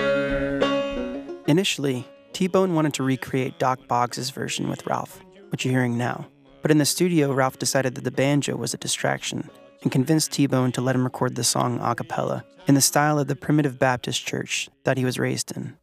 Initially, 1.47 2.07
T 2.33 2.47
Bone 2.47 2.75
wanted 2.75 2.95
to 2.95 3.03
recreate 3.03 3.59
Dock 3.59 3.89
Boggs' 3.89 4.31
version 4.31 4.69
with 4.69 4.87
Ralph, 4.87 5.21
which 5.51 5.65
you're 5.65 5.73
hearing 5.73 5.99
now. 5.99 6.29
But 6.63 6.71
in 6.71 6.79
the 6.79 6.85
studio, 6.85 7.33
Ralph 7.33 7.59
decided 7.59 7.95
that 7.95 8.05
the 8.05 8.11
banjo 8.11 8.55
was 8.55 8.75
a 8.75 8.79
distraction 8.79 9.51
and 9.83 9.91
convinced 9.91 10.31
T 10.33 10.47
Bone 10.47 10.73
to 10.73 10.81
let 10.81 10.95
him 10.95 11.05
record 11.05 11.35
the 11.35 11.45
song 11.45 11.81
a 11.83 11.95
cappella 11.95 12.45
in 12.67 12.75
the 12.75 12.81
style 12.81 13.19
of 13.19 13.29
the 13.29 13.35
primitive 13.35 13.79
Baptist 13.79 14.25
church 14.27 14.69
that 14.85 14.99
he 14.99 15.05
was 15.05 15.19
raised 15.19 15.57
in. 15.57 15.77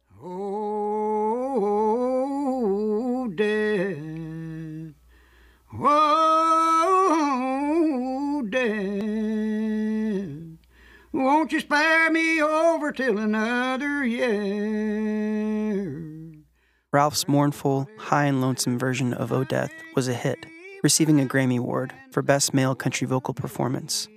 Oh, 5.80 7.68
death. 8.48 8.78
Won't 11.12 11.52
you 11.52 11.60
spare 11.60 12.10
me 12.10 12.42
over 12.42 12.90
till 12.92 13.18
another 13.18 14.04
year? 14.04 14.28
Ralph's 16.92 17.28
mournful, 17.28 17.86
high 17.98 18.24
and 18.24 18.40
lonesome 18.40 18.78
version 18.78 19.12
of 19.12 19.30
O 19.30 19.44
Death 19.44 19.72
was 19.94 20.08
a 20.08 20.14
hit, 20.14 20.46
receiving 20.82 21.20
a 21.20 21.26
Grammy 21.26 21.58
Award 21.58 21.92
for 22.12 22.22
Best 22.22 22.54
Male 22.54 22.74
Country 22.74 23.06
Vocal 23.06 23.34
Performance. 23.34 24.08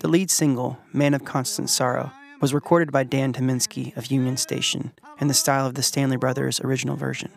The 0.00 0.08
lead 0.08 0.30
single, 0.30 0.76
Man 0.92 1.14
of 1.14 1.24
Constant 1.24 1.70
Sorrow, 1.70 2.10
was 2.40 2.52
recorded 2.52 2.92
by 2.92 3.04
Dan 3.04 3.32
Tyminski 3.32 3.96
of 3.96 4.06
Union 4.06 4.36
Station 4.36 4.92
in 5.20 5.28
the 5.28 5.34
style 5.34 5.66
of 5.66 5.74
the 5.74 5.82
Stanley 5.82 6.16
Brothers' 6.16 6.60
original 6.60 6.96
version. 6.96 7.30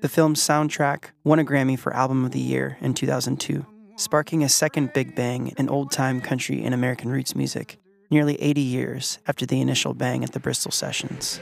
The 0.00 0.08
film's 0.08 0.40
soundtrack 0.40 1.10
won 1.24 1.40
a 1.40 1.44
Grammy 1.44 1.78
for 1.78 1.94
Album 1.94 2.24
of 2.24 2.30
the 2.30 2.40
Year 2.40 2.78
in 2.80 2.94
2002, 2.94 3.66
sparking 3.96 4.42
a 4.42 4.48
second 4.48 4.94
big 4.94 5.14
bang 5.14 5.48
in 5.58 5.68
old 5.68 5.90
time 5.90 6.22
country 6.22 6.64
and 6.64 6.72
American 6.72 7.10
roots 7.10 7.36
music, 7.36 7.78
nearly 8.10 8.40
80 8.40 8.62
years 8.62 9.18
after 9.26 9.44
the 9.44 9.60
initial 9.60 9.92
bang 9.92 10.24
at 10.24 10.32
the 10.32 10.40
Bristol 10.40 10.70
Sessions. 10.70 11.38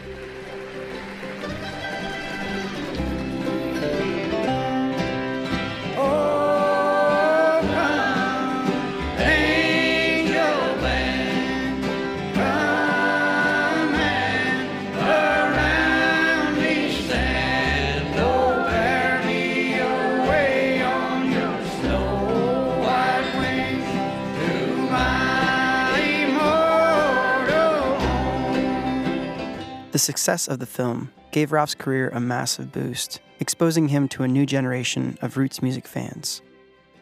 The 29.99 30.03
success 30.03 30.47
of 30.47 30.61
the 30.61 30.67
film 30.67 31.11
gave 31.33 31.51
Ralph's 31.51 31.75
career 31.75 32.09
a 32.11 32.21
massive 32.21 32.71
boost, 32.71 33.21
exposing 33.41 33.89
him 33.89 34.07
to 34.11 34.23
a 34.23 34.29
new 34.29 34.47
generation 34.47 35.19
of 35.23 35.37
roots 35.37 35.61
music 35.61 35.89
fans. 35.89 36.41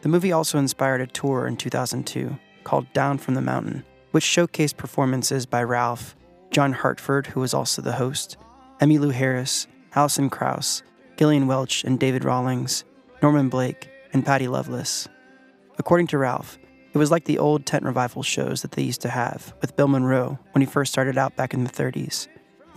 The 0.01 0.09
movie 0.09 0.31
also 0.31 0.57
inspired 0.57 1.01
a 1.01 1.05
tour 1.05 1.45
in 1.45 1.57
2002 1.57 2.35
called 2.63 2.91
Down 2.93 3.19
from 3.19 3.35
the 3.35 3.41
Mountain, 3.41 3.85
which 4.13 4.23
showcased 4.23 4.77
performances 4.77 5.45
by 5.45 5.61
Ralph, 5.61 6.15
John 6.49 6.73
Hartford, 6.73 7.27
who 7.27 7.39
was 7.39 7.53
also 7.53 7.83
the 7.83 7.91
host, 7.91 8.35
Emmylou 8.81 9.11
Harris, 9.11 9.67
Alison 9.93 10.31
Krauss, 10.31 10.81
Gillian 11.17 11.45
Welch 11.45 11.83
and 11.83 11.99
David 11.99 12.25
Rawlings, 12.25 12.83
Norman 13.21 13.47
Blake, 13.47 13.91
and 14.11 14.25
Patty 14.25 14.47
Loveless. 14.47 15.07
According 15.77 16.07
to 16.07 16.17
Ralph, 16.17 16.57
it 16.95 16.97
was 16.97 17.11
like 17.11 17.25
the 17.25 17.37
old 17.37 17.67
tent 17.67 17.85
revival 17.85 18.23
shows 18.23 18.63
that 18.63 18.71
they 18.71 18.81
used 18.81 19.01
to 19.01 19.09
have 19.09 19.53
with 19.61 19.75
Bill 19.75 19.87
Monroe 19.87 20.39
when 20.53 20.63
he 20.63 20.65
first 20.65 20.91
started 20.91 21.15
out 21.15 21.35
back 21.35 21.53
in 21.53 21.63
the 21.63 21.69
30s. 21.69 22.27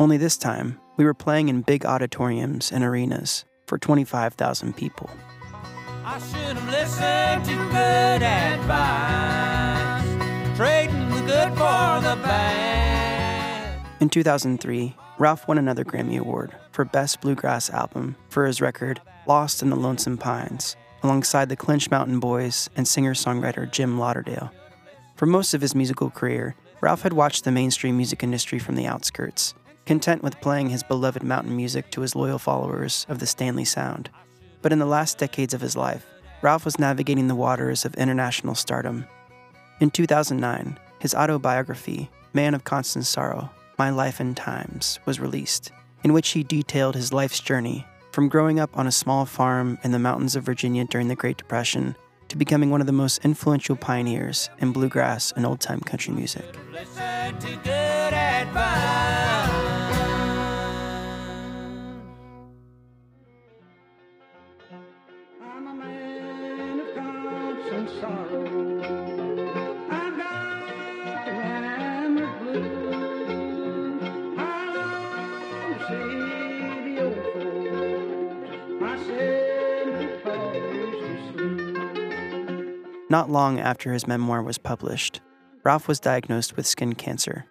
Only 0.01 0.17
this 0.17 0.39
time, 0.39 0.81
we 0.97 1.05
were 1.05 1.13
playing 1.13 1.51
in 1.51 1.61
big 1.61 1.85
auditoriums 1.85 2.73
and 2.73 2.83
arenas 2.83 3.45
for 3.67 3.77
25,000 3.77 4.75
people. 4.75 5.11
I 6.03 6.19
should 6.19 6.57
have 6.57 6.71
listened 6.71 7.45
to 7.45 7.55
good 7.69 8.23
advice, 8.23 10.03
trading 10.57 11.11
the 11.11 11.21
good 11.21 11.51
for 11.51 12.01
the 12.01 12.17
bad. 12.23 13.85
In 14.01 14.09
2003, 14.09 14.97
Ralph 15.19 15.47
won 15.47 15.59
another 15.59 15.85
Grammy 15.85 16.19
Award 16.19 16.57
for 16.73 16.87
Best 16.87 17.21
Bluegrass 17.21 17.69
Album 17.69 18.17
for 18.31 18.47
his 18.47 18.63
record 18.63 19.03
Lost 19.27 19.61
in 19.61 19.69
the 19.69 19.77
Lonesome 19.77 20.17
Pines, 20.17 20.77
alongside 21.03 21.51
the 21.51 21.57
Clinch 21.57 21.91
Mountain 21.91 22.21
Boys 22.21 22.71
and 22.75 22.89
singer 22.89 23.13
songwriter 23.13 23.71
Jim 23.71 23.99
Lauderdale. 23.99 24.51
For 25.17 25.27
most 25.27 25.53
of 25.53 25.61
his 25.61 25.75
musical 25.75 26.09
career, 26.09 26.57
Ralph 26.81 27.03
had 27.03 27.13
watched 27.13 27.45
the 27.45 27.53
mainstream 27.53 27.99
music 27.99 28.23
industry 28.23 28.59
from 28.59 28.77
the 28.77 28.87
outskirts, 28.87 29.53
content 29.87 30.23
with 30.23 30.41
playing 30.41 30.71
his 30.71 30.83
beloved 30.83 31.23
mountain 31.23 31.57
music 31.57 31.91
to 31.91 32.01
his 32.01 32.15
loyal 32.15 32.39
followers 32.39 33.07
of 33.09 33.19
the 33.19 33.27
Stanley 33.27 33.65
Sound. 33.65 34.11
But 34.63 34.73
in 34.73 34.79
the 34.79 34.87
last 34.87 35.19
decades 35.19 35.55
of 35.55 35.61
his 35.61 35.77
life, 35.77 36.07
Ralph 36.43 36.65
was 36.65 36.79
navigating 36.79 37.29
the 37.29 37.35
waters 37.35 37.85
of 37.85 37.95
international 37.95 38.55
stardom. 38.55 39.07
In 39.81 39.91
2009, 39.91 40.79
his 40.99 41.15
autobiography, 41.15 42.11
Man 42.33 42.55
of 42.55 42.65
Constant 42.65 43.07
Sorrow 43.07 43.51
My 43.79 43.91
Life 43.91 44.21
and 44.21 44.37
Times, 44.37 45.01
was 45.05 45.21
released, 45.21 45.73
in 46.05 46.13
which 46.13 46.31
he 46.31 46.43
detailed 46.43 46.95
his 46.95 47.13
life's 47.13 47.41
journey 47.41 47.87
from 48.13 48.29
growing 48.29 48.59
up 48.59 48.77
on 48.77 48.87
a 48.87 48.93
small 48.93 49.25
farm 49.25 49.79
in 49.83 49.93
the 49.93 49.99
mountains 49.99 50.37
of 50.37 50.45
Virginia 50.45 50.85
during 50.85 51.09
the 51.09 51.17
Great 51.17 51.37
Depression 51.37 51.97
to 52.29 52.37
becoming 52.37 52.71
one 52.71 52.81
of 52.81 52.87
the 52.87 52.93
most 52.93 53.25
influential 53.25 53.77
pioneers 53.77 54.51
in 54.59 54.73
bluegrass 54.73 55.33
and 55.33 55.45
old 55.45 55.61
time 55.61 55.81
country 55.81 56.15
music. 56.15 56.45
Not 83.11 83.29
long 83.29 83.59
after 83.59 83.93
his 83.93 84.07
memoir 84.07 84.41
was 84.41 84.57
published, 84.57 85.21
Ralph 85.65 85.89
was 85.89 85.99
diagnosed 85.99 86.57
with 86.57 86.67
skin 86.67 86.95
cancer. 86.95 87.45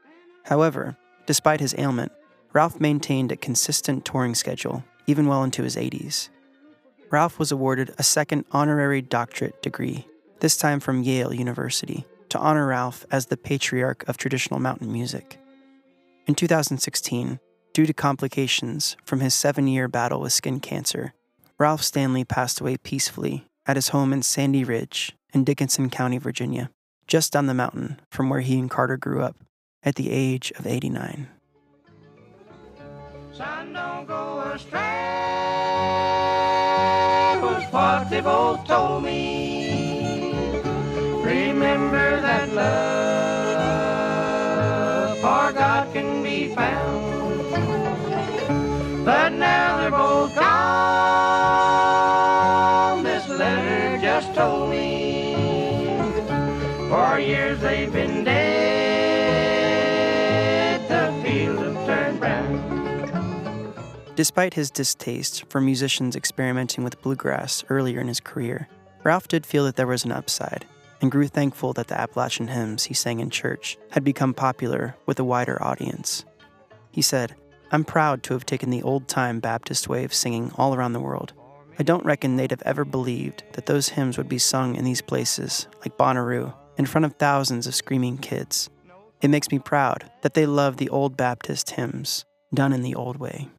However, 0.46 0.96
despite 1.26 1.60
his 1.60 1.76
ailment, 1.78 2.14
Ralph 2.54 2.80
maintained 2.80 3.32
a 3.32 3.36
consistent 3.36 4.06
touring 4.06 4.36
schedule 4.36 4.84
even 5.06 5.28
well 5.28 5.44
into 5.44 5.64
his 5.64 5.76
80s. 5.76 6.30
Ralph 7.12 7.40
was 7.40 7.52
awarded 7.52 7.94
a 7.98 8.04
second 8.04 8.46
honorary 8.52 9.02
doctorate 9.02 9.62
degree, 9.62 10.08
this 10.40 10.58
time 10.58 10.80
from 10.80 11.04
Yale 11.04 11.34
University, 11.34 12.06
to 12.30 12.40
honor 12.40 12.68
Ralph 12.68 13.06
as 13.12 13.26
the 13.26 13.38
patriarch 13.38 14.08
of 14.08 14.18
traditional 14.18 14.60
mountain 14.60 14.92
music. 14.92 15.40
In 16.28 16.36
2016, 16.36 17.40
due 17.74 17.86
to 17.86 17.94
complications 17.94 18.96
from 19.04 19.20
his 19.20 19.34
seven 19.34 19.68
year 19.68 19.88
battle 19.88 20.22
with 20.22 20.34
skin 20.34 20.60
cancer, 20.60 21.14
Ralph 21.58 21.84
Stanley 21.84 22.24
passed 22.24 22.62
away 22.62 22.78
peacefully 22.78 23.46
at 23.66 23.76
his 23.76 23.90
home 23.90 24.14
in 24.14 24.22
Sandy 24.22 24.64
Ridge 24.64 25.14
in 25.34 25.44
Dickenson 25.44 25.90
County, 25.90 26.18
Virginia, 26.18 26.72
just 27.08 27.34
down 27.34 27.48
the 27.48 27.54
mountain 27.54 28.00
from 28.10 28.30
where 28.30 28.42
he 28.42 28.58
and 28.58 28.70
Carter 28.70 28.98
grew 28.98 29.22
up, 29.22 29.36
at 29.84 29.96
the 29.96 30.12
age 30.12 30.52
of 30.58 30.68
89. 30.68 31.28
Son, 33.34 33.74
don't 33.74 34.06
go 34.06 34.40
astray. 34.54 35.00
What 38.22 38.66
told 38.66 39.04
me. 39.04 39.69
Remember 41.30 42.22
that 42.22 42.52
love 42.54 43.50
for 45.18 45.54
God 45.54 45.94
can 45.94 46.24
be 46.24 46.56
found. 46.56 47.54
But 49.06 49.34
now 49.34 49.78
they're 49.78 49.92
both 49.92 50.34
gone. 50.34 50.50
This 53.04 53.30
letter 53.30 54.02
just 54.02 54.34
told 54.34 54.72
me. 54.72 55.36
For 56.90 57.20
years 57.20 57.60
they've 57.62 57.94
been 57.94 58.24
dead. 58.24 58.40
The 60.90 61.14
fields 61.24 61.62
have 61.62 61.86
turned 61.86 62.20
brown. 62.20 63.74
Despite 64.16 64.56
his 64.56 64.72
distaste 64.72 65.46
for 65.48 65.62
musicians 65.62 66.16
experimenting 66.16 66.84
with 66.84 67.00
bluegrass 67.04 67.64
earlier 67.70 68.00
in 68.00 68.08
his 68.08 68.20
career, 68.20 68.68
Ralph 69.04 69.28
did 69.28 69.46
feel 69.46 69.66
that 69.66 69.76
there 69.76 69.86
was 69.86 70.04
an 70.06 70.12
upside 70.12 70.66
and 71.02 71.12
grew 71.12 71.28
thankful 71.28 71.74
that 71.74 71.88
the 71.88 72.00
Appalachian 72.00 72.48
hymns 72.48 72.86
he 72.86 72.94
sang 72.94 73.20
in 73.20 73.30
church 73.30 73.78
had 73.92 74.04
become 74.04 74.34
popular 74.34 74.96
with 75.06 75.20
a 75.20 75.24
wider 75.24 75.62
audience. 75.64 76.26
He 76.92 77.02
said, 77.02 77.36
I'm 77.72 77.86
proud 77.86 78.24
to 78.24 78.34
have 78.34 78.46
taken 78.46 78.70
the 78.70 78.84
old 78.84 79.08
time 79.08 79.40
Baptist 79.40 79.88
way 79.88 80.04
of 80.04 80.14
singing 80.14 80.52
all 80.56 80.74
around 80.74 80.94
the 80.94 81.00
world. 81.00 81.34
I 81.78 81.84
don't 81.84 82.06
reckon 82.06 82.36
they'd 82.36 82.52
have 82.52 82.64
ever 82.64 82.84
believed 82.84 83.44
that 83.54 83.68
those 83.68 83.90
hymns 83.90 84.18
would 84.18 84.28
be 84.28 84.40
sung 84.40 84.76
in 84.76 84.84
these 84.84 85.02
places, 85.02 85.68
like 85.82 85.98
Bonnaroo, 85.98 86.54
in 86.78 86.86
front 86.86 87.06
of 87.06 87.14
thousands 87.14 87.68
of 87.68 87.76
screaming 87.76 88.18
kids. 88.18 88.70
It 89.22 89.30
makes 89.30 89.52
me 89.52 89.60
proud 89.60 90.10
that 90.22 90.34
they 90.34 90.46
love 90.46 90.78
the 90.78 90.90
old 90.90 91.16
Baptist 91.16 91.72
hymns, 91.72 92.26
done 92.54 92.74
in 92.74 92.82
the 92.82 92.96
old 92.96 93.18
way. 93.18 93.50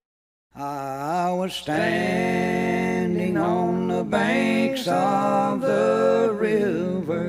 I 0.55 1.33
was 1.33 1.55
standing 1.55 3.37
on 3.37 3.80
the 4.01 4.05
banks 4.05 4.89
of 4.89 5.61
the 5.61 6.35
river, 6.41 7.27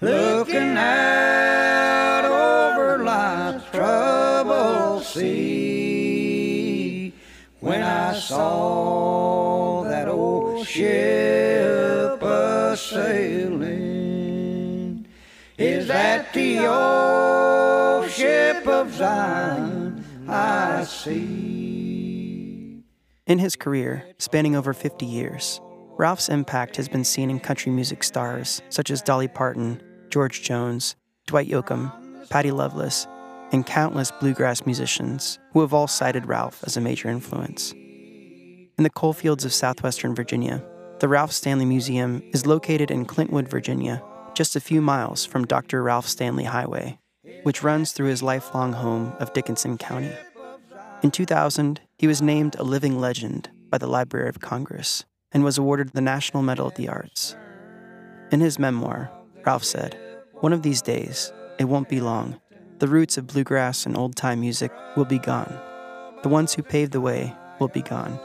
looking 0.00 0.76
out 0.76 2.24
over 2.24 3.04
life's 3.04 3.64
troubled 3.70 5.04
sea, 5.04 6.34
when 7.60 7.80
I 7.80 8.18
saw 8.18 9.84
that 9.84 10.08
old 10.08 10.66
ship 10.66 12.20
a 12.20 12.76
sailing. 12.76 13.86
Is 15.58 15.86
that 15.86 16.32
the 16.32 16.66
old 16.66 18.10
ship 18.10 18.66
of 18.66 18.92
Zion? 18.92 20.04
I 20.26 20.82
see. 20.82 21.51
In 23.24 23.38
his 23.38 23.54
career, 23.54 24.04
spanning 24.18 24.56
over 24.56 24.74
50 24.74 25.06
years, 25.06 25.60
Ralph's 25.96 26.28
impact 26.28 26.74
has 26.74 26.88
been 26.88 27.04
seen 27.04 27.30
in 27.30 27.38
country 27.38 27.70
music 27.70 28.02
stars 28.02 28.60
such 28.68 28.90
as 28.90 29.00
Dolly 29.00 29.28
Parton, 29.28 29.80
George 30.10 30.42
Jones, 30.42 30.96
Dwight 31.26 31.48
Yoakam, 31.48 32.28
Patty 32.30 32.50
Loveless, 32.50 33.06
and 33.52 33.64
countless 33.64 34.10
bluegrass 34.10 34.66
musicians 34.66 35.38
who 35.52 35.60
have 35.60 35.72
all 35.72 35.86
cited 35.86 36.26
Ralph 36.26 36.64
as 36.64 36.76
a 36.76 36.80
major 36.80 37.08
influence. 37.08 37.70
In 37.70 38.82
the 38.82 38.90
coalfields 38.90 39.44
of 39.44 39.54
southwestern 39.54 40.16
Virginia, 40.16 40.64
the 40.98 41.06
Ralph 41.06 41.30
Stanley 41.30 41.66
Museum 41.66 42.24
is 42.32 42.44
located 42.44 42.90
in 42.90 43.06
Clintwood, 43.06 43.46
Virginia, 43.46 44.02
just 44.34 44.56
a 44.56 44.60
few 44.60 44.80
miles 44.80 45.24
from 45.24 45.46
Dr. 45.46 45.80
Ralph 45.84 46.08
Stanley 46.08 46.44
Highway, 46.44 46.98
which 47.44 47.62
runs 47.62 47.92
through 47.92 48.08
his 48.08 48.22
lifelong 48.22 48.72
home 48.72 49.12
of 49.20 49.32
Dickenson 49.32 49.78
County. 49.78 50.10
In 51.04 51.12
2000, 51.12 51.80
he 52.02 52.08
was 52.08 52.20
named 52.20 52.56
a 52.58 52.64
living 52.64 52.98
legend 52.98 53.48
by 53.70 53.78
the 53.78 53.86
Library 53.86 54.28
of 54.28 54.40
Congress 54.40 55.04
and 55.30 55.44
was 55.44 55.56
awarded 55.56 55.90
the 55.90 56.00
National 56.00 56.42
Medal 56.42 56.66
of 56.66 56.74
the 56.74 56.88
Arts. 56.88 57.36
In 58.32 58.40
his 58.40 58.58
memoir, 58.58 59.08
Ralph 59.46 59.62
said, 59.62 59.96
One 60.40 60.52
of 60.52 60.62
these 60.62 60.82
days, 60.82 61.32
it 61.60 61.66
won't 61.66 61.88
be 61.88 62.00
long, 62.00 62.40
the 62.80 62.88
roots 62.88 63.18
of 63.18 63.28
bluegrass 63.28 63.86
and 63.86 63.96
old 63.96 64.16
time 64.16 64.40
music 64.40 64.72
will 64.96 65.04
be 65.04 65.20
gone. 65.20 65.56
The 66.24 66.28
ones 66.28 66.52
who 66.52 66.64
paved 66.64 66.90
the 66.90 67.00
way 67.00 67.32
will 67.60 67.68
be 67.68 67.82
gone, 67.82 68.18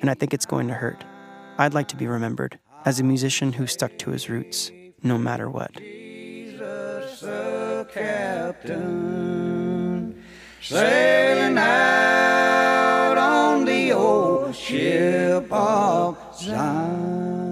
and 0.00 0.10
I 0.10 0.14
think 0.14 0.34
it's 0.34 0.44
going 0.44 0.66
to 0.66 0.74
hurt. 0.74 1.04
I'd 1.56 1.72
like 1.72 1.86
to 1.88 1.96
be 1.96 2.08
remembered 2.08 2.58
as 2.84 2.98
a 2.98 3.04
musician 3.04 3.52
who 3.52 3.68
stuck 3.68 3.96
to 3.98 4.10
his 4.10 4.28
roots, 4.28 4.72
no 5.04 5.16
matter 5.16 5.48
what. 5.48 5.74
Jesus, 5.74 7.20
the 7.20 7.86
captain, 7.92 8.90
said 14.52 15.48
talk 15.48 16.34
Zion. 16.34 17.50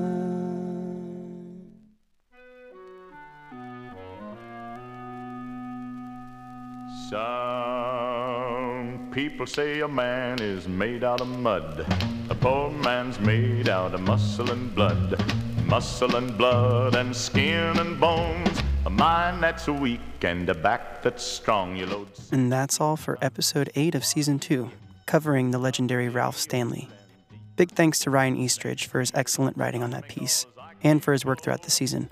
Some 7.10 9.10
people 9.12 9.46
say 9.46 9.80
a 9.80 9.88
man 9.88 10.40
is 10.40 10.68
made 10.68 11.04
out 11.04 11.20
of 11.20 11.28
mud. 11.28 11.86
A 12.30 12.34
poor 12.34 12.70
man's 12.70 13.18
made 13.20 13.68
out 13.68 13.94
of 13.94 14.00
muscle 14.02 14.50
and 14.50 14.74
blood. 14.74 15.18
Muscle 15.64 16.16
and 16.16 16.36
blood 16.36 16.94
and 16.94 17.14
skin 17.14 17.78
and 17.78 17.98
bones. 17.98 18.58
A 18.86 18.90
mind 18.90 19.42
that's 19.42 19.66
weak 19.68 20.00
and 20.22 20.48
a 20.48 20.54
back 20.54 21.02
that's 21.02 21.22
strong. 21.24 21.76
You 21.76 21.86
load. 21.86 22.08
And 22.32 22.52
that's 22.52 22.80
all 22.80 22.96
for 22.96 23.18
episode 23.22 23.70
8 23.74 23.94
of 23.94 24.04
season 24.04 24.38
2, 24.38 24.70
covering 25.08 25.50
the 25.50 25.58
legendary 25.58 26.10
Ralph 26.10 26.36
Stanley. 26.36 26.86
Big 27.56 27.70
thanks 27.70 27.98
to 28.00 28.10
Ryan 28.10 28.36
Eastridge 28.36 28.86
for 28.86 29.00
his 29.00 29.10
excellent 29.14 29.56
writing 29.56 29.82
on 29.82 29.90
that 29.90 30.06
piece 30.08 30.44
and 30.82 31.02
for 31.02 31.12
his 31.12 31.24
work 31.24 31.40
throughout 31.40 31.62
the 31.62 31.70
season. 31.70 32.10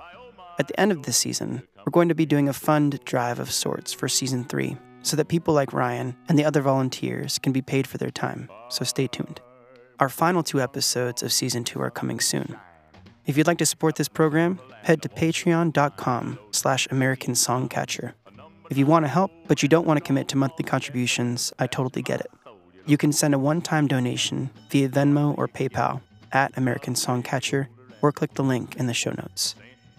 At 0.58 0.66
the 0.66 0.80
end 0.80 0.90
of 0.90 1.02
this 1.02 1.18
season, 1.18 1.62
we're 1.84 1.90
going 1.92 2.08
to 2.08 2.14
be 2.14 2.24
doing 2.24 2.48
a 2.48 2.54
fund 2.54 2.98
drive 3.04 3.38
of 3.38 3.52
sorts 3.52 3.92
for 3.92 4.08
season 4.08 4.44
3 4.44 4.78
so 5.02 5.14
that 5.14 5.28
people 5.28 5.52
like 5.52 5.74
Ryan 5.74 6.16
and 6.28 6.38
the 6.38 6.44
other 6.46 6.62
volunteers 6.62 7.38
can 7.38 7.52
be 7.52 7.60
paid 7.60 7.86
for 7.86 7.98
their 7.98 8.10
time, 8.10 8.48
so 8.70 8.82
stay 8.82 9.06
tuned. 9.06 9.42
Our 10.00 10.08
final 10.08 10.42
two 10.42 10.60
episodes 10.60 11.22
of 11.22 11.34
season 11.34 11.64
2 11.64 11.78
are 11.80 11.90
coming 11.90 12.18
soon. 12.18 12.56
If 13.26 13.36
you'd 13.36 13.46
like 13.46 13.58
to 13.58 13.66
support 13.66 13.96
this 13.96 14.08
program, 14.08 14.58
head 14.82 15.02
to 15.02 15.10
patreon.com 15.10 16.38
slash 16.50 16.88
American 16.90 17.34
Songcatcher. 17.34 18.14
If 18.70 18.78
you 18.78 18.86
want 18.86 19.04
to 19.04 19.08
help, 19.08 19.30
but 19.46 19.62
you 19.62 19.68
don't 19.68 19.86
want 19.86 19.98
to 19.98 20.04
commit 20.04 20.28
to 20.28 20.36
monthly 20.38 20.64
contributions, 20.64 21.52
I 21.58 21.66
totally 21.66 22.02
get 22.02 22.20
it. 22.20 22.30
You 22.88 22.96
can 22.96 23.12
send 23.12 23.34
a 23.34 23.38
one-time 23.38 23.88
donation 23.88 24.50
via 24.70 24.88
Venmo 24.88 25.36
or 25.36 25.48
PayPal 25.48 26.02
at 26.30 26.56
American 26.56 26.94
Songcatcher 26.94 27.66
or 28.00 28.12
click 28.12 28.34
the 28.34 28.44
link 28.44 28.76
in 28.76 28.86
the 28.86 28.94
show 28.94 29.10
notes. 29.10 29.56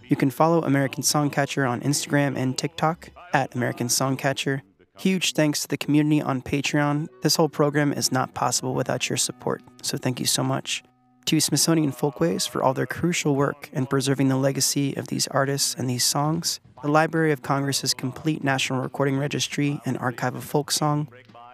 You 0.08 0.16
can 0.16 0.30
follow 0.30 0.62
American 0.62 1.04
Songcatcher 1.04 1.70
on 1.70 1.82
Instagram 1.82 2.38
and 2.38 2.58
TikTok 2.58 3.10
at 3.34 3.54
American 3.56 3.90
Songcatcher. 3.90 4.62
Huge 4.98 5.34
thanks 5.34 5.64
to 5.64 5.68
the 5.68 5.76
community 5.76 6.22
on 6.22 6.42
Patreon. 6.42 7.10
This 7.24 7.36
whole 7.36 7.50
program 7.50 7.92
is 7.92 8.10
not 8.10 8.34
possible 8.34 8.74
without 8.74 9.10
your 9.10 9.18
support, 9.18 9.62
so 9.82 9.98
thank 9.98 10.22
you 10.22 10.26
so 10.26 10.42
much. 10.42 10.82
To 11.26 11.42
Smithsonian 11.42 11.92
Folkways 11.92 12.48
for 12.48 12.64
all 12.64 12.74
their 12.74 12.86
crucial 12.86 13.36
work 13.36 13.70
in 13.74 13.86
preserving 13.86 14.30
the 14.30 14.38
legacy 14.38 14.96
of 14.96 15.08
these 15.08 15.28
artists 15.28 15.76
and 15.76 15.90
these 15.90 16.06
songs, 16.06 16.62
the 16.82 16.88
Library 16.88 17.34
of 17.34 17.42
Congress's 17.42 17.94
complete 17.94 18.46
National 18.46 18.82
Recording 18.82 19.18
Registry 19.18 19.82
and 19.86 19.98
Archive 19.98 20.36
of 20.36 20.46
Folk 20.46 20.72
Song. 20.72 21.10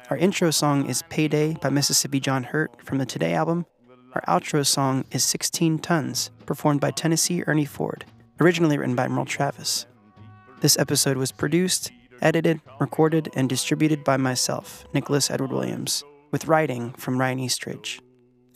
Our 0.09 0.17
intro 0.17 0.51
song 0.51 0.87
is 0.89 1.01
Payday 1.03 1.53
by 1.61 1.69
Mississippi 1.69 2.19
John 2.19 2.43
Hurt 2.43 2.83
from 2.83 2.97
the 2.97 3.05
Today 3.05 3.33
album. 3.33 3.65
Our 4.13 4.21
outro 4.27 4.65
song 4.65 5.05
is 5.11 5.23
16 5.23 5.79
Tons, 5.79 6.29
performed 6.45 6.81
by 6.81 6.91
Tennessee 6.91 7.41
Ernie 7.47 7.63
Ford, 7.63 8.03
originally 8.41 8.77
written 8.77 8.95
by 8.95 9.07
Merle 9.07 9.23
Travis. 9.23 9.85
This 10.59 10.77
episode 10.77 11.15
was 11.15 11.31
produced, 11.31 11.93
edited, 12.21 12.59
recorded, 12.81 13.29
and 13.35 13.47
distributed 13.47 14.03
by 14.03 14.17
myself, 14.17 14.83
Nicholas 14.93 15.31
Edward 15.31 15.53
Williams, 15.53 16.03
with 16.31 16.47
writing 16.47 16.91
from 16.93 17.17
Ryan 17.17 17.39
Eastridge. 17.39 18.01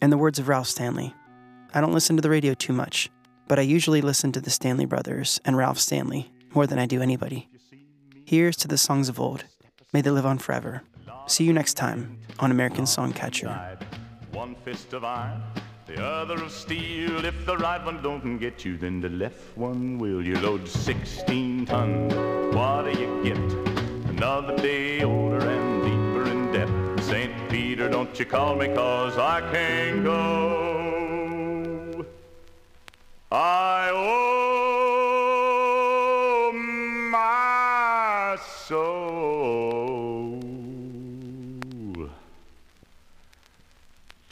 In 0.02 0.10
the 0.10 0.18
words 0.18 0.40
of 0.40 0.50
Ralph 0.50 0.68
Stanley, 0.68 1.14
I 1.74 1.80
don't 1.80 1.94
listen 1.94 2.18
to 2.18 2.22
the 2.22 2.30
radio 2.30 2.56
too 2.56 2.74
much, 2.74 3.10
but 3.48 3.58
I 3.58 3.64
usually 3.64 4.02
listen 4.02 4.34
to 4.34 4.42
the 4.42 4.50
Stanley 4.50 4.86
Brothers 4.86 5.40
and 5.46 5.56
Ralph 5.56 5.80
Stanley 5.80 6.30
more 6.54 6.68
than 6.68 6.78
I 6.78 6.86
do 6.86 7.02
anybody. 7.02 7.48
Here's 8.26 8.58
to 8.58 8.68
the 8.68 8.78
songs 8.78 9.08
of 9.08 9.18
old. 9.18 9.46
May 9.94 10.02
they 10.02 10.12
live 10.12 10.26
on 10.26 10.40
forever. 10.40 10.84
See 11.28 11.44
you 11.44 11.54
next 11.54 11.76
time 11.76 12.18
on 12.40 12.52
American 12.52 12.86
Songcatcher. 12.86 13.78
One 14.32 14.56
fist 14.64 14.94
of 14.94 15.04
iron, 15.04 15.42
the 15.86 16.04
other 16.04 16.42
of 16.44 16.52
steel. 16.52 17.26
If 17.26 17.46
the 17.46 17.58
right 17.58 17.84
one 17.84 18.02
don't 18.02 18.38
get 18.38 18.64
you, 18.64 18.78
then 18.78 19.02
the 19.02 19.10
left 19.10 19.58
one 19.58 19.98
will. 19.98 20.26
You 20.26 20.40
load 20.40 20.68
16 20.68 21.66
tons. 21.66 22.14
What 22.56 22.86
do 22.86 23.00
you 23.00 23.24
get? 23.24 23.38
Another 24.10 24.56
day 24.58 25.04
older 25.04 25.40
and 25.40 25.84
deeper 25.84 26.30
in 26.30 26.52
debt. 26.52 27.04
St. 27.04 27.32
Peter, 27.50 27.90
don't 27.90 28.18
you 28.18 28.26
call 28.26 28.56
me, 28.56 28.68
cause 28.68 29.18
I 29.18 29.42
can't 29.52 30.04
go. 30.04 32.06
I 33.32 33.90
owe 33.94 34.77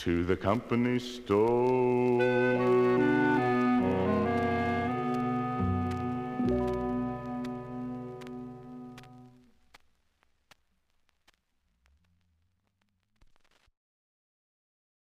to 0.06 0.24
the 0.24 0.36
company 0.36 0.99
store. 0.99 2.95